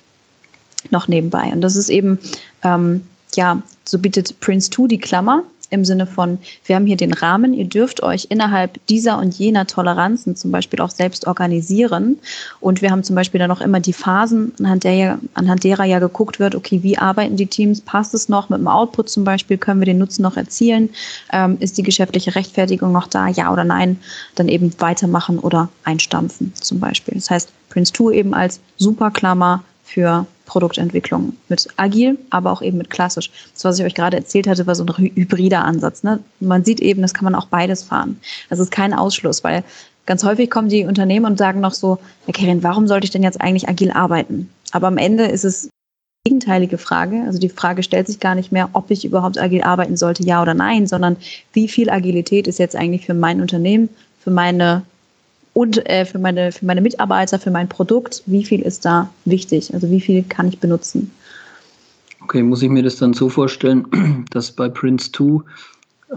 noch 0.89 1.07
nebenbei. 1.07 1.53
Und 1.53 1.61
das 1.61 1.77
ist 1.77 1.87
eben, 1.87 2.19
ähm, 2.63 3.07
ja, 3.35 3.61
so 3.85 3.97
bietet 3.97 4.41
Prince 4.41 4.69
2 4.71 4.87
die 4.87 4.97
Klammer 4.97 5.43
im 5.69 5.85
Sinne 5.85 6.07
von, 6.07 6.39
wir 6.65 6.75
haben 6.75 6.85
hier 6.85 6.97
den 6.97 7.13
Rahmen, 7.13 7.53
ihr 7.53 7.65
dürft 7.65 8.01
euch 8.03 8.27
innerhalb 8.29 8.85
dieser 8.87 9.19
und 9.19 9.35
jener 9.35 9.67
Toleranzen 9.67 10.35
zum 10.35 10.51
Beispiel 10.51 10.81
auch 10.81 10.89
selbst 10.89 11.27
organisieren. 11.27 12.19
Und 12.59 12.81
wir 12.81 12.91
haben 12.91 13.03
zum 13.03 13.15
Beispiel 13.15 13.39
dann 13.39 13.51
auch 13.51 13.61
immer 13.61 13.79
die 13.79 13.93
Phasen, 13.93 14.53
anhand, 14.59 14.83
der, 14.83 15.19
anhand 15.33 15.63
derer 15.63 15.85
ja 15.85 15.99
geguckt 15.99 16.39
wird, 16.39 16.55
okay, 16.55 16.81
wie 16.83 16.97
arbeiten 16.97 17.35
die 17.35 17.47
Teams, 17.47 17.81
passt 17.81 18.13
es 18.13 18.29
noch? 18.29 18.49
Mit 18.49 18.59
dem 18.59 18.67
Output 18.67 19.09
zum 19.09 19.23
Beispiel, 19.23 19.57
können 19.57 19.81
wir 19.81 19.85
den 19.85 19.99
Nutzen 19.99 20.23
noch 20.23 20.37
erzielen, 20.37 20.89
ähm, 21.31 21.57
ist 21.59 21.77
die 21.77 21.83
geschäftliche 21.83 22.35
Rechtfertigung 22.35 22.91
noch 22.91 23.07
da, 23.07 23.27
ja 23.27 23.51
oder 23.51 23.63
nein, 23.63 23.99
dann 24.35 24.47
eben 24.47 24.73
weitermachen 24.79 25.39
oder 25.39 25.69
einstampfen 25.83 26.53
zum 26.55 26.79
Beispiel. 26.79 27.15
Das 27.15 27.29
heißt, 27.29 27.49
Prince 27.69 27.93
2 27.93 28.13
eben 28.13 28.33
als 28.33 28.59
Superklammer 28.77 29.63
für 29.89 30.27
Produktentwicklung 30.45 31.33
mit 31.47 31.67
agil, 31.77 32.17
aber 32.29 32.51
auch 32.51 32.61
eben 32.61 32.77
mit 32.77 32.89
klassisch. 32.89 33.31
Das, 33.53 33.63
was 33.63 33.79
ich 33.79 33.85
euch 33.85 33.95
gerade 33.95 34.17
erzählt 34.17 34.47
hatte, 34.47 34.67
war 34.67 34.75
so 34.75 34.85
ein 34.85 34.97
hybrider 34.97 35.63
Ansatz. 35.63 36.03
Ne? 36.03 36.19
Man 36.39 36.63
sieht 36.63 36.79
eben, 36.79 37.01
das 37.01 37.13
kann 37.13 37.25
man 37.25 37.35
auch 37.35 37.47
beides 37.47 37.83
fahren. 37.83 38.19
Das 38.49 38.59
ist 38.59 38.71
kein 38.71 38.93
Ausschluss, 38.93 39.43
weil 39.43 39.63
ganz 40.05 40.23
häufig 40.23 40.49
kommen 40.49 40.69
die 40.69 40.85
Unternehmen 40.85 41.25
und 41.25 41.37
sagen 41.37 41.59
noch 41.59 41.73
so, 41.73 41.97
Herr 42.25 42.33
Kerin, 42.33 42.63
warum 42.63 42.87
sollte 42.87 43.05
ich 43.05 43.11
denn 43.11 43.23
jetzt 43.23 43.41
eigentlich 43.41 43.67
agil 43.69 43.91
arbeiten? 43.91 44.49
Aber 44.71 44.87
am 44.87 44.97
Ende 44.97 45.25
ist 45.25 45.45
es 45.45 45.63
die 45.63 46.29
gegenteilige 46.29 46.77
Frage. 46.77 47.23
Also 47.25 47.39
die 47.39 47.49
Frage 47.49 47.81
stellt 47.81 48.07
sich 48.07 48.19
gar 48.19 48.35
nicht 48.35 48.51
mehr, 48.51 48.69
ob 48.73 48.91
ich 48.91 49.05
überhaupt 49.05 49.39
agil 49.39 49.63
arbeiten 49.63 49.97
sollte, 49.97 50.23
ja 50.23 50.41
oder 50.41 50.53
nein, 50.53 50.87
sondern 50.87 51.17
wie 51.53 51.67
viel 51.67 51.89
Agilität 51.89 52.47
ist 52.47 52.59
jetzt 52.59 52.75
eigentlich 52.75 53.05
für 53.05 53.13
mein 53.15 53.41
Unternehmen, 53.41 53.89
für 54.19 54.31
meine 54.31 54.83
und 55.59 55.89
äh, 55.89 56.05
für, 56.05 56.19
meine, 56.19 56.53
für 56.53 56.65
meine 56.65 56.79
Mitarbeiter, 56.79 57.37
für 57.37 57.51
mein 57.51 57.67
Produkt, 57.67 58.23
wie 58.27 58.45
viel 58.45 58.61
ist 58.61 58.85
da 58.85 59.09
wichtig? 59.25 59.73
Also 59.73 59.91
wie 59.91 59.99
viel 59.99 60.23
kann 60.23 60.47
ich 60.47 60.57
benutzen? 60.57 61.11
Okay, 62.21 62.43
muss 62.43 62.63
ich 62.63 62.69
mir 62.69 62.81
das 62.81 62.95
dann 62.95 63.13
so 63.13 63.27
vorstellen, 63.27 64.25
dass 64.31 64.53
bei 64.53 64.69
Prince 64.69 65.11
2 65.11 65.41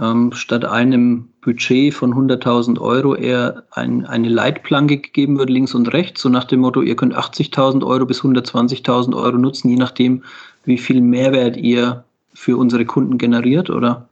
ähm, 0.01 0.31
statt 0.33 0.65
einem 0.65 1.29
Budget 1.41 1.93
von 1.93 2.15
100.000 2.15 2.81
Euro 2.81 3.17
eher 3.17 3.65
ein, 3.73 4.07
eine 4.07 4.29
Leitplanke 4.29 4.99
gegeben 4.99 5.37
wird, 5.41 5.51
links 5.51 5.75
und 5.75 5.93
rechts, 5.93 6.23
so 6.23 6.29
nach 6.29 6.45
dem 6.45 6.61
Motto, 6.61 6.81
ihr 6.81 6.95
könnt 6.95 7.17
80.000 7.17 7.85
Euro 7.85 8.07
bis 8.07 8.21
120.000 8.21 9.13
Euro 9.17 9.39
nutzen, 9.39 9.71
je 9.71 9.77
nachdem, 9.77 10.23
wie 10.65 10.79
viel 10.79 11.01
Mehrwert 11.01 11.57
ihr 11.57 12.05
für 12.33 12.57
unsere 12.57 12.85
Kunden 12.85 13.19
generiert, 13.19 13.71
oder? 13.71 14.09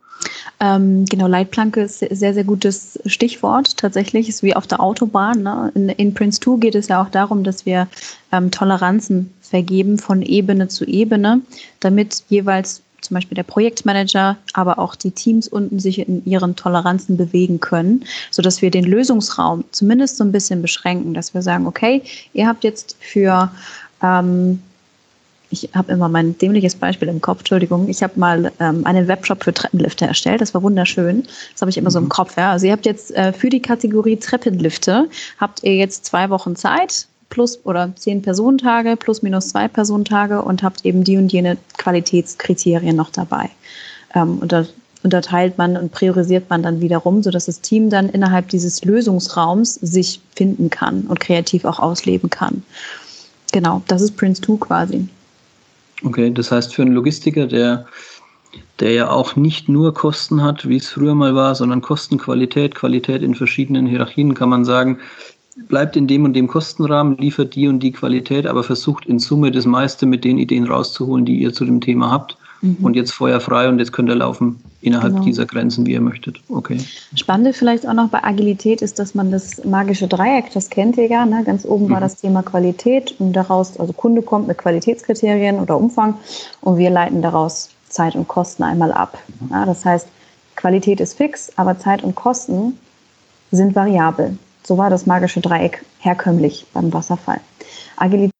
Ähm, 0.62 1.06
genau, 1.06 1.26
Leitplanke 1.26 1.80
ist 1.80 2.00
sehr, 2.00 2.34
sehr 2.34 2.44
gutes 2.44 2.98
Stichwort. 3.06 3.78
Tatsächlich 3.78 4.28
ist 4.28 4.42
wie 4.42 4.54
auf 4.54 4.66
der 4.66 4.80
Autobahn. 4.80 5.42
Ne? 5.42 5.72
In, 5.74 5.88
in, 5.88 6.12
Prince 6.12 6.38
2 6.40 6.58
geht 6.58 6.74
es 6.74 6.88
ja 6.88 7.02
auch 7.02 7.08
darum, 7.08 7.44
dass 7.44 7.64
wir 7.64 7.88
ähm, 8.30 8.50
Toleranzen 8.50 9.32
vergeben 9.40 9.98
von 9.98 10.20
Ebene 10.20 10.68
zu 10.68 10.84
Ebene, 10.84 11.40
damit 11.80 12.24
jeweils 12.28 12.82
zum 13.00 13.14
Beispiel 13.14 13.34
der 13.34 13.44
Projektmanager, 13.44 14.36
aber 14.52 14.78
auch 14.78 14.94
die 14.94 15.10
Teams 15.12 15.48
unten 15.48 15.78
sich 15.78 15.98
in 15.98 16.22
ihren 16.26 16.54
Toleranzen 16.56 17.16
bewegen 17.16 17.58
können, 17.60 18.04
sodass 18.30 18.60
wir 18.60 18.70
den 18.70 18.84
Lösungsraum 18.84 19.64
zumindest 19.70 20.18
so 20.18 20.24
ein 20.24 20.32
bisschen 20.32 20.60
beschränken, 20.60 21.14
dass 21.14 21.32
wir 21.32 21.40
sagen, 21.40 21.66
okay, 21.66 22.02
ihr 22.34 22.46
habt 22.46 22.62
jetzt 22.62 22.96
für 23.00 23.50
ähm, 24.02 24.60
ich 25.50 25.68
habe 25.74 25.92
immer 25.92 26.08
mein 26.08 26.38
dämliches 26.38 26.76
Beispiel 26.76 27.08
im 27.08 27.20
Kopf, 27.20 27.40
Entschuldigung. 27.40 27.88
Ich 27.88 28.02
habe 28.02 28.18
mal 28.18 28.52
ähm, 28.60 28.86
einen 28.86 29.08
Webshop 29.08 29.42
für 29.42 29.52
Treppenlifte 29.52 30.06
erstellt. 30.06 30.40
Das 30.40 30.54
war 30.54 30.62
wunderschön. 30.62 31.24
Das 31.52 31.60
habe 31.60 31.70
ich 31.70 31.76
immer 31.76 31.90
so 31.90 31.98
im 31.98 32.04
mhm. 32.04 32.10
Kopf. 32.10 32.36
Ja. 32.36 32.52
Also 32.52 32.66
ihr 32.66 32.72
habt 32.72 32.86
jetzt 32.86 33.14
äh, 33.16 33.32
für 33.32 33.48
die 33.48 33.60
Kategorie 33.60 34.16
Treppenlifte, 34.16 35.08
habt 35.38 35.64
ihr 35.64 35.74
jetzt 35.74 36.04
zwei 36.04 36.30
Wochen 36.30 36.54
Zeit, 36.54 37.06
plus 37.30 37.58
oder 37.64 37.92
zehn 37.96 38.22
Personentage, 38.22 38.96
plus 38.96 39.22
minus 39.22 39.48
zwei 39.48 39.68
Personentage 39.68 40.40
und 40.40 40.62
habt 40.62 40.84
eben 40.84 41.02
die 41.04 41.16
und 41.16 41.32
jene 41.32 41.56
Qualitätskriterien 41.78 42.94
noch 42.94 43.10
dabei. 43.10 43.50
Ähm, 44.14 44.38
und 44.38 44.52
da 44.52 44.66
unterteilt 45.02 45.58
man 45.58 45.76
und 45.76 45.92
priorisiert 45.92 46.48
man 46.50 46.62
dann 46.62 46.80
wiederum, 46.80 47.22
sodass 47.22 47.46
das 47.46 47.60
Team 47.60 47.90
dann 47.90 48.08
innerhalb 48.08 48.48
dieses 48.48 48.84
Lösungsraums 48.84 49.74
sich 49.74 50.20
finden 50.36 50.70
kann 50.70 51.02
und 51.02 51.18
kreativ 51.20 51.64
auch 51.64 51.80
ausleben 51.80 52.30
kann. 52.30 52.62
Genau, 53.52 53.82
das 53.88 54.02
ist 54.02 54.16
Prince 54.16 54.42
2 54.42 54.56
quasi. 54.58 55.08
Okay, 56.02 56.30
das 56.30 56.50
heißt 56.50 56.74
für 56.74 56.82
einen 56.82 56.94
Logistiker, 56.94 57.46
der, 57.46 57.86
der 58.78 58.92
ja 58.92 59.10
auch 59.10 59.36
nicht 59.36 59.68
nur 59.68 59.92
Kosten 59.92 60.42
hat, 60.42 60.68
wie 60.68 60.76
es 60.76 60.88
früher 60.88 61.14
mal 61.14 61.34
war, 61.34 61.54
sondern 61.54 61.82
Kostenqualität, 61.82 62.74
Qualität 62.74 63.22
in 63.22 63.34
verschiedenen 63.34 63.86
Hierarchien, 63.86 64.34
kann 64.34 64.48
man 64.48 64.64
sagen, 64.64 64.98
bleibt 65.68 65.96
in 65.96 66.06
dem 66.06 66.24
und 66.24 66.32
dem 66.32 66.48
Kostenrahmen, 66.48 67.18
liefert 67.18 67.54
die 67.54 67.68
und 67.68 67.80
die 67.80 67.92
Qualität, 67.92 68.46
aber 68.46 68.62
versucht 68.62 69.06
in 69.06 69.18
Summe 69.18 69.50
das 69.50 69.66
meiste 69.66 70.06
mit 70.06 70.24
den 70.24 70.38
Ideen 70.38 70.66
rauszuholen, 70.66 71.24
die 71.24 71.38
ihr 71.38 71.52
zu 71.52 71.64
dem 71.64 71.80
Thema 71.80 72.10
habt. 72.10 72.36
Mhm. 72.62 72.78
Und 72.82 72.94
jetzt 72.94 73.12
feuerfrei 73.12 73.68
und 73.68 73.78
jetzt 73.78 73.92
könnt 73.92 74.08
ihr 74.08 74.14
laufen 74.14 74.62
innerhalb 74.82 75.14
genau. 75.14 75.24
dieser 75.24 75.46
Grenzen, 75.46 75.86
wie 75.86 75.92
ihr 75.92 76.00
möchtet. 76.00 76.40
Okay. 76.48 76.78
Spannend 77.14 77.54
vielleicht 77.54 77.86
auch 77.86 77.94
noch 77.94 78.08
bei 78.08 78.22
Agilität 78.22 78.82
ist, 78.82 78.98
dass 78.98 79.14
man 79.14 79.30
das 79.30 79.64
magische 79.64 80.08
Dreieck, 80.08 80.52
das 80.52 80.70
kennt 80.70 80.96
ihr 80.96 81.06
ja, 81.06 81.26
ne? 81.26 81.42
ganz 81.44 81.64
oben 81.64 81.86
mhm. 81.86 81.90
war 81.90 82.00
das 82.00 82.16
Thema 82.16 82.42
Qualität 82.42 83.14
und 83.18 83.32
daraus, 83.32 83.78
also 83.78 83.92
Kunde 83.92 84.22
kommt 84.22 84.48
mit 84.48 84.58
Qualitätskriterien 84.58 85.58
oder 85.58 85.76
Umfang 85.76 86.14
und 86.60 86.78
wir 86.78 86.90
leiten 86.90 87.22
daraus 87.22 87.70
Zeit 87.88 88.14
und 88.14 88.28
Kosten 88.28 88.62
einmal 88.62 88.92
ab. 88.92 89.18
Ja, 89.50 89.66
das 89.66 89.84
heißt, 89.84 90.08
Qualität 90.56 91.00
ist 91.00 91.16
fix, 91.16 91.50
aber 91.56 91.78
Zeit 91.78 92.02
und 92.04 92.14
Kosten 92.14 92.78
sind 93.50 93.74
variabel. 93.74 94.38
So 94.62 94.78
war 94.78 94.90
das 94.90 95.06
magische 95.06 95.40
Dreieck 95.40 95.84
herkömmlich 95.98 96.66
beim 96.72 96.92
Wasserfall. 96.92 97.40
Agilität 97.96 98.39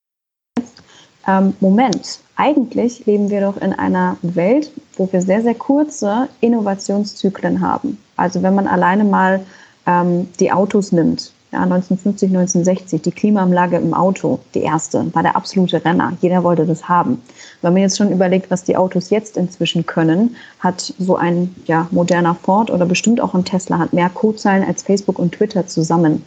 ähm, 1.31 1.55
Moment, 1.61 2.21
eigentlich 2.37 3.07
leben 3.07 3.31
wir 3.31 3.41
doch 3.41 3.57
in 3.59 3.73
einer 3.73 4.17
Welt, 4.23 4.73
wo 4.97 5.09
wir 5.13 5.23
sehr, 5.23 5.43
sehr 5.43 5.55
kurze 5.55 6.29
Innovationszyklen 6.41 7.61
haben. 7.61 7.99
Also 8.17 8.43
wenn 8.43 8.55
man 8.55 8.67
alleine 8.67 9.05
mal 9.05 9.41
ähm, 9.87 10.29
die 10.41 10.51
Autos 10.51 10.93
nimmt, 10.93 11.33
ja, 11.53 11.63
1950, 11.63 12.29
1960, 12.29 13.03
die 13.03 13.11
Klimaanlage 13.11 13.77
im 13.77 13.93
Auto, 13.93 14.39
die 14.55 14.63
erste, 14.63 15.13
war 15.15 15.23
der 15.23 15.35
absolute 15.35 15.85
Renner. 15.85 16.13
Jeder 16.21 16.45
wollte 16.45 16.65
das 16.65 16.89
haben. 16.89 17.21
Wenn 17.61 17.73
man 17.73 17.83
jetzt 17.83 17.99
schon 17.99 18.13
überlegt, 18.13 18.51
was 18.51 18.63
die 18.63 18.77
Autos 18.77 19.11
jetzt 19.11 19.37
inzwischen 19.37 19.85
können, 19.85 20.37
hat 20.61 20.95
so 20.99 21.17
ein 21.17 21.55
ja, 21.67 21.89
moderner 21.91 22.37
Ford 22.37 22.71
oder 22.71 22.87
bestimmt 22.87 23.21
auch 23.21 23.35
ein 23.35 23.45
Tesla 23.45 23.79
hat 23.79 23.93
mehr 23.93 24.11
Codezeilen 24.11 24.65
als 24.65 24.85
Facebook 24.85 25.19
und 25.19 25.33
Twitter 25.33 25.67
zusammen. 25.67 26.25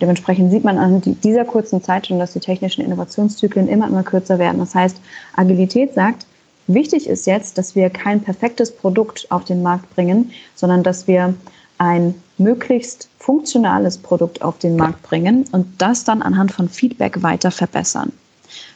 Dementsprechend 0.00 0.50
sieht 0.50 0.64
man 0.64 0.78
an 0.78 1.00
dieser 1.00 1.44
kurzen 1.44 1.82
Zeit 1.82 2.06
schon, 2.06 2.18
dass 2.18 2.34
die 2.34 2.40
technischen 2.40 2.84
Innovationszyklen 2.84 3.68
immer, 3.68 3.86
immer 3.86 4.02
kürzer 4.02 4.38
werden. 4.38 4.58
Das 4.58 4.74
heißt, 4.74 5.00
Agilität 5.34 5.94
sagt, 5.94 6.26
wichtig 6.66 7.08
ist 7.08 7.26
jetzt, 7.26 7.56
dass 7.56 7.74
wir 7.74 7.88
kein 7.88 8.20
perfektes 8.20 8.76
Produkt 8.76 9.26
auf 9.30 9.44
den 9.44 9.62
Markt 9.62 9.94
bringen, 9.94 10.32
sondern 10.54 10.82
dass 10.82 11.06
wir 11.06 11.34
ein 11.78 12.14
möglichst 12.38 13.08
funktionales 13.18 13.98
Produkt 13.98 14.42
auf 14.42 14.58
den 14.58 14.76
Markt 14.76 15.02
bringen 15.02 15.46
und 15.52 15.66
das 15.78 16.04
dann 16.04 16.22
anhand 16.22 16.52
von 16.52 16.68
Feedback 16.68 17.22
weiter 17.22 17.50
verbessern. 17.50 18.12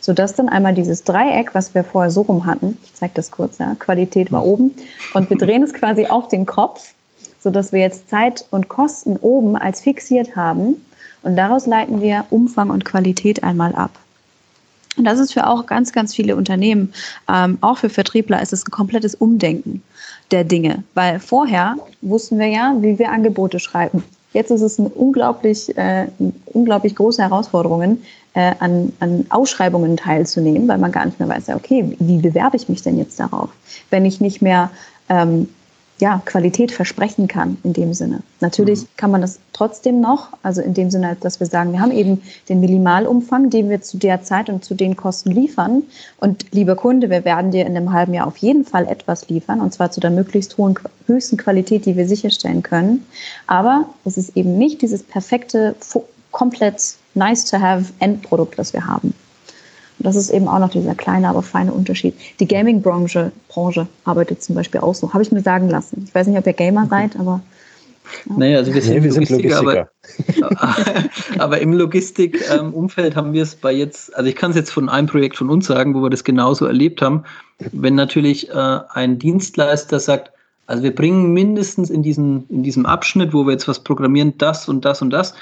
Sodass 0.01 0.34
dann 0.34 0.49
einmal 0.49 0.74
dieses 0.74 1.05
Dreieck, 1.05 1.55
was 1.55 1.74
wir 1.74 1.84
vorher 1.84 2.11
so 2.11 2.22
rum 2.22 2.47
hatten, 2.47 2.78
ich 2.82 2.94
zeige 2.94 3.12
das 3.14 3.30
kurz, 3.30 3.59
ja, 3.59 3.74
Qualität 3.78 4.32
war 4.32 4.44
oben 4.44 4.74
und 5.14 5.30
wir 5.30 5.36
drehen 5.36 5.62
es 5.62 5.72
quasi 5.72 6.07
auf 6.07 6.28
den 6.28 6.47
Kopf, 6.47 6.94
sodass 7.40 7.72
wir 7.72 7.80
jetzt 7.80 8.09
Zeit 8.09 8.47
und 8.51 8.68
Kosten 8.68 9.16
oben 9.16 9.57
als 9.57 9.82
fixiert 9.82 10.34
haben 10.36 10.76
und 11.22 11.36
daraus 11.36 11.66
leiten 11.66 12.00
wir 12.00 12.24
Umfang 12.30 12.70
und 12.70 12.84
Qualität 12.84 13.42
einmal 13.42 13.74
ab. 13.74 13.90
Und 14.96 15.04
das 15.04 15.18
ist 15.18 15.32
für 15.32 15.46
auch 15.46 15.66
ganz, 15.66 15.92
ganz 15.92 16.14
viele 16.14 16.36
Unternehmen, 16.36 16.92
ähm, 17.32 17.58
auch 17.60 17.78
für 17.78 17.88
Vertriebler, 17.88 18.42
ist 18.42 18.52
es 18.52 18.66
ein 18.66 18.70
komplettes 18.70 19.14
Umdenken 19.14 19.82
der 20.30 20.44
Dinge. 20.44 20.82
Weil 20.94 21.20
vorher 21.20 21.76
wussten 22.02 22.38
wir 22.38 22.48
ja, 22.48 22.74
wie 22.80 22.98
wir 22.98 23.10
Angebote 23.10 23.60
schreiben. 23.60 24.02
Jetzt 24.32 24.50
ist 24.50 24.60
es 24.60 24.78
eine 24.78 24.88
unglaublich, 24.88 25.76
äh, 25.76 26.06
unglaublich 26.46 26.94
große 26.94 27.22
Herausforderung, 27.22 27.98
äh, 28.34 28.52
an, 28.60 28.92
an 29.00 29.26
Ausschreibungen 29.30 29.96
teilzunehmen, 29.96 30.68
weil 30.68 30.78
man 30.78 30.92
gar 30.92 31.04
nicht 31.04 31.18
mehr 31.18 31.28
weiß, 31.28 31.48
ja, 31.48 31.56
okay, 31.56 31.96
wie 31.98 32.18
bewerbe 32.18 32.56
ich 32.56 32.68
mich 32.68 32.82
denn 32.82 32.98
jetzt 32.98 33.18
darauf? 33.18 33.50
Wenn 33.90 34.04
ich 34.04 34.20
nicht 34.20 34.40
mehr 34.40 34.70
ähm, 35.08 35.48
ja, 36.01 36.22
Qualität 36.24 36.72
versprechen 36.72 37.28
kann 37.28 37.59
in 37.62 37.72
dem 37.72 37.94
Sinne. 37.94 38.22
Natürlich 38.40 38.82
mhm. 38.82 38.86
kann 38.96 39.11
man 39.11 39.20
das 39.20 39.38
trotzdem 39.53 40.01
noch, 40.01 40.28
also 40.42 40.61
in 40.62 40.74
dem 40.74 40.90
Sinne, 40.90 41.16
dass 41.20 41.40
wir 41.40 41.46
sagen, 41.46 41.72
wir 41.72 41.80
haben 41.80 41.92
eben 41.92 42.22
den 42.48 42.61
Minimalumfang, 42.61 43.51
den 43.51 43.68
wir 43.68 43.82
zu 43.82 43.98
der 43.98 44.22
Zeit 44.22 44.48
und 44.48 44.64
zu 44.64 44.74
den 44.74 44.96
Kosten 44.96 45.30
liefern. 45.30 45.82
Und 46.18 46.46
lieber 46.53 46.76
Kunde, 46.76 47.11
wir 47.11 47.24
werden 47.24 47.51
dir 47.51 47.66
in 47.66 47.76
einem 47.76 47.92
halben 47.92 48.14
Jahr 48.14 48.26
auf 48.26 48.38
jeden 48.38 48.64
Fall 48.64 48.86
etwas 48.86 49.28
liefern, 49.28 49.61
und 49.61 49.72
zwar 49.72 49.90
zu 49.90 50.01
der 50.01 50.11
möglichst 50.11 50.57
hohen, 50.59 50.74
höchsten 51.07 51.36
Qualität, 51.36 51.86
die 51.86 51.96
wir 51.96 52.09
sicherstellen 52.09 52.62
können. 52.62 53.07
Aber 53.46 53.86
es 54.05 54.16
ist 54.16 54.36
eben 54.36 54.59
nicht 54.59 54.82
dieses 54.82 55.03
perfekte, 55.03 55.74
komplett 56.30 56.94
nice 57.14 57.44
to 57.44 57.59
have 57.59 57.92
Endprodukt, 57.98 58.59
das 58.59 58.72
wir 58.72 58.86
haben. 58.86 59.14
Und 60.01 60.07
das 60.07 60.16
ist 60.16 60.30
eben 60.30 60.48
auch 60.48 60.59
noch 60.59 60.70
dieser 60.70 60.94
kleine, 60.94 61.28
aber 61.28 61.42
feine 61.42 61.74
Unterschied. 61.74 62.14
Die 62.40 62.48
Gaming-Branche 62.48 63.32
Branche 63.48 63.86
arbeitet 64.07 64.42
zum 64.42 64.55
Beispiel 64.55 64.80
auch 64.80 64.94
so. 64.94 65.12
Habe 65.12 65.22
ich 65.22 65.30
mir 65.30 65.42
sagen 65.42 65.68
lassen. 65.68 66.05
Ich 66.07 66.14
weiß 66.14 66.26
nicht, 66.26 66.38
ob 66.38 66.46
ihr 66.46 66.55
Gamer 66.55 66.84
okay. 66.84 66.90
seid, 66.90 67.20
aber. 67.20 67.42
Ja. 68.24 68.34
Naja, 68.38 68.59
also 68.59 68.72
wir 68.72 68.80
sind, 68.80 68.94
nee, 68.94 69.03
wir 69.03 69.12
sind 69.12 69.28
Logistiker. 69.28 69.90
Aber, 70.42 70.74
aber 71.38 71.61
im 71.61 71.74
Logistik-Umfeld 71.74 73.14
haben 73.14 73.34
wir 73.34 73.42
es 73.42 73.55
bei 73.55 73.72
jetzt, 73.72 74.16
also 74.16 74.26
ich 74.26 74.36
kann 74.36 74.53
es 74.53 74.57
jetzt 74.57 74.70
von 74.70 74.88
einem 74.88 75.07
Projekt 75.07 75.36
von 75.36 75.51
uns 75.51 75.66
sagen, 75.66 75.94
wo 75.94 76.03
wir 76.03 76.09
das 76.09 76.24
genauso 76.24 76.64
erlebt 76.64 77.03
haben. 77.03 77.24
Wenn 77.59 77.94
natürlich 77.94 78.48
äh, 78.48 78.78
ein 78.88 79.18
Dienstleister 79.18 80.01
sagt, 80.01 80.32
also 80.66 80.82
wir 80.82 80.94
bringen 80.94 81.34
mindestens 81.34 81.90
in, 81.90 82.03
diesen, 82.03 82.48
in 82.48 82.62
diesem 82.62 82.86
Abschnitt, 82.86 83.34
wo 83.34 83.44
wir 83.44 83.53
jetzt 83.53 83.68
was 83.68 83.80
programmieren, 83.80 84.38
das 84.38 84.66
und 84.66 84.84
das 84.86 85.03
und 85.03 85.11
das. 85.11 85.34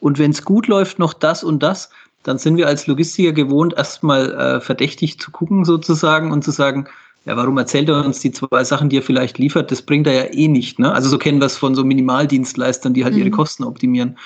Und 0.00 0.18
wenn 0.18 0.32
es 0.32 0.44
gut 0.44 0.66
läuft, 0.66 0.98
noch 0.98 1.14
das 1.14 1.42
und 1.42 1.62
das, 1.62 1.88
dann 2.22 2.38
sind 2.38 2.56
wir 2.56 2.66
als 2.66 2.86
Logistiker 2.86 3.32
gewohnt, 3.32 3.74
erstmal 3.76 4.32
äh, 4.32 4.60
verdächtig 4.60 5.18
zu 5.18 5.30
gucken 5.30 5.64
sozusagen 5.64 6.32
und 6.32 6.44
zu 6.44 6.50
sagen, 6.50 6.86
ja, 7.24 7.36
warum 7.36 7.56
erzählt 7.58 7.88
er 7.88 8.04
uns 8.04 8.20
die 8.20 8.32
zwei 8.32 8.64
Sachen, 8.64 8.88
die 8.88 8.98
er 8.98 9.02
vielleicht 9.02 9.38
liefert? 9.38 9.70
Das 9.70 9.82
bringt 9.82 10.06
er 10.06 10.14
ja 10.14 10.32
eh 10.32 10.48
nicht. 10.48 10.78
Ne? 10.78 10.92
Also 10.92 11.08
so 11.08 11.18
kennen 11.18 11.40
wir 11.40 11.46
es 11.46 11.56
von 11.56 11.74
so 11.74 11.84
Minimaldienstleistern, 11.84 12.94
die 12.94 13.04
halt 13.04 13.14
mhm. 13.14 13.20
ihre 13.20 13.30
Kosten 13.30 13.64
optimieren. 13.64 14.18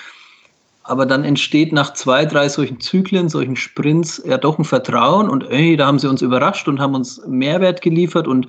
Aber 0.82 1.04
dann 1.04 1.24
entsteht 1.24 1.72
nach 1.72 1.94
zwei, 1.94 2.24
drei 2.24 2.48
solchen 2.48 2.80
Zyklen, 2.80 3.28
solchen 3.28 3.56
Sprints 3.56 4.22
ja 4.24 4.38
doch 4.38 4.58
ein 4.58 4.64
Vertrauen 4.64 5.28
und 5.28 5.50
ey, 5.50 5.76
da 5.76 5.86
haben 5.86 5.98
sie 5.98 6.08
uns 6.08 6.22
überrascht 6.22 6.68
und 6.68 6.78
haben 6.78 6.94
uns 6.94 7.20
Mehrwert 7.26 7.82
geliefert 7.82 8.28
und 8.28 8.48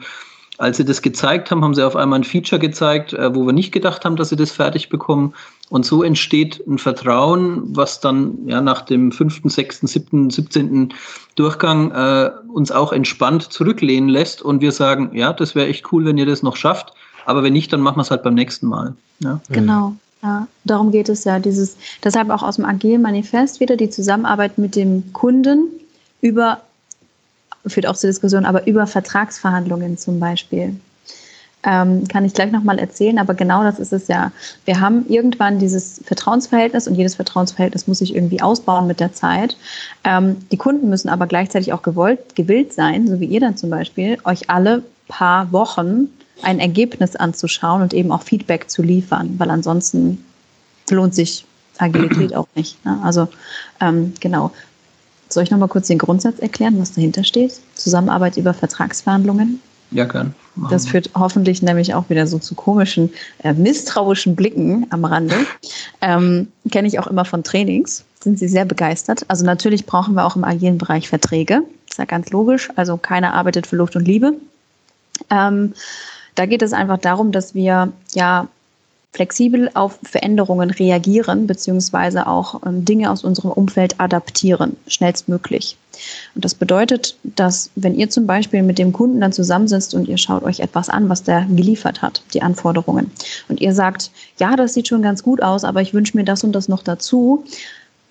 als 0.59 0.77
sie 0.77 0.85
das 0.85 1.01
gezeigt 1.01 1.51
haben, 1.51 1.63
haben 1.63 1.73
sie 1.73 1.85
auf 1.85 1.95
einmal 1.95 2.19
ein 2.19 2.23
Feature 2.23 2.59
gezeigt, 2.59 3.13
äh, 3.13 3.33
wo 3.33 3.45
wir 3.45 3.53
nicht 3.53 3.71
gedacht 3.71 4.05
haben, 4.05 4.15
dass 4.15 4.29
sie 4.29 4.35
das 4.35 4.51
fertig 4.51 4.89
bekommen. 4.89 5.33
Und 5.69 5.85
so 5.85 6.01
entsteht 6.01 6.65
ein 6.65 6.77
Vertrauen, 6.77 7.75
was 7.75 7.99
dann 7.99 8.47
ja 8.47 8.61
nach 8.61 8.81
dem 8.81 9.11
fünften, 9.11 9.49
sechsten, 9.49 9.87
siebten, 9.87 10.29
siebzehnten 10.29 10.93
Durchgang 11.35 11.91
äh, 11.91 12.31
uns 12.53 12.71
auch 12.71 12.93
entspannt 12.93 13.43
zurücklehnen 13.51 14.09
lässt 14.09 14.41
und 14.41 14.61
wir 14.61 14.71
sagen, 14.71 15.11
ja, 15.13 15.33
das 15.33 15.55
wäre 15.55 15.67
echt 15.67 15.91
cool, 15.91 16.05
wenn 16.05 16.17
ihr 16.17 16.25
das 16.25 16.41
noch 16.41 16.55
schafft. 16.55 16.93
Aber 17.25 17.43
wenn 17.43 17.51
nicht, 17.51 17.73
dann 17.73 17.81
machen 17.81 17.97
wir 17.97 18.03
es 18.03 18.11
halt 18.11 18.23
beim 18.23 18.35
nächsten 18.35 18.67
Mal. 18.67 18.95
Ja. 19.19 19.41
Genau. 19.49 19.93
Ja, 20.23 20.47
darum 20.63 20.91
geht 20.91 21.09
es 21.09 21.25
ja. 21.25 21.37
Dieses, 21.39 21.75
deshalb 22.03 22.29
auch 22.29 22.43
aus 22.43 22.55
dem 22.55 22.65
Agilen 22.65 23.01
Manifest 23.01 23.59
wieder 23.59 23.75
die 23.75 23.89
Zusammenarbeit 23.89 24.57
mit 24.57 24.75
dem 24.75 25.11
Kunden 25.13 25.67
über 26.21 26.61
führt 27.65 27.87
auch 27.87 27.95
zur 27.95 28.09
Diskussion, 28.09 28.45
aber 28.45 28.65
über 28.67 28.87
Vertragsverhandlungen 28.87 29.97
zum 29.97 30.19
Beispiel. 30.19 30.79
Ähm, 31.63 32.07
kann 32.07 32.23
ich 32.23 32.33
gleich 32.33 32.51
nochmal 32.51 32.77
erzählen, 32.77 33.17
aber 33.17 33.33
genau 33.33 33.63
das 33.63 33.79
ist 33.79 33.91
es 33.91 34.07
ja. 34.07 34.31
Wir 34.65 34.79
haben 34.79 35.05
irgendwann 35.09 35.57
dieses 35.57 35.99
Vertrauensverhältnis 36.05 36.87
und 36.87 36.95
jedes 36.95 37.15
Vertrauensverhältnis 37.15 37.87
muss 37.87 37.97
sich 37.97 38.15
irgendwie 38.15 38.41
ausbauen 38.41 38.85
mit 38.85 38.99
der 38.99 39.13
Zeit. 39.13 39.57
Ähm, 40.03 40.37
die 40.51 40.57
Kunden 40.57 40.87
müssen 40.89 41.09
aber 41.09 41.25
gleichzeitig 41.25 41.73
auch 41.73 41.81
gewollt, 41.81 42.35
gewillt 42.35 42.73
sein, 42.73 43.07
so 43.07 43.19
wie 43.19 43.25
ihr 43.25 43.39
dann 43.39 43.57
zum 43.57 43.71
Beispiel, 43.71 44.17
euch 44.23 44.49
alle 44.49 44.83
paar 45.07 45.51
Wochen 45.51 46.09
ein 46.43 46.59
Ergebnis 46.59 47.15
anzuschauen 47.15 47.81
und 47.81 47.93
eben 47.93 48.11
auch 48.11 48.21
Feedback 48.21 48.69
zu 48.69 48.83
liefern, 48.83 49.35
weil 49.37 49.49
ansonsten 49.49 50.23
lohnt 50.89 51.15
sich 51.15 51.45
Agilität 51.77 52.35
auch 52.35 52.47
nicht. 52.55 52.83
Ne? 52.85 52.99
Also 53.03 53.27
ähm, 53.81 54.13
genau, 54.19 54.51
soll 55.29 55.43
ich 55.43 55.51
noch 55.51 55.57
mal 55.57 55.67
kurz 55.67 55.87
den 55.87 55.97
Grundsatz 55.97 56.39
erklären, 56.39 56.79
was 56.79 56.93
dahinter 56.93 57.23
steht? 57.23 57.59
Zusammenarbeit 57.75 58.37
über 58.37 58.53
Vertragsverhandlungen? 58.53 59.61
Ja. 59.91 60.05
Machen 60.05 60.71
das 60.71 60.87
führt 60.87 61.11
hoffentlich 61.15 61.61
nämlich 61.61 61.93
auch 61.93 62.09
wieder 62.09 62.27
so 62.27 62.39
zu 62.39 62.55
komischen, 62.55 63.11
äh, 63.43 63.53
misstrauischen 63.53 64.35
Blicken 64.35 64.87
am 64.89 65.05
Rande. 65.05 65.35
Ähm, 66.01 66.47
Kenne 66.71 66.87
ich 66.87 66.99
auch 66.99 67.07
immer 67.07 67.25
von 67.25 67.43
Trainings. 67.43 68.03
Sind 68.19 68.39
sie 68.39 68.47
sehr 68.47 68.65
begeistert. 68.65 69.25
Also 69.27 69.45
natürlich 69.45 69.85
brauchen 69.85 70.15
wir 70.15 70.25
auch 70.25 70.35
im 70.35 70.43
agilen 70.43 70.77
Bereich 70.77 71.09
Verträge. 71.09 71.61
Ist 71.89 71.99
ja 71.99 72.05
ganz 72.05 72.29
logisch. 72.31 72.69
Also 72.75 72.97
keiner 72.97 73.33
arbeitet 73.33 73.67
für 73.67 73.75
Luft 73.75 73.95
und 73.95 74.07
Liebe. 74.07 74.33
Ähm, 75.29 75.73
da 76.35 76.45
geht 76.45 76.61
es 76.61 76.73
einfach 76.73 76.99
darum, 76.99 77.31
dass 77.31 77.55
wir 77.55 77.91
ja 78.13 78.47
flexibel 79.13 79.71
auf 79.73 79.97
Veränderungen 80.03 80.69
reagieren, 80.69 81.47
beziehungsweise 81.47 82.27
auch 82.27 82.61
ähm, 82.65 82.85
Dinge 82.85 83.09
aus 83.09 83.23
unserem 83.23 83.51
Umfeld 83.51 83.99
adaptieren, 83.99 84.77
schnellstmöglich. 84.87 85.77
Und 86.35 86.45
das 86.45 86.55
bedeutet, 86.55 87.17
dass 87.23 87.69
wenn 87.75 87.95
ihr 87.95 88.09
zum 88.09 88.27
Beispiel 88.27 88.63
mit 88.63 88.77
dem 88.77 88.93
Kunden 88.93 89.21
dann 89.21 89.33
zusammensitzt 89.33 89.93
und 89.93 90.07
ihr 90.07 90.17
schaut 90.17 90.43
euch 90.43 90.59
etwas 90.59 90.89
an, 90.89 91.09
was 91.09 91.23
der 91.23 91.45
geliefert 91.45 92.01
hat, 92.01 92.21
die 92.33 92.41
Anforderungen, 92.41 93.11
und 93.47 93.61
ihr 93.61 93.73
sagt, 93.73 94.11
ja, 94.39 94.55
das 94.55 94.73
sieht 94.73 94.87
schon 94.87 95.01
ganz 95.01 95.23
gut 95.23 95.41
aus, 95.41 95.63
aber 95.63 95.81
ich 95.81 95.93
wünsche 95.93 96.17
mir 96.17 96.23
das 96.23 96.43
und 96.43 96.53
das 96.53 96.67
noch 96.67 96.83
dazu, 96.83 97.43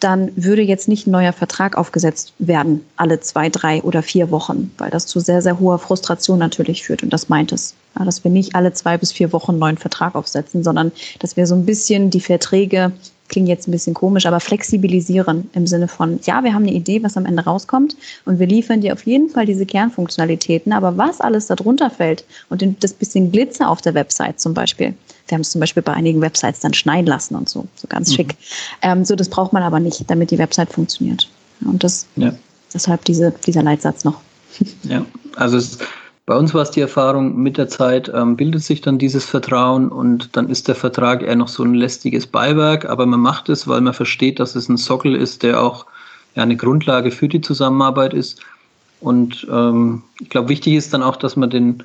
dann 0.00 0.30
würde 0.36 0.62
jetzt 0.62 0.88
nicht 0.88 1.06
ein 1.06 1.10
neuer 1.10 1.32
Vertrag 1.32 1.76
aufgesetzt 1.76 2.34
werden, 2.38 2.84
alle 2.96 3.20
zwei, 3.20 3.48
drei 3.48 3.82
oder 3.82 4.02
vier 4.02 4.30
Wochen, 4.30 4.70
weil 4.76 4.90
das 4.90 5.06
zu 5.06 5.20
sehr, 5.20 5.40
sehr 5.40 5.58
hoher 5.58 5.78
Frustration 5.78 6.38
natürlich 6.38 6.84
führt. 6.84 7.02
Und 7.02 7.12
das 7.12 7.28
meint 7.28 7.52
es. 7.52 7.74
Ja, 7.98 8.04
dass 8.04 8.22
wir 8.22 8.30
nicht 8.30 8.54
alle 8.54 8.74
zwei 8.74 8.98
bis 8.98 9.12
vier 9.12 9.32
Wochen 9.32 9.52
einen 9.52 9.60
neuen 9.60 9.78
Vertrag 9.78 10.14
aufsetzen, 10.14 10.62
sondern 10.62 10.92
dass 11.20 11.36
wir 11.36 11.46
so 11.46 11.54
ein 11.54 11.64
bisschen 11.64 12.10
die 12.10 12.20
Verträge, 12.20 12.92
klingt 13.28 13.48
jetzt 13.48 13.68
ein 13.68 13.72
bisschen 13.72 13.94
komisch, 13.94 14.26
aber 14.26 14.40
flexibilisieren 14.40 15.50
im 15.52 15.66
Sinne 15.66 15.88
von, 15.88 16.20
ja, 16.24 16.42
wir 16.44 16.54
haben 16.54 16.62
eine 16.62 16.72
Idee, 16.72 17.02
was 17.02 17.16
am 17.16 17.26
Ende 17.26 17.44
rauskommt 17.44 17.96
und 18.24 18.38
wir 18.38 18.46
liefern 18.46 18.80
dir 18.80 18.92
auf 18.92 19.04
jeden 19.06 19.28
Fall 19.28 19.46
diese 19.46 19.66
Kernfunktionalitäten, 19.66 20.72
aber 20.72 20.96
was 20.96 21.20
alles 21.20 21.46
darunter 21.46 21.90
fällt 21.90 22.24
und 22.48 22.64
das 22.80 22.92
bisschen 22.92 23.32
Glitzer 23.32 23.68
auf 23.68 23.80
der 23.80 23.94
Website 23.94 24.40
zum 24.40 24.54
Beispiel, 24.54 24.94
wir 25.28 25.34
haben 25.34 25.42
es 25.42 25.50
zum 25.50 25.60
Beispiel 25.60 25.82
bei 25.82 25.92
einigen 25.92 26.20
Websites 26.20 26.60
dann 26.60 26.74
schneiden 26.74 27.06
lassen 27.06 27.34
und 27.34 27.48
so, 27.48 27.66
so 27.74 27.88
ganz 27.88 28.10
mhm. 28.10 28.14
schick. 28.14 28.36
Ähm, 28.82 29.04
so, 29.04 29.16
das 29.16 29.28
braucht 29.28 29.52
man 29.52 29.62
aber 29.62 29.80
nicht, 29.80 30.08
damit 30.08 30.30
die 30.30 30.38
Website 30.38 30.72
funktioniert. 30.72 31.28
Und 31.64 31.82
das, 31.82 32.06
ja. 32.16 32.32
deshalb 32.72 33.04
diese, 33.04 33.32
dieser 33.46 33.62
Leitsatz 33.62 34.04
noch. 34.04 34.20
Ja, 34.84 35.04
also 35.36 35.56
es, 35.56 35.78
bei 36.26 36.36
uns 36.36 36.52
war 36.52 36.62
es 36.62 36.72
die 36.72 36.80
Erfahrung, 36.80 37.36
mit 37.36 37.56
der 37.56 37.68
Zeit 37.68 38.10
ähm, 38.12 38.36
bildet 38.36 38.62
sich 38.62 38.80
dann 38.80 38.98
dieses 38.98 39.24
Vertrauen 39.24 39.88
und 39.88 40.36
dann 40.36 40.48
ist 40.48 40.68
der 40.68 40.74
Vertrag 40.74 41.22
eher 41.22 41.36
noch 41.36 41.48
so 41.48 41.62
ein 41.62 41.74
lästiges 41.74 42.26
Beiwerk, 42.26 42.84
aber 42.84 43.06
man 43.06 43.20
macht 43.20 43.48
es, 43.48 43.68
weil 43.68 43.80
man 43.80 43.94
versteht, 43.94 44.40
dass 44.40 44.56
es 44.56 44.68
ein 44.68 44.76
Sockel 44.76 45.14
ist, 45.14 45.42
der 45.42 45.62
auch 45.62 45.86
ja, 46.34 46.42
eine 46.42 46.56
Grundlage 46.56 47.10
für 47.12 47.28
die 47.28 47.40
Zusammenarbeit 47.40 48.12
ist. 48.12 48.40
Und 49.00 49.46
ähm, 49.50 50.02
ich 50.20 50.28
glaube, 50.28 50.48
wichtig 50.48 50.74
ist 50.74 50.92
dann 50.92 51.02
auch, 51.02 51.16
dass 51.16 51.36
man 51.36 51.50
den 51.50 51.84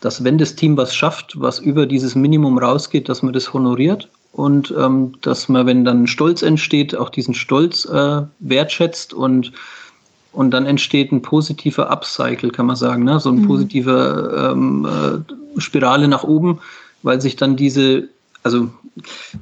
dass 0.00 0.24
wenn 0.24 0.38
das 0.38 0.56
Team 0.56 0.76
was 0.76 0.94
schafft, 0.94 1.38
was 1.38 1.58
über 1.58 1.86
dieses 1.86 2.14
Minimum 2.14 2.58
rausgeht, 2.58 3.08
dass 3.08 3.22
man 3.22 3.32
das 3.32 3.52
honoriert 3.52 4.08
und 4.32 4.74
ähm, 4.76 5.14
dass 5.20 5.48
man, 5.48 5.66
wenn 5.66 5.84
dann 5.84 6.06
Stolz 6.06 6.42
entsteht, 6.42 6.96
auch 6.96 7.10
diesen 7.10 7.34
Stolz 7.34 7.84
äh, 7.84 8.22
wertschätzt 8.38 9.12
und 9.12 9.52
und 10.32 10.52
dann 10.52 10.66
entsteht 10.66 11.12
ein 11.12 11.22
positiver 11.22 11.90
Upcycle, 11.90 12.50
kann 12.50 12.66
man 12.66 12.76
sagen, 12.76 13.04
ne? 13.04 13.18
so 13.20 13.30
eine 13.30 13.40
mhm. 13.40 13.46
positive 13.46 14.52
ähm, 14.52 14.86
äh, 14.86 15.60
Spirale 15.60 16.08
nach 16.08 16.24
oben, 16.24 16.60
weil 17.02 17.20
sich 17.20 17.36
dann 17.36 17.56
diese, 17.56 18.08
also 18.42 18.70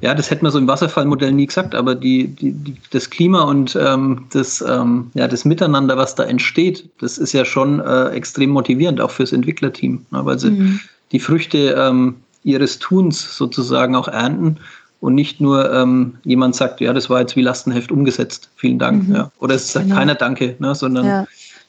ja, 0.01 0.15
das 0.15 0.31
hätte 0.31 0.43
man 0.43 0.51
so 0.51 0.57
im 0.57 0.67
Wasserfallmodell 0.67 1.31
nie 1.31 1.47
gesagt, 1.47 1.75
aber 1.75 1.95
die, 1.95 2.27
die, 2.27 2.51
die 2.53 2.75
das 2.91 3.09
Klima 3.09 3.43
und 3.43 3.77
ähm, 3.79 4.25
das, 4.31 4.61
ähm, 4.61 5.11
ja, 5.13 5.27
das 5.27 5.45
Miteinander, 5.45 5.97
was 5.97 6.15
da 6.15 6.23
entsteht, 6.23 6.89
das 6.99 7.17
ist 7.17 7.33
ja 7.33 7.45
schon 7.45 7.79
äh, 7.79 8.09
extrem 8.09 8.51
motivierend, 8.51 9.01
auch 9.01 9.11
fürs 9.11 9.31
Entwicklerteam, 9.31 10.05
ne? 10.11 10.25
weil 10.25 10.39
sie 10.39 10.51
mhm. 10.51 10.79
die 11.11 11.19
Früchte 11.19 11.75
ähm, 11.77 12.15
ihres 12.43 12.79
Tuns 12.79 13.37
sozusagen 13.37 13.95
auch 13.95 14.07
ernten 14.07 14.57
und 15.01 15.15
nicht 15.15 15.39
nur 15.39 15.71
ähm, 15.73 16.17
jemand 16.23 16.55
sagt, 16.55 16.81
ja, 16.81 16.93
das 16.93 17.09
war 17.09 17.21
jetzt 17.21 17.35
wie 17.35 17.41
Lastenheft 17.41 17.91
umgesetzt, 17.91 18.49
vielen 18.55 18.79
Dank. 18.79 19.07
Mhm. 19.07 19.15
Ja. 19.15 19.31
Oder 19.39 19.55
es 19.55 19.71
sagt 19.71 19.85
genau. 19.85 19.97
keiner 19.97 20.15
Danke, 20.15 20.55
ne, 20.59 20.75
sondern 20.75 21.05
ja. 21.05 21.27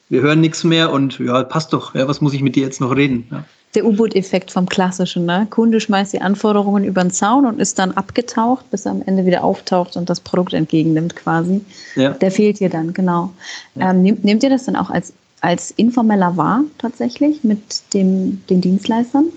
wir 0.09 0.21
hören 0.21 0.41
nichts 0.41 0.63
mehr 0.63 0.91
und 0.91 1.19
ja, 1.19 1.43
passt 1.43 1.73
doch, 1.73 1.95
ja, 1.95 2.07
was 2.07 2.21
muss 2.21 2.33
ich 2.33 2.41
mit 2.41 2.55
dir 2.55 2.63
jetzt 2.63 2.81
noch 2.81 2.95
reden? 2.95 3.27
Ja. 3.31 3.43
Der 3.73 3.85
U-Boot-Effekt 3.85 4.51
vom 4.51 4.67
Klassischen. 4.67 5.25
Ne? 5.25 5.47
Kunde 5.49 5.79
schmeißt 5.79 6.11
die 6.11 6.19
Anforderungen 6.19 6.83
über 6.83 7.01
den 7.01 7.11
Zaun 7.11 7.45
und 7.45 7.59
ist 7.59 7.79
dann 7.79 7.93
abgetaucht, 7.93 8.69
bis 8.69 8.85
er 8.85 8.91
am 8.91 9.01
Ende 9.05 9.25
wieder 9.25 9.45
auftaucht 9.45 9.95
und 9.95 10.09
das 10.09 10.19
Produkt 10.19 10.53
entgegennimmt 10.53 11.15
quasi. 11.15 11.61
Ja. 11.95 12.09
Der 12.09 12.31
fehlt 12.31 12.59
dir 12.59 12.69
dann, 12.69 12.91
genau. 12.93 13.31
Ähm, 13.79 14.01
nehmt, 14.01 14.25
nehmt 14.25 14.43
ihr 14.43 14.49
das 14.49 14.65
dann 14.65 14.75
auch 14.75 14.89
als, 14.89 15.13
als 15.39 15.71
informeller 15.71 16.35
wahr 16.35 16.65
tatsächlich 16.79 17.45
mit 17.45 17.61
dem, 17.93 18.41
den 18.49 18.59
Dienstleistern? 18.59 19.27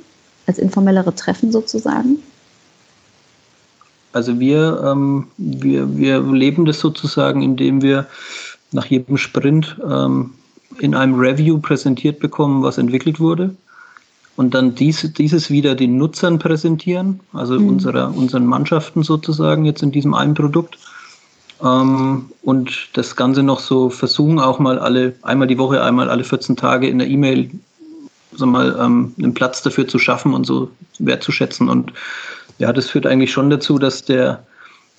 Als 0.49 0.59
informellere 0.59 1.14
Treffen 1.14 1.53
sozusagen? 1.53 2.18
Also 4.15 4.39
wir, 4.39 4.81
ähm, 4.85 5.27
wir, 5.37 5.97
wir 5.97 6.23
leben 6.23 6.65
das 6.65 6.79
sozusagen, 6.79 7.43
indem 7.43 7.83
wir 7.83 8.07
nach 8.71 8.87
jedem 8.87 9.17
Sprint 9.17 9.77
ähm, 9.85 10.31
in 10.79 10.95
einem 10.95 11.19
Review 11.19 11.59
präsentiert 11.59 12.21
bekommen, 12.21 12.62
was 12.62 12.79
entwickelt 12.79 13.19
wurde. 13.19 13.55
Und 14.37 14.55
dann 14.55 14.75
dies, 14.75 15.12
dieses 15.15 15.51
wieder 15.51 15.75
den 15.75 15.97
Nutzern 15.97 16.39
präsentieren, 16.39 17.21
also 17.33 17.59
mhm. 17.59 17.69
unserer, 17.69 18.17
unseren 18.17 18.47
Mannschaften 18.47 19.03
sozusagen 19.03 19.65
jetzt 19.65 19.83
in 19.83 19.91
diesem 19.91 20.15
einen 20.15 20.35
Produkt. 20.35 20.79
Ähm, 21.61 22.27
und 22.43 22.89
das 22.93 23.17
Ganze 23.17 23.43
noch 23.43 23.59
so 23.59 23.91
versuchen, 23.91 24.39
auch 24.39 24.61
mal 24.61 24.79
alle, 24.79 25.17
einmal 25.23 25.49
die 25.49 25.59
Woche, 25.59 25.83
einmal 25.83 26.09
alle 26.09 26.23
14 26.23 26.57
Tage 26.57 26.89
in 26.89 26.99
der 26.99 27.09
E-Mail 27.09 27.51
so 28.37 28.47
mal 28.47 28.77
ähm, 28.81 29.12
einen 29.19 29.35
Platz 29.35 29.62
dafür 29.62 29.89
zu 29.89 29.99
schaffen 29.99 30.35
und 30.35 30.45
so 30.45 30.71
wertzuschätzen. 31.01 31.69
Und 31.69 31.93
ja, 32.59 32.73
das 32.73 32.91
führt 32.91 33.07
eigentlich 33.07 33.33
schon 33.33 33.51
dazu, 33.51 33.79
dass 33.79 34.05
der, 34.05 34.45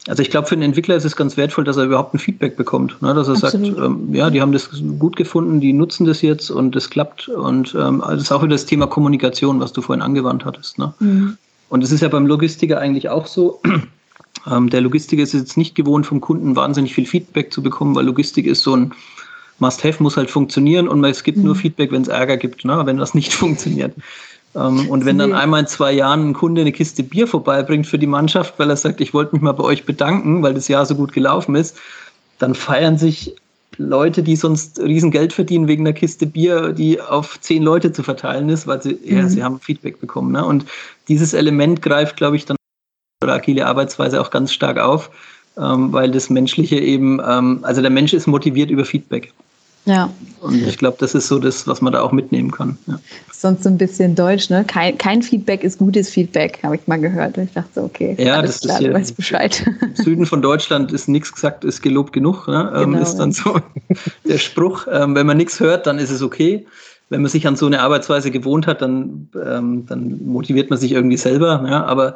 also 0.07 0.21
ich 0.21 0.29
glaube, 0.29 0.47
für 0.47 0.55
den 0.55 0.63
Entwickler 0.63 0.95
ist 0.95 1.05
es 1.05 1.15
ganz 1.15 1.37
wertvoll, 1.37 1.63
dass 1.63 1.77
er 1.77 1.85
überhaupt 1.85 2.13
ein 2.13 2.19
Feedback 2.19 2.57
bekommt. 2.57 3.01
Ne? 3.01 3.13
Dass 3.13 3.27
er 3.27 3.35
Absolut. 3.35 3.75
sagt, 3.75 3.85
ähm, 3.85 4.13
ja, 4.13 4.29
die 4.29 4.41
haben 4.41 4.51
das 4.51 4.69
gut 4.99 5.15
gefunden, 5.15 5.59
die 5.59 5.73
nutzen 5.73 6.05
das 6.05 6.21
jetzt 6.21 6.51
und 6.51 6.75
es 6.75 6.89
klappt. 6.89 7.29
Und 7.29 7.75
ähm, 7.75 8.01
also 8.01 8.15
das 8.15 8.23
ist 8.23 8.31
auch 8.31 8.43
wieder 8.43 8.55
das 8.55 8.65
Thema 8.65 8.87
Kommunikation, 8.87 9.59
was 9.59 9.73
du 9.73 9.81
vorhin 9.81 10.01
angewandt 10.01 10.45
hattest. 10.45 10.77
Ne? 10.77 10.93
Mhm. 10.99 11.37
Und 11.69 11.83
es 11.83 11.91
ist 11.91 12.01
ja 12.01 12.09
beim 12.09 12.27
Logistiker 12.27 12.79
eigentlich 12.79 13.09
auch 13.09 13.27
so. 13.27 13.61
Ähm, 14.51 14.69
der 14.69 14.81
Logistiker 14.81 15.23
ist 15.23 15.33
jetzt 15.33 15.57
nicht 15.57 15.73
gewohnt, 15.73 16.05
vom 16.05 16.21
Kunden 16.21 16.55
wahnsinnig 16.55 16.93
viel 16.93 17.07
Feedback 17.07 17.51
zu 17.51 17.63
bekommen, 17.63 17.95
weil 17.95 18.05
Logistik 18.05 18.45
ist 18.45 18.61
so 18.61 18.75
ein 18.75 18.93
Must-Have, 19.59 20.03
muss 20.03 20.17
halt 20.17 20.29
funktionieren 20.29 20.87
und 20.87 21.03
es 21.03 21.23
gibt 21.23 21.37
mhm. 21.37 21.45
nur 21.45 21.55
Feedback, 21.55 21.91
wenn 21.91 22.01
es 22.01 22.09
Ärger 22.09 22.37
gibt, 22.37 22.65
ne? 22.65 22.81
wenn 22.85 22.97
das 22.97 23.13
nicht 23.13 23.33
funktioniert. 23.33 23.93
Ähm, 24.55 24.89
und 24.89 25.05
wenn 25.05 25.17
dann 25.17 25.33
einmal 25.33 25.61
in 25.61 25.67
zwei 25.67 25.91
Jahren 25.91 26.29
ein 26.29 26.33
Kunde 26.33 26.61
eine 26.61 26.71
Kiste 26.71 27.03
Bier 27.03 27.27
vorbeibringt 27.27 27.87
für 27.87 27.99
die 27.99 28.07
Mannschaft, 28.07 28.57
weil 28.57 28.69
er 28.69 28.77
sagt, 28.77 29.01
ich 29.01 29.13
wollte 29.13 29.35
mich 29.35 29.41
mal 29.41 29.51
bei 29.51 29.63
euch 29.63 29.85
bedanken, 29.85 30.41
weil 30.41 30.53
das 30.53 30.67
Jahr 30.67 30.85
so 30.85 30.95
gut 30.95 31.13
gelaufen 31.13 31.55
ist, 31.55 31.77
dann 32.39 32.55
feiern 32.55 32.97
sich 32.97 33.35
Leute, 33.77 34.23
die 34.23 34.35
sonst 34.37 34.79
Riesengeld 34.79 35.33
verdienen 35.33 35.67
wegen 35.67 35.85
einer 35.85 35.93
Kiste 35.93 36.25
Bier, 36.25 36.71
die 36.71 37.01
auf 37.01 37.39
zehn 37.41 37.61
Leute 37.61 37.91
zu 37.91 38.03
verteilen 38.03 38.49
ist, 38.49 38.67
weil 38.67 38.81
sie, 38.81 38.93
mhm. 38.93 39.17
ja, 39.17 39.27
sie 39.27 39.43
haben 39.43 39.59
Feedback 39.59 39.99
bekommen. 39.99 40.31
Ne? 40.31 40.45
Und 40.45 40.65
dieses 41.09 41.33
Element 41.33 41.81
greift, 41.81 42.15
glaube 42.15 42.37
ich, 42.37 42.45
dann 42.45 42.55
oder 43.23 43.33
agile 43.33 43.65
Arbeitsweise 43.65 44.21
auch 44.21 44.29
ganz 44.29 44.53
stark 44.53 44.77
auf, 44.77 45.09
ähm, 45.57 45.91
weil 45.91 46.11
das 46.11 46.29
Menschliche 46.29 46.77
eben, 46.77 47.19
ähm, 47.25 47.59
also 47.63 47.81
der 47.81 47.91
Mensch 47.91 48.13
ist 48.13 48.27
motiviert 48.27 48.69
über 48.69 48.85
Feedback. 48.85 49.33
Ja. 49.85 50.11
Und 50.41 50.55
ich 50.67 50.77
glaube, 50.77 50.97
das 50.99 51.15
ist 51.15 51.27
so 51.27 51.39
das, 51.39 51.67
was 51.67 51.81
man 51.81 51.93
da 51.93 52.01
auch 52.01 52.11
mitnehmen 52.11 52.51
kann. 52.51 52.77
Ja. 52.87 52.99
Sonst 53.31 53.63
so 53.63 53.69
ein 53.69 53.77
bisschen 53.77 54.15
deutsch, 54.15 54.49
ne? 54.49 54.63
Kein, 54.65 54.97
kein 54.97 55.21
Feedback 55.21 55.63
ist 55.63 55.77
gutes 55.77 56.09
Feedback, 56.09 56.59
habe 56.63 56.75
ich 56.75 56.87
mal 56.87 56.99
gehört. 56.99 57.37
Ich 57.37 57.53
dachte 57.53 57.69
so, 57.75 57.83
okay, 57.83 58.15
ja, 58.19 58.41
das 58.41 58.61
klar, 58.61 58.75
ist 58.75 58.79
hier, 58.79 58.89
du 58.89 58.95
weißt 58.95 59.15
Bescheid. 59.15 59.65
Im 59.81 60.03
Süden 60.03 60.25
von 60.25 60.41
Deutschland 60.41 60.91
ist 60.91 61.07
nichts 61.07 61.33
gesagt, 61.33 61.63
ist 61.63 61.81
gelobt 61.81 62.13
genug. 62.13 62.47
Ne? 62.47 62.71
Ähm, 62.75 62.91
genau, 62.91 63.03
ist 63.03 63.15
dann 63.15 63.31
so 63.31 63.59
der 64.27 64.37
Spruch. 64.37 64.87
Ähm, 64.91 65.15
wenn 65.15 65.27
man 65.27 65.37
nichts 65.37 65.59
hört, 65.59 65.87
dann 65.87 65.99
ist 65.99 66.11
es 66.11 66.21
okay. 66.21 66.65
Wenn 67.09 67.21
man 67.21 67.29
sich 67.29 67.45
an 67.45 67.55
so 67.55 67.67
eine 67.67 67.81
Arbeitsweise 67.81 68.31
gewohnt 68.31 68.65
hat, 68.65 68.81
dann, 68.81 69.29
ähm, 69.35 69.85
dann 69.85 70.25
motiviert 70.25 70.71
man 70.71 70.79
sich 70.79 70.91
irgendwie 70.91 71.17
selber. 71.17 71.63
Ja? 71.67 71.85
Aber 71.85 72.15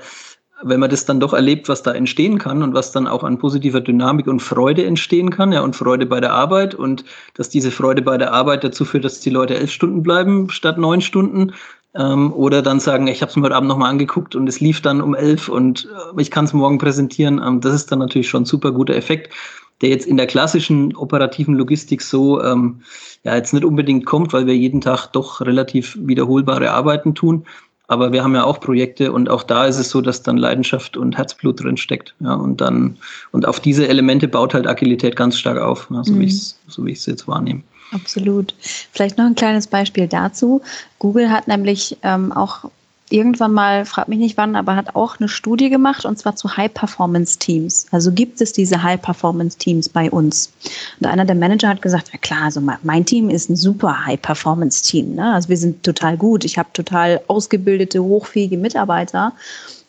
wenn 0.63 0.79
man 0.79 0.89
das 0.89 1.05
dann 1.05 1.19
doch 1.19 1.33
erlebt, 1.33 1.69
was 1.69 1.83
da 1.83 1.91
entstehen 1.91 2.37
kann 2.37 2.63
und 2.63 2.73
was 2.73 2.91
dann 2.91 3.07
auch 3.07 3.23
an 3.23 3.37
positiver 3.37 3.81
Dynamik 3.81 4.27
und 4.27 4.41
Freude 4.41 4.85
entstehen 4.85 5.29
kann, 5.29 5.51
ja, 5.51 5.61
und 5.61 5.75
Freude 5.75 6.05
bei 6.05 6.19
der 6.19 6.33
Arbeit 6.33 6.75
und 6.75 7.05
dass 7.35 7.49
diese 7.49 7.71
Freude 7.71 8.01
bei 8.01 8.17
der 8.17 8.33
Arbeit 8.33 8.63
dazu 8.63 8.85
führt, 8.85 9.05
dass 9.05 9.19
die 9.19 9.29
Leute 9.29 9.55
elf 9.55 9.71
Stunden 9.71 10.03
bleiben 10.03 10.49
statt 10.49 10.77
neun 10.77 11.01
Stunden, 11.01 11.53
ähm, 11.95 12.31
oder 12.33 12.61
dann 12.61 12.79
sagen, 12.79 13.07
ich 13.07 13.21
habe 13.21 13.29
es 13.29 13.35
mir 13.35 13.43
heute 13.43 13.55
Abend 13.55 13.69
nochmal 13.69 13.89
angeguckt 13.89 14.35
und 14.35 14.47
es 14.47 14.59
lief 14.59 14.81
dann 14.81 15.01
um 15.01 15.15
elf 15.15 15.49
und 15.49 15.87
äh, 16.15 16.21
ich 16.21 16.29
kann 16.29 16.45
es 16.45 16.53
morgen 16.53 16.77
präsentieren. 16.77 17.41
Ähm, 17.43 17.61
das 17.61 17.73
ist 17.73 17.91
dann 17.91 17.99
natürlich 17.99 18.29
schon 18.29 18.43
ein 18.43 18.45
super 18.45 18.71
guter 18.71 18.95
Effekt, 18.95 19.33
der 19.81 19.89
jetzt 19.89 20.05
in 20.05 20.17
der 20.17 20.27
klassischen 20.27 20.95
operativen 20.95 21.55
Logistik 21.55 22.01
so 22.01 22.43
ähm, 22.43 22.81
ja 23.23 23.35
jetzt 23.35 23.53
nicht 23.53 23.65
unbedingt 23.65 24.05
kommt, 24.05 24.33
weil 24.33 24.45
wir 24.45 24.55
jeden 24.55 24.81
Tag 24.81 25.07
doch 25.07 25.41
relativ 25.41 25.97
wiederholbare 25.99 26.71
Arbeiten 26.71 27.15
tun. 27.15 27.45
Aber 27.89 28.13
wir 28.13 28.23
haben 28.23 28.35
ja 28.35 28.43
auch 28.43 28.59
Projekte 28.59 29.11
und 29.11 29.29
auch 29.29 29.41
da 29.41 29.65
ist 29.65 29.77
es 29.77 29.89
so, 29.89 29.99
dass 29.99 30.21
dann 30.21 30.37
Leidenschaft 30.37 30.95
und 30.95 31.17
Herzblut 31.17 31.63
drin 31.63 31.75
steckt. 31.75 32.13
Ja, 32.19 32.35
und 32.35 32.61
dann, 32.61 32.97
und 33.31 33.47
auf 33.47 33.59
diese 33.59 33.87
Elemente 33.87 34.27
baut 34.27 34.53
halt 34.53 34.67
Agilität 34.67 35.15
ganz 35.15 35.39
stark 35.39 35.57
auf, 35.57 35.87
ja, 35.89 36.03
so, 36.03 36.13
mhm. 36.13 36.19
wie 36.19 36.25
ich 36.25 36.33
es 36.33 36.59
so 36.67 36.85
wie 36.85 36.91
ich 36.91 36.99
es 36.99 37.07
jetzt 37.07 37.27
wahrnehme. 37.27 37.63
Absolut. 37.91 38.53
Vielleicht 38.91 39.17
noch 39.17 39.25
ein 39.25 39.33
kleines 39.33 39.65
Beispiel 39.65 40.07
dazu. 40.07 40.61
Google 40.99 41.31
hat 41.31 41.47
nämlich 41.47 41.97
ähm, 42.03 42.31
auch 42.31 42.65
irgendwann 43.09 43.53
mal, 43.53 43.85
frag 43.85 44.07
mich 44.07 44.19
nicht 44.19 44.37
wann, 44.37 44.55
aber 44.55 44.75
hat 44.75 44.95
auch 44.95 45.19
eine 45.19 45.29
Studie 45.29 45.69
gemacht 45.69 46.05
und 46.05 46.17
zwar 46.17 46.35
zu 46.35 46.55
High-Performance-Teams. 46.55 47.87
Also 47.91 48.11
gibt 48.11 48.41
es 48.41 48.53
diese 48.53 48.81
High-Performance-Teams 48.83 49.89
bei 49.89 50.09
uns? 50.09 50.51
Und 50.99 51.07
einer 51.07 51.25
der 51.25 51.35
Manager 51.35 51.69
hat 51.69 51.81
gesagt, 51.81 52.11
ja 52.13 52.19
klar, 52.19 52.43
also 52.43 52.61
mein 52.83 53.05
Team 53.05 53.29
ist 53.29 53.49
ein 53.49 53.55
super 53.55 54.05
High-Performance-Team. 54.05 55.15
Ne? 55.15 55.33
Also 55.33 55.49
wir 55.49 55.57
sind 55.57 55.83
total 55.83 56.17
gut. 56.17 56.45
Ich 56.45 56.57
habe 56.57 56.69
total 56.73 57.21
ausgebildete, 57.27 58.03
hochfähige 58.03 58.57
Mitarbeiter. 58.57 59.33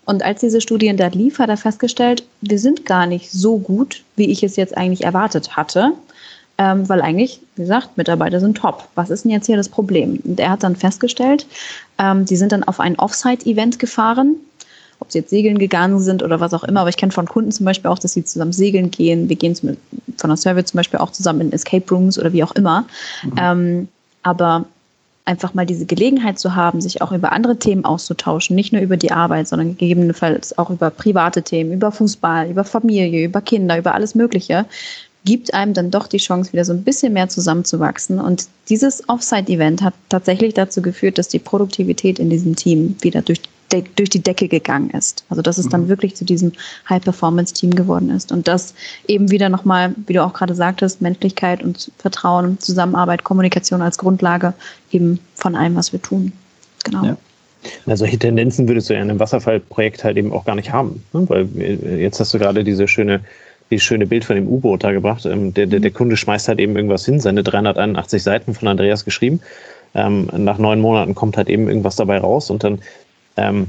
Und 0.06 0.22
als 0.22 0.40
diese 0.40 0.60
Studie 0.60 0.94
da 0.96 1.08
lief, 1.08 1.38
hat 1.38 1.50
er 1.50 1.56
festgestellt, 1.56 2.24
wir 2.40 2.58
sind 2.58 2.86
gar 2.86 3.06
nicht 3.06 3.30
so 3.30 3.58
gut, 3.58 4.02
wie 4.16 4.30
ich 4.30 4.42
es 4.42 4.56
jetzt 4.56 4.76
eigentlich 4.76 5.04
erwartet 5.04 5.56
hatte 5.56 5.92
ähm, 6.60 6.86
weil 6.90 7.00
eigentlich, 7.00 7.40
wie 7.56 7.62
gesagt, 7.62 7.96
Mitarbeiter 7.96 8.38
sind 8.38 8.58
top. 8.58 8.86
Was 8.94 9.08
ist 9.08 9.24
denn 9.24 9.30
jetzt 9.30 9.46
hier 9.46 9.56
das 9.56 9.70
Problem? 9.70 10.20
Und 10.24 10.38
er 10.38 10.50
hat 10.50 10.62
dann 10.62 10.76
festgestellt, 10.76 11.46
ähm, 11.98 12.26
die 12.26 12.36
sind 12.36 12.52
dann 12.52 12.64
auf 12.64 12.80
ein 12.80 12.98
Offsite-Event 12.98 13.78
gefahren, 13.78 14.36
ob 14.98 15.10
sie 15.10 15.20
jetzt 15.20 15.30
segeln 15.30 15.58
gegangen 15.58 16.00
sind 16.00 16.22
oder 16.22 16.38
was 16.38 16.52
auch 16.52 16.62
immer. 16.64 16.80
Aber 16.80 16.90
ich 16.90 16.98
kenne 16.98 17.12
von 17.12 17.24
Kunden 17.24 17.50
zum 17.50 17.64
Beispiel 17.64 17.90
auch, 17.90 17.98
dass 17.98 18.12
sie 18.12 18.26
zusammen 18.26 18.52
segeln 18.52 18.90
gehen. 18.90 19.30
Wir 19.30 19.36
gehen 19.36 19.54
von 19.56 19.78
der 20.22 20.36
Service 20.36 20.66
zum 20.66 20.76
Beispiel 20.76 21.00
auch 21.00 21.12
zusammen 21.12 21.40
in 21.40 21.52
Escape 21.52 21.88
Rooms 21.90 22.18
oder 22.18 22.34
wie 22.34 22.44
auch 22.44 22.52
immer. 22.52 22.84
Mhm. 23.22 23.32
Ähm, 23.38 23.88
aber 24.22 24.66
einfach 25.24 25.54
mal 25.54 25.64
diese 25.64 25.86
Gelegenheit 25.86 26.38
zu 26.38 26.54
haben, 26.54 26.82
sich 26.82 27.00
auch 27.00 27.12
über 27.12 27.32
andere 27.32 27.56
Themen 27.56 27.86
auszutauschen, 27.86 28.54
nicht 28.54 28.74
nur 28.74 28.82
über 28.82 28.98
die 28.98 29.12
Arbeit, 29.12 29.48
sondern 29.48 29.78
gegebenenfalls 29.78 30.58
auch 30.58 30.68
über 30.68 30.90
private 30.90 31.42
Themen, 31.42 31.72
über 31.72 31.90
Fußball, 31.90 32.50
über 32.50 32.64
Familie, 32.64 33.24
über 33.24 33.40
Kinder, 33.40 33.78
über 33.78 33.94
alles 33.94 34.14
Mögliche, 34.14 34.66
gibt 35.24 35.52
einem 35.52 35.74
dann 35.74 35.90
doch 35.90 36.06
die 36.06 36.18
Chance, 36.18 36.52
wieder 36.52 36.64
so 36.64 36.72
ein 36.72 36.82
bisschen 36.82 37.12
mehr 37.12 37.28
zusammenzuwachsen. 37.28 38.18
Und 38.18 38.46
dieses 38.68 39.08
Offsite-Event 39.08 39.82
hat 39.82 39.94
tatsächlich 40.08 40.54
dazu 40.54 40.80
geführt, 40.82 41.18
dass 41.18 41.28
die 41.28 41.38
Produktivität 41.38 42.18
in 42.18 42.30
diesem 42.30 42.56
Team 42.56 42.96
wieder 43.00 43.20
durch, 43.22 43.40
durch 43.96 44.10
die 44.10 44.22
Decke 44.22 44.48
gegangen 44.48 44.90
ist. 44.90 45.24
Also 45.28 45.42
dass 45.42 45.58
es 45.58 45.68
dann 45.68 45.84
mhm. 45.84 45.88
wirklich 45.88 46.16
zu 46.16 46.24
diesem 46.24 46.52
High-Performance-Team 46.88 47.74
geworden 47.74 48.10
ist. 48.10 48.32
Und 48.32 48.48
das 48.48 48.74
eben 49.06 49.30
wieder 49.30 49.48
nochmal, 49.48 49.94
wie 50.06 50.14
du 50.14 50.24
auch 50.24 50.32
gerade 50.32 50.54
sagtest, 50.54 51.02
Menschlichkeit 51.02 51.62
und 51.62 51.92
Vertrauen, 51.98 52.58
Zusammenarbeit, 52.58 53.24
Kommunikation 53.24 53.82
als 53.82 53.98
Grundlage 53.98 54.54
eben 54.90 55.20
von 55.34 55.54
allem, 55.54 55.76
was 55.76 55.92
wir 55.92 56.00
tun. 56.00 56.32
Genau. 56.84 57.04
Ja. 57.04 57.16
Na, 57.84 57.94
solche 57.94 58.18
Tendenzen 58.18 58.68
würdest 58.68 58.88
du 58.88 58.94
ja 58.94 59.02
in 59.02 59.10
einem 59.10 59.20
Wasserfallprojekt 59.20 60.02
halt 60.02 60.16
eben 60.16 60.32
auch 60.32 60.46
gar 60.46 60.54
nicht 60.54 60.72
haben. 60.72 61.04
Ne? 61.12 61.28
Weil 61.28 61.48
äh, 61.58 62.00
jetzt 62.00 62.18
hast 62.20 62.32
du 62.32 62.38
gerade 62.38 62.64
diese 62.64 62.88
schöne 62.88 63.20
dieses 63.70 63.84
schöne 63.84 64.06
Bild 64.06 64.24
von 64.24 64.36
dem 64.36 64.48
U-Boot 64.48 64.84
da 64.84 64.92
gebracht. 64.92 65.26
Ähm, 65.26 65.54
der, 65.54 65.66
der, 65.66 65.80
der 65.80 65.90
Kunde 65.90 66.16
schmeißt 66.16 66.48
halt 66.48 66.58
eben 66.58 66.76
irgendwas 66.76 67.04
hin, 67.04 67.20
seine 67.20 67.42
381 67.42 68.22
Seiten 68.22 68.54
von 68.54 68.68
Andreas 68.68 69.04
geschrieben. 69.04 69.40
Ähm, 69.94 70.28
nach 70.36 70.58
neun 70.58 70.80
Monaten 70.80 71.14
kommt 71.14 71.36
halt 71.36 71.48
eben 71.48 71.68
irgendwas 71.68 71.96
dabei 71.96 72.18
raus 72.18 72.50
und 72.50 72.64
dann 72.64 72.80
ähm, 73.36 73.66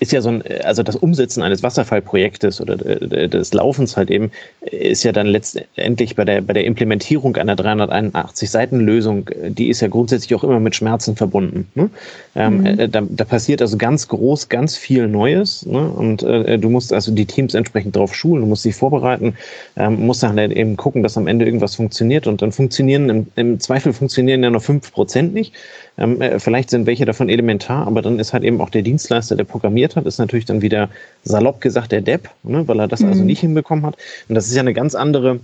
ist 0.00 0.12
ja 0.12 0.20
so 0.20 0.28
ein, 0.28 0.42
also 0.64 0.82
das 0.82 0.96
Umsetzen 0.96 1.42
eines 1.42 1.62
Wasserfallprojektes 1.62 2.60
oder 2.60 2.76
des 2.76 3.54
Laufens 3.54 3.96
halt 3.96 4.10
eben, 4.10 4.30
ist 4.60 5.04
ja 5.04 5.12
dann 5.12 5.26
letztendlich 5.26 6.16
bei 6.16 6.24
der, 6.24 6.40
bei 6.40 6.52
der 6.52 6.64
Implementierung 6.64 7.36
einer 7.36 7.54
381-Seiten-Lösung, 7.54 9.30
die 9.48 9.68
ist 9.68 9.80
ja 9.80 9.88
grundsätzlich 9.88 10.34
auch 10.34 10.44
immer 10.44 10.60
mit 10.60 10.74
Schmerzen 10.74 11.16
verbunden. 11.16 11.68
Ne? 11.74 11.90
Ähm, 12.34 12.58
mhm. 12.58 12.66
Ähm, 12.66 12.90
da, 12.90 13.02
da, 13.08 13.24
passiert 13.24 13.62
also 13.62 13.76
ganz 13.76 14.08
groß, 14.08 14.48
ganz 14.48 14.76
viel 14.76 15.06
Neues 15.06 15.64
ne? 15.64 15.88
und 15.88 16.22
äh, 16.22 16.58
du 16.58 16.70
musst 16.70 16.92
also 16.92 17.12
die 17.12 17.26
Teams 17.26 17.54
entsprechend 17.54 17.94
darauf 17.94 18.14
schulen, 18.14 18.42
du 18.42 18.48
musst 18.48 18.64
sie 18.64 18.72
vorbereiten, 18.72 19.34
ähm, 19.76 20.06
musst 20.06 20.22
dann 20.22 20.38
halt 20.38 20.52
eben 20.52 20.76
gucken, 20.76 21.02
dass 21.02 21.16
am 21.16 21.28
Ende 21.28 21.44
irgendwas 21.44 21.76
funktioniert 21.76 22.26
und 22.26 22.42
dann 22.42 22.52
funktionieren, 22.52 23.08
im, 23.08 23.26
im 23.36 23.60
Zweifel 23.60 23.92
funktionieren 23.92 24.42
ja 24.42 24.50
noch 24.50 24.62
5% 24.62 25.32
nicht. 25.32 25.54
Ähm, 25.96 26.20
äh, 26.20 26.40
vielleicht 26.40 26.70
sind 26.70 26.86
welche 26.86 27.04
davon 27.04 27.28
elementar, 27.28 27.86
aber 27.86 28.02
dann 28.02 28.18
ist 28.18 28.32
halt 28.32 28.42
eben 28.42 28.60
auch 28.60 28.70
der 28.70 28.82
Dienstleister, 28.82 29.36
der 29.36 29.44
programmiert 29.84 29.96
hat, 29.96 30.06
ist 30.06 30.18
natürlich 30.18 30.44
dann 30.44 30.62
wieder 30.62 30.88
salopp 31.24 31.60
gesagt 31.60 31.92
der 31.92 32.00
Depp, 32.00 32.30
ne, 32.42 32.66
weil 32.66 32.80
er 32.80 32.88
das 32.88 33.00
also 33.00 33.06
mhm. 33.06 33.12
also 33.12 33.24
nicht 33.24 33.40
hinbekommen 33.40 33.86
hat. 33.86 33.96
Und 34.28 34.34
das 34.34 34.46
ist 34.46 34.54
ja 34.54 34.60
eine 34.60 34.74
ganz 34.74 34.94
andere 34.94 35.40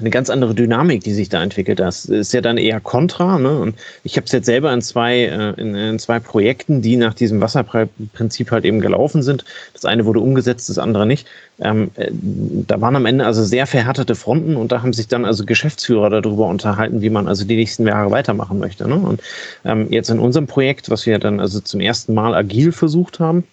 eine 0.00 0.10
ganz 0.10 0.30
andere 0.30 0.54
Dynamik, 0.54 1.02
die 1.04 1.12
sich 1.12 1.28
da 1.28 1.42
entwickelt. 1.42 1.80
Das 1.80 2.04
ist 2.04 2.32
ja 2.32 2.40
dann 2.40 2.58
eher 2.58 2.80
kontra. 2.80 3.38
Ne? 3.38 3.58
Und 3.58 3.76
ich 4.04 4.16
habe 4.16 4.26
es 4.26 4.32
jetzt 4.32 4.46
selber 4.46 4.72
in 4.72 4.82
zwei, 4.82 5.24
äh, 5.24 5.60
in, 5.60 5.74
in, 5.74 5.98
zwei 5.98 6.18
Projekten, 6.20 6.82
die 6.82 6.96
nach 6.96 7.14
diesem 7.14 7.40
Wasserprinzip 7.40 8.50
halt 8.50 8.64
eben 8.64 8.80
gelaufen 8.80 9.22
sind. 9.22 9.44
Das 9.72 9.84
eine 9.84 10.04
wurde 10.04 10.20
umgesetzt, 10.20 10.68
das 10.68 10.78
andere 10.78 11.06
nicht. 11.06 11.26
Ähm, 11.60 11.90
äh, 11.96 12.10
da 12.12 12.80
waren 12.80 12.96
am 12.96 13.06
Ende 13.06 13.26
also 13.26 13.44
sehr 13.44 13.66
verhärtete 13.66 14.14
Fronten 14.14 14.56
und 14.56 14.72
da 14.72 14.82
haben 14.82 14.92
sich 14.92 15.08
dann 15.08 15.24
also 15.24 15.44
Geschäftsführer 15.44 16.10
darüber 16.10 16.46
unterhalten, 16.46 17.00
wie 17.02 17.10
man 17.10 17.28
also 17.28 17.44
die 17.44 17.56
nächsten 17.56 17.86
Jahre 17.86 18.10
weitermachen 18.10 18.58
möchte. 18.58 18.88
Ne? 18.88 18.96
Und 18.96 19.20
ähm, 19.64 19.88
jetzt 19.90 20.10
in 20.10 20.18
unserem 20.18 20.46
Projekt, 20.46 20.90
was 20.90 21.06
wir 21.06 21.18
dann 21.18 21.40
also 21.40 21.60
zum 21.60 21.80
ersten 21.80 22.14
Mal 22.14 22.34
agil 22.34 22.72
versucht 22.72 23.20
haben, 23.20 23.44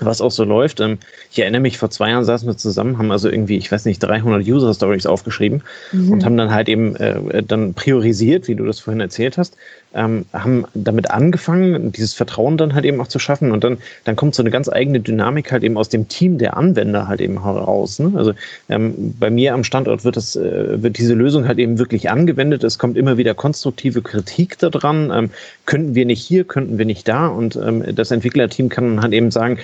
was 0.00 0.20
auch 0.20 0.30
so 0.30 0.44
läuft. 0.44 0.80
Ähm, 0.80 0.98
ich 1.30 1.38
erinnere 1.38 1.60
mich, 1.60 1.78
vor 1.78 1.90
zwei 1.90 2.10
Jahren 2.10 2.24
saßen 2.24 2.48
wir 2.48 2.56
zusammen, 2.56 2.98
haben 2.98 3.10
also 3.10 3.28
irgendwie, 3.28 3.56
ich 3.56 3.70
weiß 3.70 3.84
nicht, 3.84 4.02
300 4.02 4.46
User 4.46 4.72
Stories 4.72 5.06
aufgeschrieben 5.06 5.62
mhm. 5.92 6.12
und 6.12 6.24
haben 6.24 6.36
dann 6.36 6.52
halt 6.52 6.68
eben 6.68 6.96
äh, 6.96 7.42
dann 7.42 7.74
priorisiert, 7.74 8.48
wie 8.48 8.54
du 8.54 8.64
das 8.64 8.80
vorhin 8.80 9.00
erzählt 9.00 9.38
hast, 9.38 9.56
ähm, 9.94 10.24
haben 10.32 10.64
damit 10.74 11.10
angefangen, 11.10 11.92
dieses 11.92 12.14
Vertrauen 12.14 12.56
dann 12.56 12.74
halt 12.74 12.84
eben 12.84 13.00
auch 13.00 13.08
zu 13.08 13.18
schaffen 13.18 13.52
und 13.52 13.64
dann, 13.64 13.78
dann 14.04 14.16
kommt 14.16 14.34
so 14.34 14.42
eine 14.42 14.50
ganz 14.50 14.68
eigene 14.68 15.00
Dynamik 15.00 15.52
halt 15.52 15.64
eben 15.64 15.76
aus 15.76 15.88
dem 15.88 16.08
Team 16.08 16.38
der 16.38 16.56
Anwender 16.56 17.08
halt 17.08 17.20
eben 17.20 17.42
heraus. 17.42 17.98
Ne? 17.98 18.12
Also 18.14 18.32
ähm, 18.68 19.14
bei 19.18 19.30
mir 19.30 19.54
am 19.54 19.64
Standort 19.64 20.04
wird 20.04 20.16
das, 20.16 20.36
äh, 20.36 20.82
wird 20.82 20.98
diese 20.98 21.14
Lösung 21.14 21.46
halt 21.46 21.58
eben 21.58 21.78
wirklich 21.78 22.10
angewendet. 22.10 22.64
Es 22.64 22.78
kommt 22.78 22.96
immer 22.96 23.18
wieder 23.18 23.34
konstruktive 23.34 24.02
Kritik 24.02 24.58
daran. 24.58 25.10
Ähm, 25.14 25.30
könnten 25.66 25.94
wir 25.94 26.06
nicht 26.06 26.22
hier, 26.22 26.44
könnten 26.44 26.78
wir 26.78 26.86
nicht 26.86 27.06
da 27.06 27.26
und 27.26 27.56
ähm, 27.56 27.84
das 27.94 28.10
Entwicklerteam 28.10 28.68
kann 28.68 28.96
dann 28.96 29.02
halt 29.02 29.12
eben 29.12 29.30
sagen, 29.30 29.58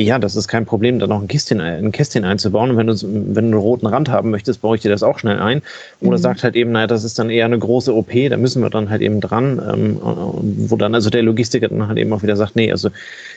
ja, 0.00 0.18
das 0.18 0.36
ist 0.36 0.48
kein 0.48 0.64
Problem, 0.64 0.98
da 0.98 1.06
noch 1.06 1.20
ein 1.20 1.28
Kästchen, 1.28 1.60
ein 1.60 1.92
Kästchen 1.92 2.24
einzubauen. 2.24 2.70
Und 2.70 2.76
wenn 2.76 2.86
du, 2.86 2.94
wenn 3.02 3.34
du 3.34 3.40
einen 3.40 3.54
roten 3.54 3.86
Rand 3.86 4.08
haben 4.08 4.30
möchtest, 4.30 4.62
baue 4.62 4.76
ich 4.76 4.82
dir 4.82 4.90
das 4.90 5.02
auch 5.02 5.18
schnell 5.18 5.38
ein. 5.38 5.62
Oder 6.00 6.16
mhm. 6.16 6.22
sagt 6.22 6.44
halt 6.44 6.56
eben, 6.56 6.72
naja, 6.72 6.86
das 6.86 7.04
ist 7.04 7.18
dann 7.18 7.30
eher 7.30 7.44
eine 7.44 7.58
große 7.58 7.94
OP, 7.94 8.10
da 8.30 8.36
müssen 8.36 8.62
wir 8.62 8.70
dann 8.70 8.88
halt 8.90 9.02
eben 9.02 9.20
dran. 9.20 9.60
Ähm, 9.72 9.98
wo 10.00 10.76
dann 10.76 10.94
also 10.94 11.10
der 11.10 11.22
Logistiker 11.22 11.68
dann 11.68 11.86
halt 11.88 11.98
eben 11.98 12.12
auch 12.12 12.22
wieder 12.22 12.36
sagt, 12.36 12.56
nee, 12.56 12.70
also 12.70 12.90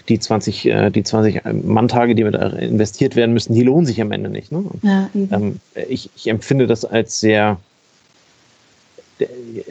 die 0.07 0.19
20, 0.19 0.65
äh, 0.65 0.89
die 0.91 1.03
20 1.03 1.41
Manntage, 1.63 2.15
die 2.15 2.23
da 2.23 2.47
investiert 2.47 3.15
werden 3.15 3.33
müssen, 3.33 3.53
die 3.53 3.63
lohnen 3.63 3.85
sich 3.85 4.01
am 4.01 4.11
Ende 4.11 4.29
nicht. 4.29 4.51
Ne? 4.51 4.63
Ja, 4.81 5.09
ähm, 5.13 5.59
ich, 5.89 6.09
ich 6.15 6.27
empfinde 6.27 6.67
das 6.67 6.85
als 6.85 7.19
sehr, 7.19 7.57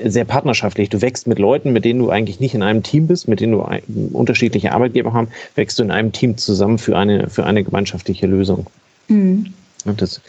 sehr 0.05 0.25
partnerschaftlich. 0.25 0.89
Du 0.89 1.01
wächst 1.03 1.27
mit 1.27 1.39
Leuten, 1.39 1.73
mit 1.73 1.85
denen 1.85 2.01
du 2.01 2.11
eigentlich 2.11 2.41
nicht 2.41 2.55
in 2.55 2.63
einem 2.63 2.83
Team 2.83 3.07
bist, 3.07 3.29
mit 3.29 3.41
denen 3.41 3.53
du 3.53 3.67
unterschiedliche 4.13 4.73
Arbeitgeber 4.73 5.13
haben, 5.13 5.29
wächst 5.55 5.79
du 5.79 5.83
in 5.83 5.91
einem 5.91 6.13
Team 6.13 6.37
zusammen 6.37 6.79
für 6.79 6.97
eine, 6.97 7.29
für 7.29 7.45
eine 7.45 7.65
gemeinschaftliche 7.65 8.27
Lösung. 8.27 8.67
Mhm. 9.09 9.53
Und 9.85 10.03
das 10.03 10.21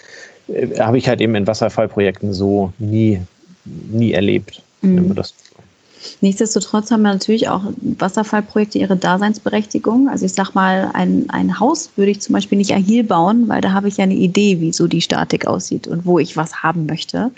äh, 0.48 0.80
habe 0.80 0.98
ich 0.98 1.08
halt 1.08 1.22
eben 1.22 1.36
in 1.36 1.48
Wasserfallprojekten 1.48 2.34
so 2.34 2.74
nie, 2.80 3.22
nie 3.66 4.12
erlebt. 4.12 4.62
Mhm. 4.82 5.16
Nichtsdestotrotz 6.22 6.92
haben 6.92 7.02
natürlich 7.02 7.50
auch 7.50 7.64
Wasserfallprojekte 7.98 8.78
ihre 8.78 8.96
Daseinsberechtigung. 8.96 10.08
Also 10.08 10.26
ich 10.26 10.34
sag 10.34 10.54
mal, 10.54 10.92
ein, 10.94 11.26
ein 11.30 11.60
Haus 11.60 11.90
würde 11.96 12.12
ich 12.12 12.22
zum 12.22 12.34
Beispiel 12.34 12.58
nicht 12.58 12.74
agil 12.74 13.04
bauen, 13.04 13.48
weil 13.48 13.62
da 13.62 13.72
habe 13.72 13.88
ich 13.88 13.98
ja 13.98 14.04
eine 14.04 14.14
Idee, 14.14 14.62
wie 14.62 14.72
so 14.72 14.88
die 14.88 15.02
Statik 15.02 15.48
aussieht 15.48 15.88
und 15.88 16.06
wo 16.06 16.20
ich 16.20 16.38
was 16.38 16.64
haben 16.64 16.86
möchte. 16.86 17.32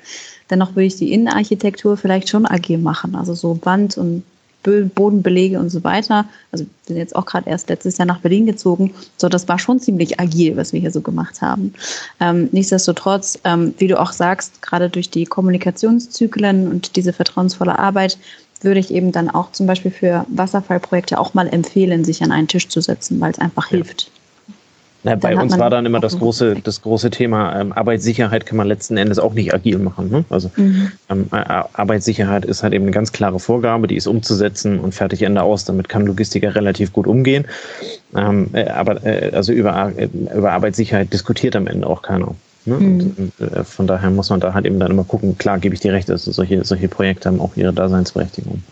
Dennoch 0.49 0.71
würde 0.71 0.85
ich 0.85 0.95
die 0.95 1.13
Innenarchitektur 1.13 1.97
vielleicht 1.97 2.29
schon 2.29 2.45
agil 2.45 2.77
machen. 2.77 3.15
Also 3.15 3.33
so 3.33 3.59
Wand 3.63 3.97
und 3.97 4.23
Bodenbelege 4.63 5.59
und 5.59 5.69
so 5.69 5.83
weiter. 5.83 6.25
Also 6.51 6.65
wir 6.65 6.69
sind 6.87 6.97
jetzt 6.97 7.15
auch 7.15 7.25
gerade 7.25 7.49
erst 7.49 7.69
letztes 7.69 7.97
Jahr 7.97 8.05
nach 8.05 8.19
Berlin 8.19 8.45
gezogen. 8.45 8.93
So, 9.15 9.29
das 9.29 9.47
war 9.47 9.59
schon 9.59 9.79
ziemlich 9.79 10.19
agil, 10.19 10.57
was 10.57 10.73
wir 10.73 10.79
hier 10.79 10.91
so 10.91 11.01
gemacht 11.01 11.41
haben. 11.41 11.73
Ähm, 12.19 12.49
nichtsdestotrotz, 12.51 13.39
ähm, 13.45 13.73
wie 13.77 13.87
du 13.87 13.99
auch 13.99 14.11
sagst, 14.11 14.61
gerade 14.61 14.89
durch 14.89 15.09
die 15.09 15.25
Kommunikationszyklen 15.25 16.67
und 16.67 16.95
diese 16.95 17.13
vertrauensvolle 17.13 17.79
Arbeit 17.79 18.17
würde 18.61 18.79
ich 18.79 18.91
eben 18.91 19.11
dann 19.11 19.29
auch 19.29 19.51
zum 19.51 19.67
Beispiel 19.67 19.91
für 19.91 20.25
Wasserfallprojekte 20.29 21.19
auch 21.19 21.33
mal 21.33 21.47
empfehlen, 21.47 22.03
sich 22.03 22.23
an 22.23 22.31
einen 22.31 22.47
Tisch 22.47 22.67
zu 22.67 22.81
setzen, 22.81 23.19
weil 23.21 23.31
es 23.31 23.39
einfach 23.39 23.65
ja. 23.67 23.77
hilft. 23.77 24.11
Na, 25.03 25.15
bei 25.15 25.37
uns 25.37 25.57
war 25.57 25.69
dann 25.69 25.85
immer 25.85 25.99
das 25.99 26.17
große, 26.17 26.57
das 26.63 26.81
große 26.81 27.09
Thema, 27.11 27.59
ähm, 27.59 27.71
Arbeitssicherheit 27.71 28.45
kann 28.45 28.57
man 28.57 28.67
letzten 28.67 28.97
Endes 28.97 29.19
auch 29.19 29.33
nicht 29.33 29.53
agil 29.53 29.77
machen. 29.77 30.09
Ne? 30.09 30.25
Also 30.29 30.51
mhm. 30.55 30.91
ähm, 31.09 31.27
Arbeitssicherheit 31.29 32.45
ist 32.45 32.63
halt 32.63 32.73
eben 32.73 32.85
eine 32.85 32.91
ganz 32.91 33.11
klare 33.11 33.39
Vorgabe, 33.39 33.87
die 33.87 33.95
ist 33.95 34.07
umzusetzen 34.07 34.79
und 34.79 34.95
fertig 34.95 35.21
Ende 35.21 35.43
aus. 35.43 35.65
Damit 35.65 35.87
kann 35.87 36.05
Logistiker 36.05 36.55
relativ 36.55 36.93
gut 36.93 37.07
umgehen. 37.07 37.45
Ähm, 38.15 38.49
äh, 38.53 38.67
aber 38.69 39.05
äh, 39.05 39.31
also 39.33 39.51
über, 39.51 39.93
äh, 39.95 40.09
über 40.35 40.51
Arbeitssicherheit 40.51 41.13
diskutiert 41.13 41.55
am 41.55 41.67
Ende 41.67 41.87
auch 41.87 42.01
keiner. 42.01 42.35
Ne? 42.65 42.75
Mhm. 42.75 43.15
Und, 43.17 43.51
äh, 43.51 43.63
von 43.63 43.87
daher 43.87 44.09
muss 44.09 44.29
man 44.29 44.39
da 44.39 44.53
halt 44.53 44.65
eben 44.65 44.79
dann 44.79 44.91
immer 44.91 45.03
gucken, 45.03 45.37
klar 45.37 45.59
gebe 45.59 45.75
ich 45.75 45.81
dir 45.81 45.93
recht, 45.93 46.09
also 46.09 46.31
solche, 46.31 46.65
solche 46.65 46.87
Projekte 46.87 47.29
haben 47.29 47.39
auch 47.39 47.55
ihre 47.55 47.71
Daseinsberechtigung. 47.71 48.63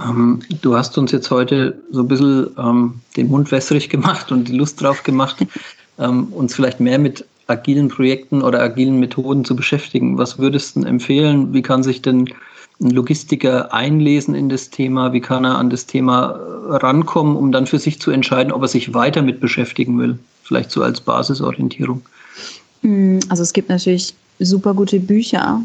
Ähm, 0.00 0.40
du 0.60 0.76
hast 0.76 0.96
uns 0.98 1.12
jetzt 1.12 1.30
heute 1.30 1.78
so 1.90 2.00
ein 2.00 2.08
bisschen 2.08 2.50
ähm, 2.58 3.00
den 3.16 3.28
Mund 3.28 3.50
wässrig 3.50 3.88
gemacht 3.88 4.32
und 4.32 4.48
die 4.48 4.56
Lust 4.56 4.80
drauf 4.80 5.02
gemacht, 5.02 5.36
ähm, 5.98 6.24
uns 6.32 6.54
vielleicht 6.54 6.80
mehr 6.80 6.98
mit 6.98 7.24
agilen 7.46 7.88
Projekten 7.88 8.42
oder 8.42 8.60
agilen 8.60 8.98
Methoden 8.98 9.44
zu 9.44 9.56
beschäftigen. 9.56 10.18
Was 10.18 10.38
würdest 10.38 10.76
du 10.76 10.82
empfehlen? 10.82 11.52
Wie 11.52 11.62
kann 11.62 11.82
sich 11.82 12.02
denn 12.02 12.30
ein 12.80 12.90
Logistiker 12.90 13.72
einlesen 13.72 14.34
in 14.34 14.48
das 14.48 14.70
Thema? 14.70 15.12
Wie 15.12 15.20
kann 15.20 15.44
er 15.44 15.58
an 15.58 15.70
das 15.70 15.86
Thema 15.86 16.38
rankommen, 16.66 17.36
um 17.36 17.52
dann 17.52 17.66
für 17.66 17.78
sich 17.78 18.00
zu 18.00 18.10
entscheiden, 18.10 18.52
ob 18.52 18.62
er 18.62 18.68
sich 18.68 18.94
weiter 18.94 19.22
mit 19.22 19.40
beschäftigen 19.40 19.98
will? 19.98 20.18
Vielleicht 20.42 20.70
so 20.70 20.82
als 20.82 21.00
Basisorientierung. 21.00 22.02
Hm, 22.82 23.20
also 23.28 23.42
es 23.42 23.52
gibt 23.52 23.68
natürlich 23.68 24.14
super 24.38 24.74
gute 24.74 24.98
Bücher. 24.98 25.60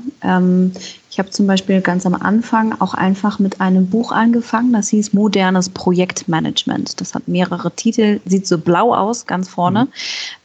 Ich 1.17 1.19
habe 1.19 1.31
zum 1.31 1.47
Beispiel 1.47 1.81
ganz 1.81 2.05
am 2.05 2.13
Anfang 2.13 2.79
auch 2.79 2.93
einfach 2.93 3.39
mit 3.39 3.59
einem 3.59 3.87
Buch 3.87 4.11
angefangen, 4.11 4.71
das 4.71 4.89
hieß 4.89 5.13
Modernes 5.13 5.67
Projektmanagement. 5.67 7.01
Das 7.01 7.15
hat 7.15 7.27
mehrere 7.27 7.71
Titel, 7.71 8.19
sieht 8.25 8.45
so 8.45 8.59
blau 8.59 8.93
aus, 8.93 9.25
ganz 9.25 9.49
vorne. 9.49 9.85
Mhm. 9.85 9.89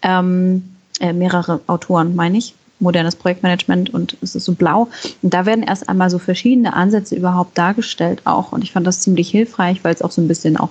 Ähm, 0.01 0.63
äh, 0.99 1.13
mehrere 1.13 1.61
Autoren, 1.67 2.17
meine 2.17 2.39
ich. 2.39 2.55
Modernes 2.79 3.17
Projektmanagement 3.17 3.93
und 3.93 4.17
es 4.23 4.35
ist 4.35 4.47
so 4.47 4.55
blau. 4.55 4.89
Und 5.21 5.35
da 5.35 5.45
werden 5.45 5.63
erst 5.63 5.91
einmal 5.91 6.09
so 6.09 6.19
verschiedene 6.19 6.73
Ansätze 6.73 7.17
überhaupt 7.17 7.59
dargestellt 7.59 8.23
auch. 8.25 8.53
Und 8.53 8.65
ich 8.65 8.73
fand 8.73 8.87
das 8.87 9.01
ziemlich 9.01 9.29
hilfreich, 9.29 9.85
weil 9.85 9.93
es 9.93 10.01
auch 10.01 10.11
so 10.11 10.23
ein 10.23 10.29
bisschen 10.29 10.57
auch 10.57 10.71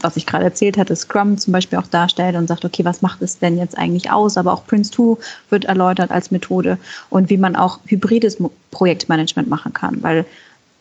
was 0.00 0.16
ich 0.16 0.26
gerade 0.26 0.44
erzählt 0.44 0.78
hatte, 0.78 0.94
Scrum 0.94 1.38
zum 1.38 1.52
Beispiel 1.52 1.78
auch 1.78 1.86
darstellt 1.86 2.36
und 2.36 2.46
sagt, 2.46 2.64
okay, 2.64 2.84
was 2.84 3.02
macht 3.02 3.22
es 3.22 3.38
denn 3.38 3.58
jetzt 3.58 3.76
eigentlich 3.76 4.10
aus? 4.10 4.36
Aber 4.36 4.52
auch 4.52 4.66
Prince 4.66 4.90
2 4.92 5.16
wird 5.50 5.64
erläutert 5.64 6.10
als 6.10 6.30
Methode 6.30 6.78
und 7.10 7.30
wie 7.30 7.36
man 7.36 7.56
auch 7.56 7.80
hybrides 7.86 8.38
Projektmanagement 8.70 9.48
machen 9.48 9.72
kann, 9.72 10.02
weil 10.02 10.24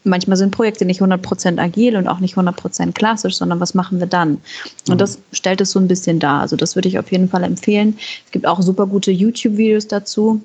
manchmal 0.03 0.37
sind 0.37 0.51
Projekte 0.51 0.85
nicht 0.85 1.01
100% 1.01 1.59
agil 1.59 1.95
und 1.95 2.07
auch 2.07 2.19
nicht 2.19 2.35
100% 2.35 2.93
klassisch, 2.93 3.35
sondern 3.35 3.59
was 3.59 3.73
machen 3.73 3.99
wir 3.99 4.07
dann? 4.07 4.41
Und 4.87 4.95
mhm. 4.95 4.97
das 4.97 5.19
stellt 5.33 5.61
es 5.61 5.71
so 5.71 5.79
ein 5.79 5.87
bisschen 5.87 6.19
dar. 6.19 6.41
Also 6.41 6.55
das 6.55 6.75
würde 6.75 6.87
ich 6.87 6.99
auf 6.99 7.11
jeden 7.11 7.29
Fall 7.29 7.43
empfehlen. 7.43 7.97
Es 8.25 8.31
gibt 8.31 8.47
auch 8.47 8.61
super 8.61 8.87
gute 8.87 9.11
YouTube-Videos 9.11 9.87
dazu. 9.87 10.41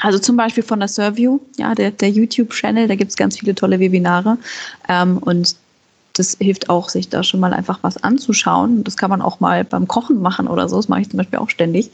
Also 0.00 0.18
zum 0.20 0.36
Beispiel 0.36 0.62
von 0.62 0.78
der 0.78 0.88
Surview, 0.88 1.40
ja, 1.56 1.74
der, 1.74 1.90
der 1.90 2.10
YouTube-Channel, 2.10 2.86
da 2.86 2.94
gibt 2.94 3.10
es 3.10 3.16
ganz 3.16 3.38
viele 3.38 3.54
tolle 3.54 3.80
Webinare. 3.80 4.38
Ähm, 4.88 5.18
und 5.18 5.56
das 6.18 6.36
hilft 6.40 6.68
auch, 6.68 6.88
sich 6.88 7.08
da 7.08 7.22
schon 7.22 7.40
mal 7.40 7.52
einfach 7.52 7.78
was 7.82 8.02
anzuschauen. 8.02 8.84
Das 8.84 8.96
kann 8.96 9.10
man 9.10 9.22
auch 9.22 9.40
mal 9.40 9.64
beim 9.64 9.86
Kochen 9.86 10.20
machen 10.20 10.48
oder 10.48 10.68
so. 10.68 10.76
Das 10.76 10.88
mache 10.88 11.02
ich 11.02 11.10
zum 11.10 11.18
Beispiel 11.18 11.38
auch 11.38 11.50
ständig. 11.50 11.90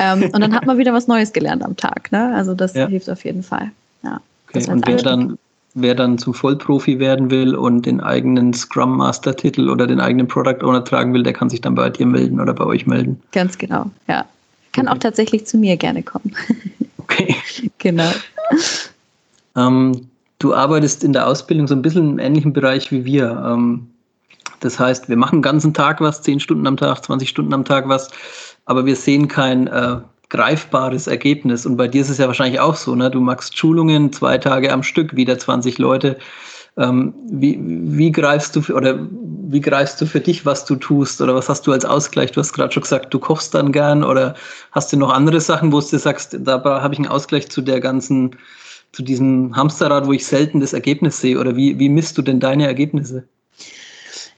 Ähm, 0.00 0.30
und 0.32 0.40
dann 0.40 0.54
hat 0.54 0.66
man 0.66 0.78
wieder 0.78 0.92
was 0.92 1.06
Neues 1.06 1.32
gelernt 1.32 1.64
am 1.64 1.76
Tag. 1.76 2.10
Ne? 2.12 2.34
Also 2.34 2.54
das 2.54 2.74
ja. 2.74 2.86
hilft 2.86 3.08
auf 3.08 3.24
jeden 3.24 3.42
Fall. 3.42 3.70
Ja, 4.02 4.20
okay. 4.48 4.70
Und 4.70 4.86
wer 4.86 4.96
dann, 4.96 5.38
wer 5.74 5.94
dann 5.94 6.18
zum 6.18 6.34
Vollprofi 6.34 6.98
werden 6.98 7.30
will 7.30 7.54
und 7.54 7.86
den 7.86 8.00
eigenen 8.00 8.52
Scrum 8.52 8.96
Master 8.96 9.36
Titel 9.36 9.68
oder 9.68 9.86
den 9.86 10.00
eigenen 10.00 10.28
Product 10.28 10.62
Owner 10.62 10.84
tragen 10.84 11.14
will, 11.14 11.22
der 11.22 11.32
kann 11.32 11.50
sich 11.50 11.60
dann 11.60 11.74
bei 11.74 11.90
dir 11.90 12.06
melden 12.06 12.40
oder 12.40 12.54
bei 12.54 12.64
euch 12.64 12.86
melden. 12.86 13.20
Ganz 13.32 13.58
genau, 13.58 13.90
ja. 14.08 14.24
Kann 14.72 14.86
okay. 14.86 14.96
auch 14.96 15.00
tatsächlich 15.00 15.46
zu 15.46 15.56
mir 15.56 15.76
gerne 15.76 16.02
kommen. 16.02 16.34
Okay. 16.98 17.34
genau. 17.78 18.10
Ähm, 19.56 20.08
Du 20.38 20.54
arbeitest 20.54 21.02
in 21.04 21.12
der 21.12 21.26
Ausbildung 21.26 21.66
so 21.66 21.74
ein 21.74 21.82
bisschen 21.82 22.12
im 22.12 22.18
ähnlichen 22.18 22.52
Bereich 22.52 22.90
wie 22.92 23.04
wir. 23.04 23.30
Ähm, 23.46 23.88
Das 24.60 24.78
heißt, 24.78 25.08
wir 25.08 25.16
machen 25.16 25.38
den 25.38 25.42
ganzen 25.42 25.72
Tag 25.74 26.00
was, 26.00 26.22
10 26.22 26.40
Stunden 26.40 26.66
am 26.66 26.76
Tag, 26.76 27.04
20 27.04 27.28
Stunden 27.28 27.54
am 27.54 27.64
Tag 27.64 27.88
was, 27.88 28.10
aber 28.66 28.86
wir 28.86 28.96
sehen 28.96 29.28
kein 29.28 29.68
äh, 29.68 29.98
greifbares 30.30 31.06
Ergebnis. 31.06 31.64
Und 31.66 31.76
bei 31.76 31.88
dir 31.88 32.02
ist 32.02 32.10
es 32.10 32.18
ja 32.18 32.26
wahrscheinlich 32.26 32.60
auch 32.60 32.74
so, 32.76 32.94
ne? 32.94 33.10
Du 33.10 33.20
machst 33.20 33.56
Schulungen 33.58 34.12
zwei 34.12 34.38
Tage 34.38 34.72
am 34.72 34.82
Stück, 34.82 35.14
wieder 35.16 35.38
20 35.38 35.78
Leute. 35.78 36.18
Ähm, 36.76 37.14
wie, 37.30 37.58
wie 37.60 38.12
greifst 38.12 38.56
du 38.56 38.60
oder 38.74 38.98
wie 39.50 39.60
greifst 39.60 40.00
du 40.00 40.06
für 40.06 40.20
dich, 40.20 40.44
was 40.46 40.64
du 40.64 40.76
tust? 40.76 41.20
Oder 41.20 41.34
was 41.34 41.48
hast 41.48 41.66
du 41.66 41.72
als 41.72 41.84
Ausgleich? 41.84 42.32
Du 42.32 42.40
hast 42.40 42.52
gerade 42.52 42.72
schon 42.72 42.82
gesagt, 42.82 43.12
du 43.14 43.18
kochst 43.18 43.54
dann 43.54 43.72
gern 43.72 44.04
oder 44.04 44.34
hast 44.72 44.92
du 44.92 44.96
noch 44.96 45.12
andere 45.12 45.40
Sachen, 45.40 45.72
wo 45.72 45.80
du 45.80 45.98
sagst, 45.98 46.36
da 46.40 46.62
habe 46.64 46.94
ich 46.94 47.00
einen 47.00 47.08
Ausgleich 47.08 47.48
zu 47.50 47.62
der 47.62 47.80
ganzen, 47.80 48.36
zu 48.92 49.02
diesem 49.02 49.54
Hamsterrad, 49.54 50.06
wo 50.06 50.12
ich 50.12 50.26
selten 50.26 50.60
das 50.60 50.72
Ergebnis 50.72 51.20
sehe? 51.20 51.38
Oder 51.38 51.56
wie, 51.56 51.78
wie 51.78 51.88
misst 51.88 52.18
du 52.18 52.22
denn 52.22 52.40
deine 52.40 52.66
Ergebnisse? 52.66 53.24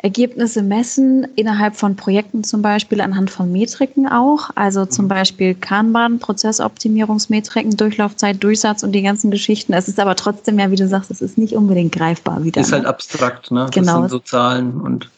Ergebnisse 0.02 0.62
messen 0.62 1.26
innerhalb 1.36 1.76
von 1.76 1.94
Projekten 1.94 2.42
zum 2.42 2.62
Beispiel 2.62 3.02
anhand 3.02 3.30
von 3.30 3.52
Metriken 3.52 4.08
auch. 4.08 4.48
Also 4.54 4.86
zum 4.86 5.04
mhm. 5.04 5.08
Beispiel 5.10 5.54
Kanban, 5.54 6.18
Prozessoptimierungsmetriken, 6.18 7.76
Durchlaufzeit, 7.76 8.42
Durchsatz 8.42 8.82
und 8.82 8.92
die 8.92 9.02
ganzen 9.02 9.30
Geschichten. 9.30 9.74
Es 9.74 9.88
ist 9.88 10.00
aber 10.00 10.16
trotzdem 10.16 10.58
ja, 10.58 10.70
wie 10.70 10.76
du 10.76 10.88
sagst, 10.88 11.10
es 11.10 11.20
ist 11.20 11.36
nicht 11.36 11.54
unbedingt 11.54 11.92
greifbar 11.92 12.42
wieder. 12.44 12.62
Ist 12.62 12.72
halt 12.72 12.84
ne? 12.84 12.88
abstrakt, 12.88 13.50
ne? 13.50 13.68
Genau. 13.72 14.02
Das 14.02 14.10
sind 14.10 14.10
so 14.10 14.18
Zahlen 14.20 14.80
und 14.80 15.10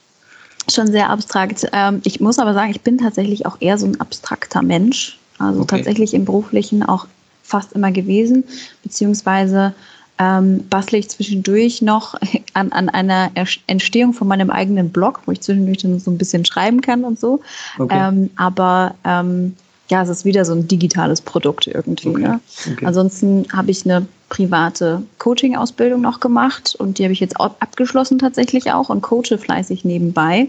schon 0.71 0.89
sehr 0.89 1.11
abstrakt. 1.11 1.69
Ähm, 1.73 2.01
ich 2.05 2.21
muss 2.21 2.39
aber 2.39 2.55
sagen, 2.55 2.73
ich 2.73 2.81
bin 2.81 2.99
tatsächlich 2.99 3.47
auch 3.47 3.57
eher 3.61 3.79
so 3.79 3.87
ein 3.87 4.01
abstrakter 4.01 4.63
Mensch. 4.63 5.19
Also 5.39 5.61
okay. 5.61 5.77
tatsächlich 5.77 6.15
im 6.15 6.25
Beruflichen 6.25 6.83
auch 6.83 7.07
fast 7.53 7.73
immer 7.73 7.93
gewesen, 7.93 8.45
beziehungsweise 8.83 9.75
ähm, 10.19 10.65
bastle 10.69 10.99
ich 10.99 11.09
zwischendurch 11.09 11.83
noch 11.83 12.15
an, 12.55 12.73
an 12.73 12.89
einer 12.89 13.31
Entstehung 13.67 14.13
von 14.13 14.29
meinem 14.29 14.51
eigenen 14.51 14.91
Blog, 14.91 15.21
wo 15.27 15.33
ich 15.33 15.41
zwischendurch 15.41 15.79
dann 15.79 15.99
so 16.01 16.11
ein 16.11 16.19
bisschen 16.19 16.45
schreiben 16.45 16.81
kann 16.81 17.05
und 17.05 17.21
so. 17.21 17.41
Okay. 17.79 18.09
Ähm, 18.09 18.31
aber 18.37 18.95
ähm, 19.05 19.55
ja, 19.89 20.03
es 20.03 20.09
ist 20.09 20.25
wieder 20.25 20.45
so 20.45 20.55
ein 20.55 20.69
digitales 20.69 21.21
Produkt 21.21 21.67
irgendwie. 21.67 22.09
Okay. 22.09 22.23
Ne? 22.23 22.41
Okay. 22.73 22.87
Ansonsten 22.87 23.47
habe 23.53 23.71
ich 23.71 23.85
eine 23.85 24.07
private 24.31 25.03
Coaching-Ausbildung 25.19 26.01
noch 26.01 26.21
gemacht 26.21 26.75
und 26.79 26.99
die 26.99 27.05
habe 27.05 27.13
ich 27.13 27.21
jetzt 27.21 27.39
abgeschlossen 27.39 28.19
tatsächlich 28.19 28.73
auch 28.73 28.89
und 28.89 29.03
coache 29.03 29.37
fleißig 29.37 29.85
nebenbei. 29.85 30.49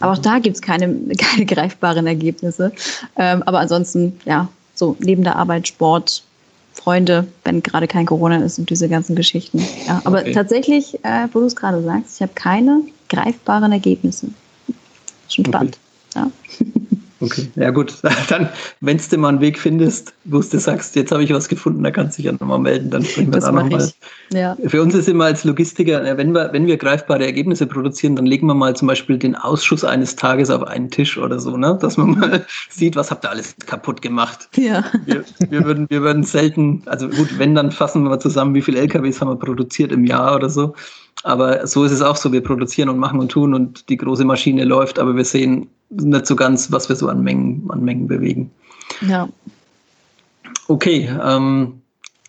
Aber 0.00 0.12
auch 0.12 0.18
da 0.18 0.40
gibt 0.40 0.56
es 0.56 0.62
keine, 0.62 0.88
keine 1.16 1.46
greifbaren 1.46 2.06
Ergebnisse. 2.06 2.72
Ähm, 3.16 3.42
aber 3.44 3.60
ansonsten, 3.60 4.20
ja, 4.24 4.48
so 4.74 4.96
neben 4.98 5.22
der 5.22 5.36
Arbeit, 5.36 5.68
Sport, 5.68 6.24
Freunde, 6.72 7.28
wenn 7.44 7.62
gerade 7.62 7.86
kein 7.86 8.06
Corona 8.06 8.38
ist 8.38 8.58
und 8.58 8.70
diese 8.70 8.88
ganzen 8.88 9.14
Geschichten. 9.14 9.58
Ja, 9.86 10.00
aber 10.04 10.20
okay. 10.20 10.32
tatsächlich, 10.32 11.04
äh, 11.04 11.28
wo 11.32 11.40
du 11.40 11.46
es 11.46 11.56
gerade 11.56 11.82
sagst, 11.82 12.16
ich 12.16 12.22
habe 12.22 12.32
keine 12.34 12.82
greifbaren 13.08 13.72
Ergebnisse. 13.72 14.28
Schon 15.28 15.44
spannend. 15.44 15.78
Okay. 16.14 16.26
Ja. 16.26 16.66
Okay, 17.22 17.48
ja 17.54 17.70
gut. 17.70 17.94
Dann, 18.28 18.48
wenn 18.80 18.98
du 18.98 19.18
mal 19.18 19.28
einen 19.28 19.40
Weg 19.40 19.56
findest, 19.56 20.12
wo 20.24 20.40
du 20.40 20.58
sagst, 20.58 20.96
jetzt 20.96 21.12
habe 21.12 21.22
ich 21.22 21.32
was 21.32 21.48
gefunden, 21.48 21.84
dann 21.84 21.92
kannst 21.92 22.18
du 22.18 22.22
dich 22.22 22.26
ja 22.26 22.32
nochmal 22.32 22.58
melden, 22.58 22.90
dann 22.90 23.04
sprechen 23.04 23.28
wir 23.28 23.34
das 23.38 23.44
da 23.44 23.52
nochmal. 23.52 23.92
Ja. 24.32 24.56
Für 24.66 24.82
uns 24.82 24.94
ist 24.94 25.08
immer 25.08 25.26
als 25.26 25.44
Logistiker, 25.44 26.16
wenn 26.16 26.32
wir, 26.32 26.52
wenn 26.52 26.66
wir 26.66 26.76
greifbare 26.76 27.24
Ergebnisse 27.24 27.66
produzieren, 27.66 28.16
dann 28.16 28.26
legen 28.26 28.48
wir 28.48 28.54
mal 28.54 28.74
zum 28.74 28.88
Beispiel 28.88 29.18
den 29.18 29.36
Ausschuss 29.36 29.84
eines 29.84 30.16
Tages 30.16 30.50
auf 30.50 30.64
einen 30.64 30.90
Tisch 30.90 31.16
oder 31.16 31.38
so, 31.38 31.56
ne? 31.56 31.78
dass 31.80 31.96
man 31.96 32.10
mal 32.18 32.46
sieht, 32.70 32.96
was 32.96 33.12
habt 33.12 33.24
ihr 33.24 33.30
alles 33.30 33.54
kaputt 33.66 34.02
gemacht. 34.02 34.48
Ja. 34.56 34.84
Wir, 35.04 35.24
wir, 35.48 35.64
würden, 35.64 35.88
wir 35.90 36.02
würden 36.02 36.24
selten, 36.24 36.82
also 36.86 37.08
gut, 37.08 37.38
wenn, 37.38 37.54
dann 37.54 37.70
fassen 37.70 38.02
wir 38.02 38.10
mal 38.10 38.18
zusammen, 38.18 38.54
wie 38.54 38.62
viele 38.62 38.80
LKWs 38.80 39.20
haben 39.20 39.28
wir 39.28 39.36
produziert 39.36 39.92
im 39.92 40.04
Jahr 40.04 40.34
oder 40.34 40.50
so. 40.50 40.74
Aber 41.24 41.66
so 41.66 41.84
ist 41.84 41.92
es 41.92 42.02
auch 42.02 42.16
so. 42.16 42.32
Wir 42.32 42.42
produzieren 42.42 42.88
und 42.88 42.98
machen 42.98 43.20
und 43.20 43.30
tun 43.30 43.54
und 43.54 43.88
die 43.88 43.96
große 43.96 44.24
Maschine 44.24 44.64
läuft, 44.64 44.98
aber 44.98 45.16
wir 45.16 45.24
sehen 45.24 45.68
nicht 45.90 46.26
so 46.26 46.34
ganz, 46.34 46.72
was 46.72 46.88
wir 46.88 46.96
so 46.96 47.08
an 47.08 47.22
Mengen, 47.22 47.64
an 47.70 47.84
Mengen 47.84 48.08
bewegen. 48.08 48.50
Ja. 49.02 49.28
Okay, 50.68 51.08
ähm, 51.22 51.82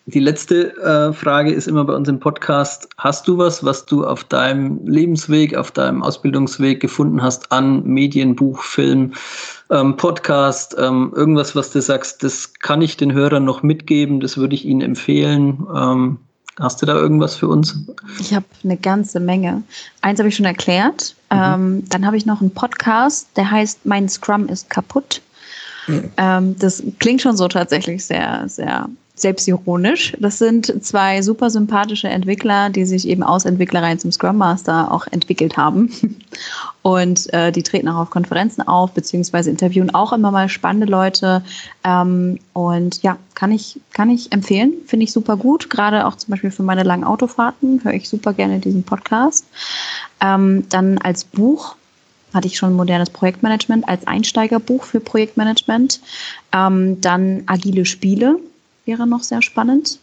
die 0.05 0.19
letzte 0.19 0.75
äh, 0.77 1.13
Frage 1.13 1.51
ist 1.51 1.67
immer 1.67 1.86
bei 1.86 1.95
uns 1.95 2.09
im 2.09 2.19
Podcast. 2.19 2.89
Hast 2.97 3.25
du 3.27 3.38
was, 3.38 3.63
was 3.63 3.86
du 3.86 4.05
auf 4.05 4.25
deinem 4.25 4.86
Lebensweg, 4.86 5.55
auf 5.55 5.71
deinem 5.71 6.03
Ausbildungsweg 6.03 6.81
gefunden 6.81 7.23
hast 7.23 7.53
an 7.53 7.86
Medien, 7.86 8.36
Buch, 8.36 8.63
Film, 8.63 9.13
ähm, 9.69 9.95
Podcast, 9.95 10.75
ähm, 10.77 11.13
irgendwas, 11.15 11.55
was 11.55 11.71
du 11.71 11.81
sagst, 11.81 12.21
das 12.21 12.53
kann 12.59 12.81
ich 12.81 12.97
den 12.97 13.13
Hörern 13.13 13.45
noch 13.45 13.63
mitgeben, 13.63 14.19
das 14.19 14.38
würde 14.38 14.55
ich 14.55 14.65
ihnen 14.65 14.81
empfehlen? 14.81 15.65
Hast 16.60 16.82
du 16.82 16.86
da 16.86 16.95
irgendwas 16.95 17.36
für 17.36 17.47
uns? 17.47 17.76
Ich 18.20 18.34
habe 18.34 18.45
eine 18.64 18.78
ganze 18.78 19.20
Menge. 19.20 19.64
Eins 20.01 20.20
habe 20.20 20.30
ich 20.30 20.36
schon 20.36 20.45
erklärt. 20.45 21.16
Mhm. 21.32 21.38
Ähm, 21.38 21.84
dann 21.89 22.06
habe 22.06 22.18
ich 22.18 22.26
noch 22.26 22.41
einen 22.41 22.51
Podcast, 22.51 23.28
der 23.36 23.49
heißt 23.49 23.86
Mein 23.86 24.08
Scrum 24.08 24.47
ist 24.47 24.70
kaputt. 24.70 25.22
Mhm. 25.88 26.12
Ähm, 26.18 26.60
das 26.60 26.84
klingt 26.99 27.22
schon 27.22 27.36
so 27.36 27.47
tatsächlich 27.47 28.06
sehr, 28.06 28.43
sehr 28.47 28.88
selbstironisch. 29.16 30.16
Das 30.20 30.39
sind 30.39 30.84
zwei 30.84 31.22
super 31.22 31.51
sympathische 31.51 32.07
Entwickler, 32.07 32.72
die 32.72 32.86
sich 32.86 33.07
eben 33.07 33.22
aus 33.22 33.45
Entwicklereien 33.45 33.99
zum 33.99 34.11
Scrum 34.11 34.38
Master 34.38 34.91
auch 34.91 35.05
entwickelt 35.11 35.55
haben. 35.55 35.91
Und 36.82 37.32
äh, 37.32 37.51
die 37.51 37.64
treten 37.64 37.88
auch 37.88 38.01
auf 38.01 38.09
Konferenzen 38.09 38.68
auf, 38.68 38.91
beziehungsweise 38.91 39.49
interviewen 39.49 39.93
auch 39.93 40.11
immer 40.14 40.32
mal 40.32 40.49
spannende 40.49 40.88
Leute. 40.88 41.43
Ähm, 41.86 42.39
und 42.51 43.01
ja, 43.03 43.18
kann 43.36 43.53
ich, 43.53 43.80
kann 43.93 44.09
ich 44.09 44.34
empfehlen. 44.34 44.74
Finde 44.86 45.05
ich 45.05 45.14
super 45.14 45.38
gut. 45.38 45.70
Gerade 45.70 46.05
auch 46.05 46.16
zum 46.16 46.32
Beispiel 46.32 46.51
für 46.51 46.64
meine 46.64 46.84
langen 46.84 47.05
Autofahrten 47.05 47.82
höre 47.86 47.93
ich 47.93 48.09
super 48.09 48.34
gerne 48.34 48.59
diesen 48.59 48.84
Podcast. 48.84 49.45
Ähm, 50.20 50.68
dann 50.68 50.97
als 50.97 51.24
Buch 51.24 51.78
hatte 52.34 52.47
ich 52.47 52.57
schon 52.57 52.74
modernes 52.74 53.11
Projektmanagement 53.11 53.88
als 53.88 54.05
Einsteigerbuch 54.05 54.84
für 54.84 54.99
Projektmanagement. 54.99 56.01
Ähm, 56.51 56.99
dann 56.99 57.43
agile 57.45 57.86
Spiele 57.86 58.39
wäre 58.86 59.07
noch 59.07 59.23
sehr 59.23 59.41
spannend. 59.41 59.99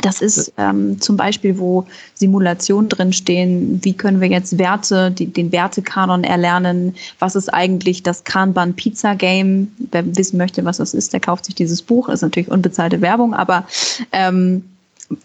Das 0.00 0.20
ist 0.20 0.52
ähm, 0.58 1.00
zum 1.00 1.16
Beispiel, 1.16 1.58
wo 1.58 1.84
Simulationen 2.14 2.88
drinstehen, 2.88 3.80
wie 3.82 3.94
können 3.94 4.20
wir 4.20 4.28
jetzt 4.28 4.56
Werte, 4.56 5.10
die, 5.10 5.26
den 5.26 5.50
Wertekanon 5.50 6.22
erlernen, 6.22 6.94
was 7.18 7.34
ist 7.34 7.52
eigentlich 7.52 8.04
das 8.04 8.22
Kanban 8.22 8.74
Pizza 8.74 9.16
Game. 9.16 9.72
Wer 9.90 10.16
wissen 10.16 10.38
möchte, 10.38 10.64
was 10.64 10.76
das 10.76 10.94
ist, 10.94 11.12
der 11.12 11.20
kauft 11.20 11.46
sich 11.46 11.56
dieses 11.56 11.82
Buch. 11.82 12.08
Ist 12.08 12.22
natürlich 12.22 12.48
unbezahlte 12.48 13.00
Werbung, 13.00 13.34
aber 13.34 13.66
ähm, 14.12 14.62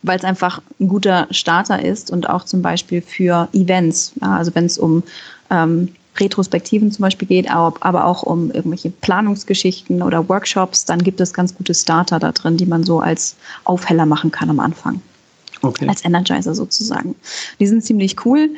weil 0.01 0.17
es 0.17 0.23
einfach 0.23 0.61
ein 0.79 0.87
guter 0.87 1.27
Starter 1.29 1.83
ist 1.83 2.09
und 2.09 2.27
auch 2.27 2.43
zum 2.43 2.63
Beispiel 2.63 3.01
für 3.01 3.49
Events. 3.53 4.13
Ja, 4.21 4.37
also 4.37 4.55
wenn 4.55 4.65
es 4.65 4.79
um 4.79 5.03
ähm, 5.51 5.89
Retrospektiven 6.17 6.91
zum 6.91 7.03
Beispiel 7.03 7.27
geht, 7.27 7.49
aber 7.49 8.05
auch 8.05 8.23
um 8.23 8.51
irgendwelche 8.51 8.89
Planungsgeschichten 8.89 10.01
oder 10.01 10.29
Workshops, 10.29 10.85
dann 10.85 11.03
gibt 11.03 11.19
es 11.21 11.33
ganz 11.33 11.55
gute 11.55 11.73
Starter 11.73 12.19
da 12.19 12.31
drin, 12.31 12.57
die 12.57 12.65
man 12.65 12.83
so 12.83 12.99
als 12.99 13.35
Aufheller 13.63 14.05
machen 14.05 14.31
kann 14.31 14.49
am 14.49 14.59
Anfang. 14.59 15.01
Okay. 15.61 15.87
Als 15.87 16.03
Energizer 16.03 16.53
sozusagen. 16.53 17.15
Die 17.59 17.67
sind 17.67 17.83
ziemlich 17.83 18.25
cool. 18.25 18.49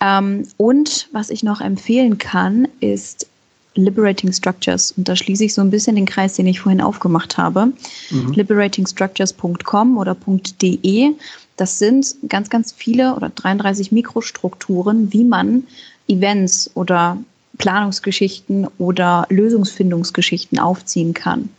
Ähm, 0.00 0.46
und 0.56 1.08
was 1.12 1.30
ich 1.30 1.42
noch 1.42 1.60
empfehlen 1.60 2.18
kann, 2.18 2.68
ist 2.78 3.26
Liberating 3.74 4.32
Structures. 4.32 4.92
Und 4.92 5.08
da 5.08 5.16
schließe 5.16 5.44
ich 5.44 5.54
so 5.54 5.60
ein 5.60 5.70
bisschen 5.70 5.96
den 5.96 6.06
Kreis, 6.06 6.34
den 6.34 6.46
ich 6.46 6.60
vorhin 6.60 6.80
aufgemacht 6.80 7.36
habe. 7.36 7.72
Mhm. 8.10 8.32
Liberatingstructures.com 8.32 9.96
oder 9.96 10.16
.de. 10.62 11.14
Das 11.56 11.78
sind 11.78 12.14
ganz, 12.28 12.48
ganz 12.48 12.72
viele 12.72 13.14
oder 13.14 13.30
33 13.30 13.92
Mikrostrukturen, 13.92 15.12
wie 15.12 15.24
man 15.24 15.64
Events 16.08 16.70
oder 16.74 17.18
Planungsgeschichten 17.58 18.66
oder 18.78 19.26
Lösungsfindungsgeschichten 19.28 20.58
aufziehen 20.58 21.14
kann. 21.14 21.50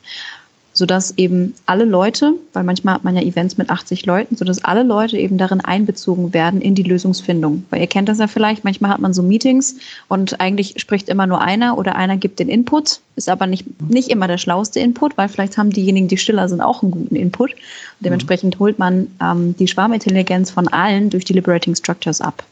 Sodass 0.75 1.13
eben 1.17 1.53
alle 1.67 1.85
Leute, 1.85 2.33
weil 2.51 2.63
manchmal 2.63 2.95
hat 2.95 3.03
man 3.03 3.15
ja 3.15 3.21
Events 3.21 3.57
mit 3.57 3.69
80 3.69 4.07
Leuten, 4.07 4.35
sodass 4.35 4.63
alle 4.63 4.81
Leute 4.81 5.17
eben 5.17 5.37
darin 5.37 5.61
einbezogen 5.61 6.33
werden 6.33 6.61
in 6.61 6.73
die 6.73 6.81
Lösungsfindung. 6.81 7.63
Weil 7.69 7.81
ihr 7.81 7.87
kennt 7.87 8.09
das 8.09 8.17
ja 8.17 8.25
vielleicht, 8.25 8.63
manchmal 8.63 8.89
hat 8.89 8.99
man 8.99 9.13
so 9.13 9.21
Meetings 9.21 9.75
und 10.07 10.41
eigentlich 10.41 10.73
spricht 10.77 11.09
immer 11.09 11.27
nur 11.27 11.41
einer 11.41 11.77
oder 11.77 11.95
einer 11.95 12.17
gibt 12.17 12.39
den 12.39 12.49
Input, 12.49 13.01
ist 13.15 13.29
aber 13.29 13.45
nicht, 13.45 13.65
nicht 13.87 14.09
immer 14.09 14.27
der 14.27 14.39
schlauste 14.39 14.79
Input, 14.79 15.15
weil 15.15 15.29
vielleicht 15.29 15.59
haben 15.59 15.69
diejenigen, 15.69 16.07
die 16.07 16.17
stiller 16.17 16.49
sind, 16.49 16.59
auch 16.59 16.81
einen 16.81 16.91
guten 16.91 17.15
Input. 17.15 17.51
Und 17.51 17.59
dementsprechend 17.99 18.57
holt 18.57 18.79
man 18.79 19.11
ähm, 19.21 19.55
die 19.57 19.67
Schwarmintelligenz 19.67 20.49
von 20.49 20.67
allen 20.69 21.11
durch 21.11 21.23
die 21.23 21.33
Liberating 21.33 21.75
Structures 21.75 22.19
ab. 22.19 22.43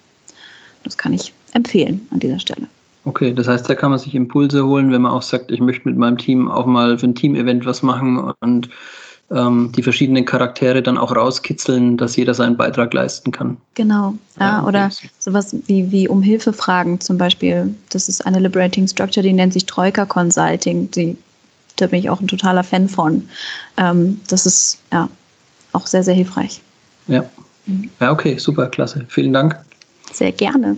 Das 0.84 0.96
kann 0.96 1.14
ich 1.14 1.34
empfehlen 1.54 2.08
an 2.12 2.20
dieser 2.20 2.40
Stelle. 2.40 2.68
Okay, 3.04 3.34
das 3.34 3.48
heißt, 3.48 3.68
da 3.68 3.76
kann 3.76 3.90
man 3.90 4.00
sich 4.00 4.14
Impulse 4.14 4.66
holen, 4.66 4.92
wenn 4.92 5.02
man 5.02 5.12
auch 5.12 5.24
sagt, 5.24 5.50
ich 5.50 5.60
möchte 5.60 5.88
mit 5.88 5.98
meinem 5.98 6.18
Team 6.18 6.50
auch 6.50 6.68
mal 6.68 7.00
für 7.00 7.08
ein 7.08 7.16
Team-Event 7.16 7.66
was 7.66 7.82
machen 7.82 8.32
und 8.42 8.70
ähm, 9.32 9.72
die 9.76 9.82
verschiedenen 9.82 10.26
Charaktere 10.26 10.84
dann 10.84 10.98
auch 10.98 11.16
rauskitzeln, 11.16 11.98
dass 11.98 12.16
jeder 12.16 12.34
seinen 12.34 12.58
Beitrag 12.58 12.94
leisten 12.94 13.32
kann. 13.32 13.58
Genau, 13.76 14.14
ja, 14.40 14.60
ja 14.60 14.64
oder 14.66 14.92
sowas 15.20 15.56
wie, 15.66 15.92
wie 15.92 16.08
um 16.08 16.22
Hilfe 16.22 16.54
fragen 16.54 17.00
zum 17.00 17.18
Beispiel. 17.18 17.74
Das 17.90 18.10
ist 18.10 18.26
eine 18.26 18.40
Liberating 18.40 18.88
Structure, 18.88 19.24
die 19.24 19.34
nennt 19.34 19.54
sich 19.54 19.66
Troika 19.66 20.06
Consulting. 20.06 20.92
Die, 20.92 21.18
da 21.78 21.88
bin 21.88 22.00
ich 22.00 22.10
auch 22.10 22.20
ein 22.20 22.28
totaler 22.28 22.64
Fan 22.64 22.88
von. 22.88 23.28
Ähm, 23.78 24.20
das 24.28 24.46
ist 24.46 24.80
ja 24.92 25.10
auch 25.72 25.88
sehr, 25.88 26.04
sehr 26.04 26.14
hilfreich. 26.14 26.62
Ja. 27.08 27.24
Mhm. 27.66 27.90
Ja, 28.00 28.12
okay, 28.12 28.38
super, 28.38 28.68
klasse. 28.68 29.06
Vielen 29.08 29.34
Dank. 29.34 29.58
Sehr 30.12 30.34
gerne. 30.34 30.76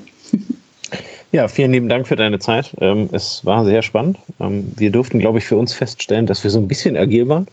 Ja, 1.32 1.48
vielen 1.48 1.72
lieben 1.72 1.90
Dank 1.90 2.08
für 2.08 2.16
deine 2.16 2.40
Zeit. 2.40 2.72
Ähm, 2.80 3.10
es 3.12 3.46
war 3.46 3.66
sehr 3.66 3.82
spannend. 3.82 4.20
Ähm, 4.40 4.72
wir 4.76 4.92
durften, 4.92 5.20
glaube 5.20 5.40
ich, 5.40 5.46
für 5.46 5.58
uns 5.58 5.74
feststellen, 5.74 6.26
dass 6.26 6.44
wir 6.44 6.52
so 6.52 6.60
ein 6.60 6.68
bisschen 6.68 6.96
agil 6.96 7.28
waren, 7.28 7.48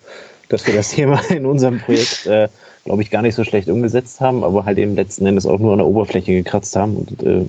dass 0.49 0.67
wir 0.67 0.75
das 0.75 0.91
Thema 0.95 1.21
in 1.31 1.47
unserem 1.47 1.81
Projekt, 1.81 2.27
äh, 2.27 2.49
glaube 2.85 3.03
ich, 3.03 3.11
gar 3.11 3.23
nicht 3.23 3.35
so 3.35 3.45
schlecht 3.45 3.69
umgesetzt 3.69 4.21
haben, 4.21 4.45
aber 4.45 4.65
halt 4.65 4.79
eben 4.79 4.95
letzten 4.95 5.27
Endes 5.27 5.47
auch 5.47 5.59
nur 5.59 5.73
an 5.73 5.79
der 5.79 5.87
Oberfläche 5.87 6.33
gekratzt 6.33 6.77
haben. 6.77 6.97
Und 6.97 7.23
äh, 7.23 7.47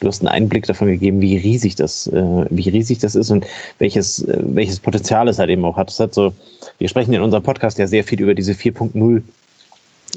du 0.00 0.06
hast 0.06 0.20
einen 0.20 0.28
Einblick 0.28 0.66
davon 0.66 0.88
gegeben, 0.88 1.20
wie 1.20 1.36
riesig 1.36 1.76
das, 1.76 2.06
äh, 2.08 2.44
wie 2.50 2.68
riesig 2.68 2.98
das 2.98 3.14
ist 3.14 3.30
und 3.30 3.46
welches, 3.78 4.22
äh, 4.24 4.38
welches 4.40 4.80
Potenzial 4.80 5.28
es 5.28 5.38
halt 5.38 5.50
eben 5.50 5.64
auch 5.64 5.76
hat. 5.76 5.90
Es 5.90 6.00
hat 6.00 6.12
so, 6.12 6.32
wir 6.78 6.88
sprechen 6.88 7.14
in 7.14 7.22
unserem 7.22 7.42
Podcast 7.42 7.78
ja 7.78 7.86
sehr 7.86 8.04
viel 8.04 8.20
über 8.20 8.34
diese 8.34 8.52
4.0 8.52 9.22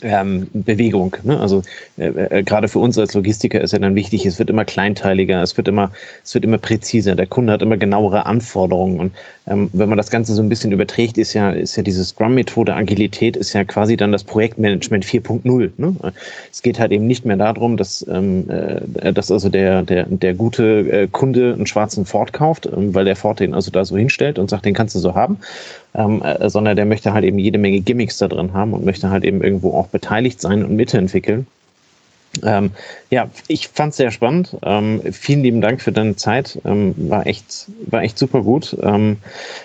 ähm, 0.02 0.48
Bewegung. 0.54 1.16
Ne? 1.24 1.40
Also 1.40 1.62
äh, 1.98 2.08
äh, 2.08 2.44
gerade 2.44 2.68
für 2.68 2.80
uns 2.80 2.98
als 2.98 3.14
Logistiker 3.14 3.62
ist 3.62 3.74
ja 3.74 3.80
dann 3.80 3.96
wichtig, 3.96 4.26
es 4.26 4.40
wird 4.40 4.50
immer 4.50 4.66
kleinteiliger, 4.66 5.42
es 5.42 5.56
wird 5.58 5.68
immer, 5.68 5.92
es 6.24 6.34
wird 6.34 6.46
immer 6.46 6.58
präziser, 6.58 7.16
der 7.16 7.28
Kunde 7.28 7.54
hat 7.54 7.62
immer 7.62 7.78
genauere 7.78 8.26
Anforderungen. 8.26 9.00
Und 9.00 9.14
ähm, 9.46 9.70
wenn 9.74 9.90
man 9.90 9.98
das 9.98 10.10
Ganze 10.10 10.34
so 10.34 10.42
ein 10.42 10.50
bisschen 10.50 10.72
überträgt, 10.72 11.18
ist 11.18 11.34
ja, 11.34 11.52
ist 11.52 11.76
ja 11.76 11.84
diese 11.84 12.06
Scrum-Methode 12.06 12.76
Agilität 12.76 13.36
ist 13.36 13.54
ja 13.54 13.66
quasi 13.66 13.98
dann 13.98 14.12
das 14.12 14.24
Projektmanagement 14.24 15.06
4.0. 15.06 15.72
Ne? 15.78 15.96
Es 16.52 16.62
geht 16.62 16.80
halt 16.80 16.92
eben 16.92 17.08
nicht 17.08 17.26
mehr 17.26 17.36
darum, 17.36 17.76
dass, 17.76 18.06
ähm, 18.10 18.50
äh, 18.50 19.12
dass 19.12 19.32
also 19.32 19.50
der, 19.50 19.84
der, 19.84 20.06
der 20.06 20.34
gute 20.34 20.64
äh, 20.90 21.08
Kunde 21.12 21.54
einen 21.54 21.68
schwarzen 21.68 22.06
Ford 22.06 22.32
kauft, 22.32 22.68
ähm, 22.68 22.96
weil 22.96 23.06
der 23.06 23.18
Ford 23.18 23.42
den 23.42 23.54
also 23.54 23.70
da 23.70 23.84
so 23.84 23.98
hinstellt 23.98 24.40
und 24.40 24.50
sagt, 24.50 24.66
den 24.66 24.74
kannst 24.74 24.96
du 24.96 25.00
so 25.00 25.14
haben, 25.14 25.40
ähm, 25.94 26.22
äh, 26.22 26.50
sondern 26.50 26.78
der 26.78 26.86
möchte 26.86 27.14
halt 27.14 27.26
eben 27.26 27.38
jede 27.38 27.58
Menge 27.58 27.82
Gimmicks 27.82 28.18
da 28.18 28.30
drin 28.30 28.54
haben 28.54 28.74
und 28.74 28.86
möchte 28.86 29.10
halt 29.10 29.26
eben 29.26 29.44
irgendwo 29.44 29.72
auch 29.72 29.88
beteiligt 29.88 30.40
sein 30.40 30.64
und 30.64 30.76
mitentwickeln. 30.76 31.48
Ähm, 32.42 32.72
ja, 33.12 33.30
ich 33.48 33.68
fand 33.68 33.92
es 33.92 33.98
sehr 33.98 34.10
spannend. 34.10 34.58
Ähm, 34.64 35.02
vielen 35.12 35.44
lieben 35.44 35.62
Dank 35.62 35.82
für 35.82 35.92
deine 35.92 36.16
Zeit. 36.16 36.60
Ähm, 36.66 36.96
war 36.98 37.28
echt, 37.28 37.68
war 37.86 38.02
echt 38.02 38.18
super 38.18 38.42
gut. 38.42 38.76
Ähm, 38.82 39.18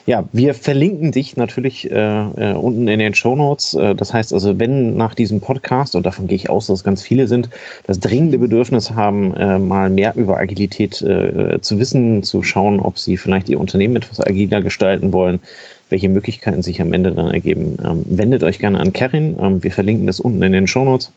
ja, 0.07 0.29
wir 0.33 0.55
verlinken 0.55 1.13
dich 1.13 1.37
natürlich 1.37 1.91
äh, 1.91 1.95
äh, 1.95 2.53
unten 2.53 2.87
in 2.89 2.99
den 2.99 3.15
Show 3.15 3.35
Notes. 3.37 3.75
Äh, 3.75 3.95
das 3.95 4.13
heißt 4.13 4.35
also, 4.35 4.59
wenn 4.59 4.97
nach 4.97 5.15
diesem 5.15 5.41
Podcast, 5.41 5.97
und 5.97 6.05
davon 6.05 6.27
gehe 6.27 6.37
ich 6.37 6.51
aus, 6.51 6.67
dass 6.67 6.81
es 6.81 6.85
ganz 6.85 7.03
viele 7.03 7.27
sind, 7.27 7.49
das 7.87 8.01
dringende 8.01 8.39
Bedürfnis 8.39 8.91
haben, 8.91 9.35
äh, 9.35 9.59
mal 9.59 9.89
mehr 9.89 10.15
über 10.17 10.37
Agilität 10.37 11.01
äh, 11.01 11.59
zu 11.63 11.79
wissen, 11.79 12.23
zu 12.23 12.43
schauen, 12.43 12.81
ob 12.81 12.99
sie 12.99 13.17
vielleicht 13.17 13.49
ihr 13.49 13.61
Unternehmen 13.61 13.97
etwas 13.97 14.21
agiler 14.21 14.61
gestalten 14.61 15.13
wollen, 15.13 15.41
welche 15.89 16.11
Möglichkeiten 16.11 16.63
sich 16.63 16.83
am 16.83 16.93
Ende 16.93 17.13
dann 17.13 17.31
ergeben, 17.31 17.79
ähm, 17.83 18.05
wendet 18.07 18.43
euch 18.43 18.59
gerne 18.59 18.79
an 18.79 18.93
Karin. 18.93 19.37
Ähm, 19.41 19.63
wir 19.63 19.73
verlinken 19.73 20.07
das 20.07 20.21
unten 20.21 20.43
in 20.43 20.53
den 20.53 20.67
Show 20.67 20.85
Notes. 20.85 21.11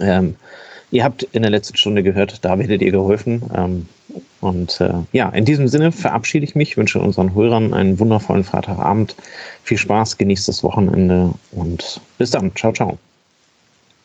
Ähm, 0.00 0.36
ihr 0.90 1.04
habt 1.04 1.22
in 1.22 1.42
der 1.42 1.50
letzten 1.50 1.76
Stunde 1.76 2.02
gehört, 2.02 2.44
da 2.44 2.58
werdet 2.58 2.82
ihr 2.82 2.92
geholfen. 2.92 3.42
Ähm, 3.54 3.86
und 4.40 4.80
äh, 4.80 4.94
ja, 5.12 5.28
in 5.30 5.44
diesem 5.44 5.68
Sinne 5.68 5.92
verabschiede 5.92 6.44
ich 6.44 6.54
mich, 6.54 6.76
wünsche 6.76 7.00
unseren 7.00 7.34
Hörern 7.34 7.74
einen 7.74 7.98
wundervollen 7.98 8.44
Freitagabend. 8.44 9.16
Viel 9.64 9.78
Spaß, 9.78 10.16
genießt 10.16 10.48
das 10.48 10.62
Wochenende 10.62 11.34
und 11.52 12.00
bis 12.18 12.30
dann. 12.30 12.54
Ciao, 12.54 12.72
ciao. 12.72 12.98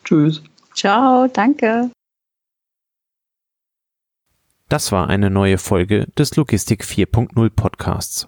Tschüss. 0.03 0.41
Ciao, 0.75 1.27
danke. 1.27 1.89
Das 4.69 4.91
war 4.91 5.07
eine 5.07 5.29
neue 5.29 5.59
Folge 5.59 6.07
des 6.17 6.35
Logistik 6.35 6.83
4.0 6.83 7.49
Podcasts. 7.51 8.27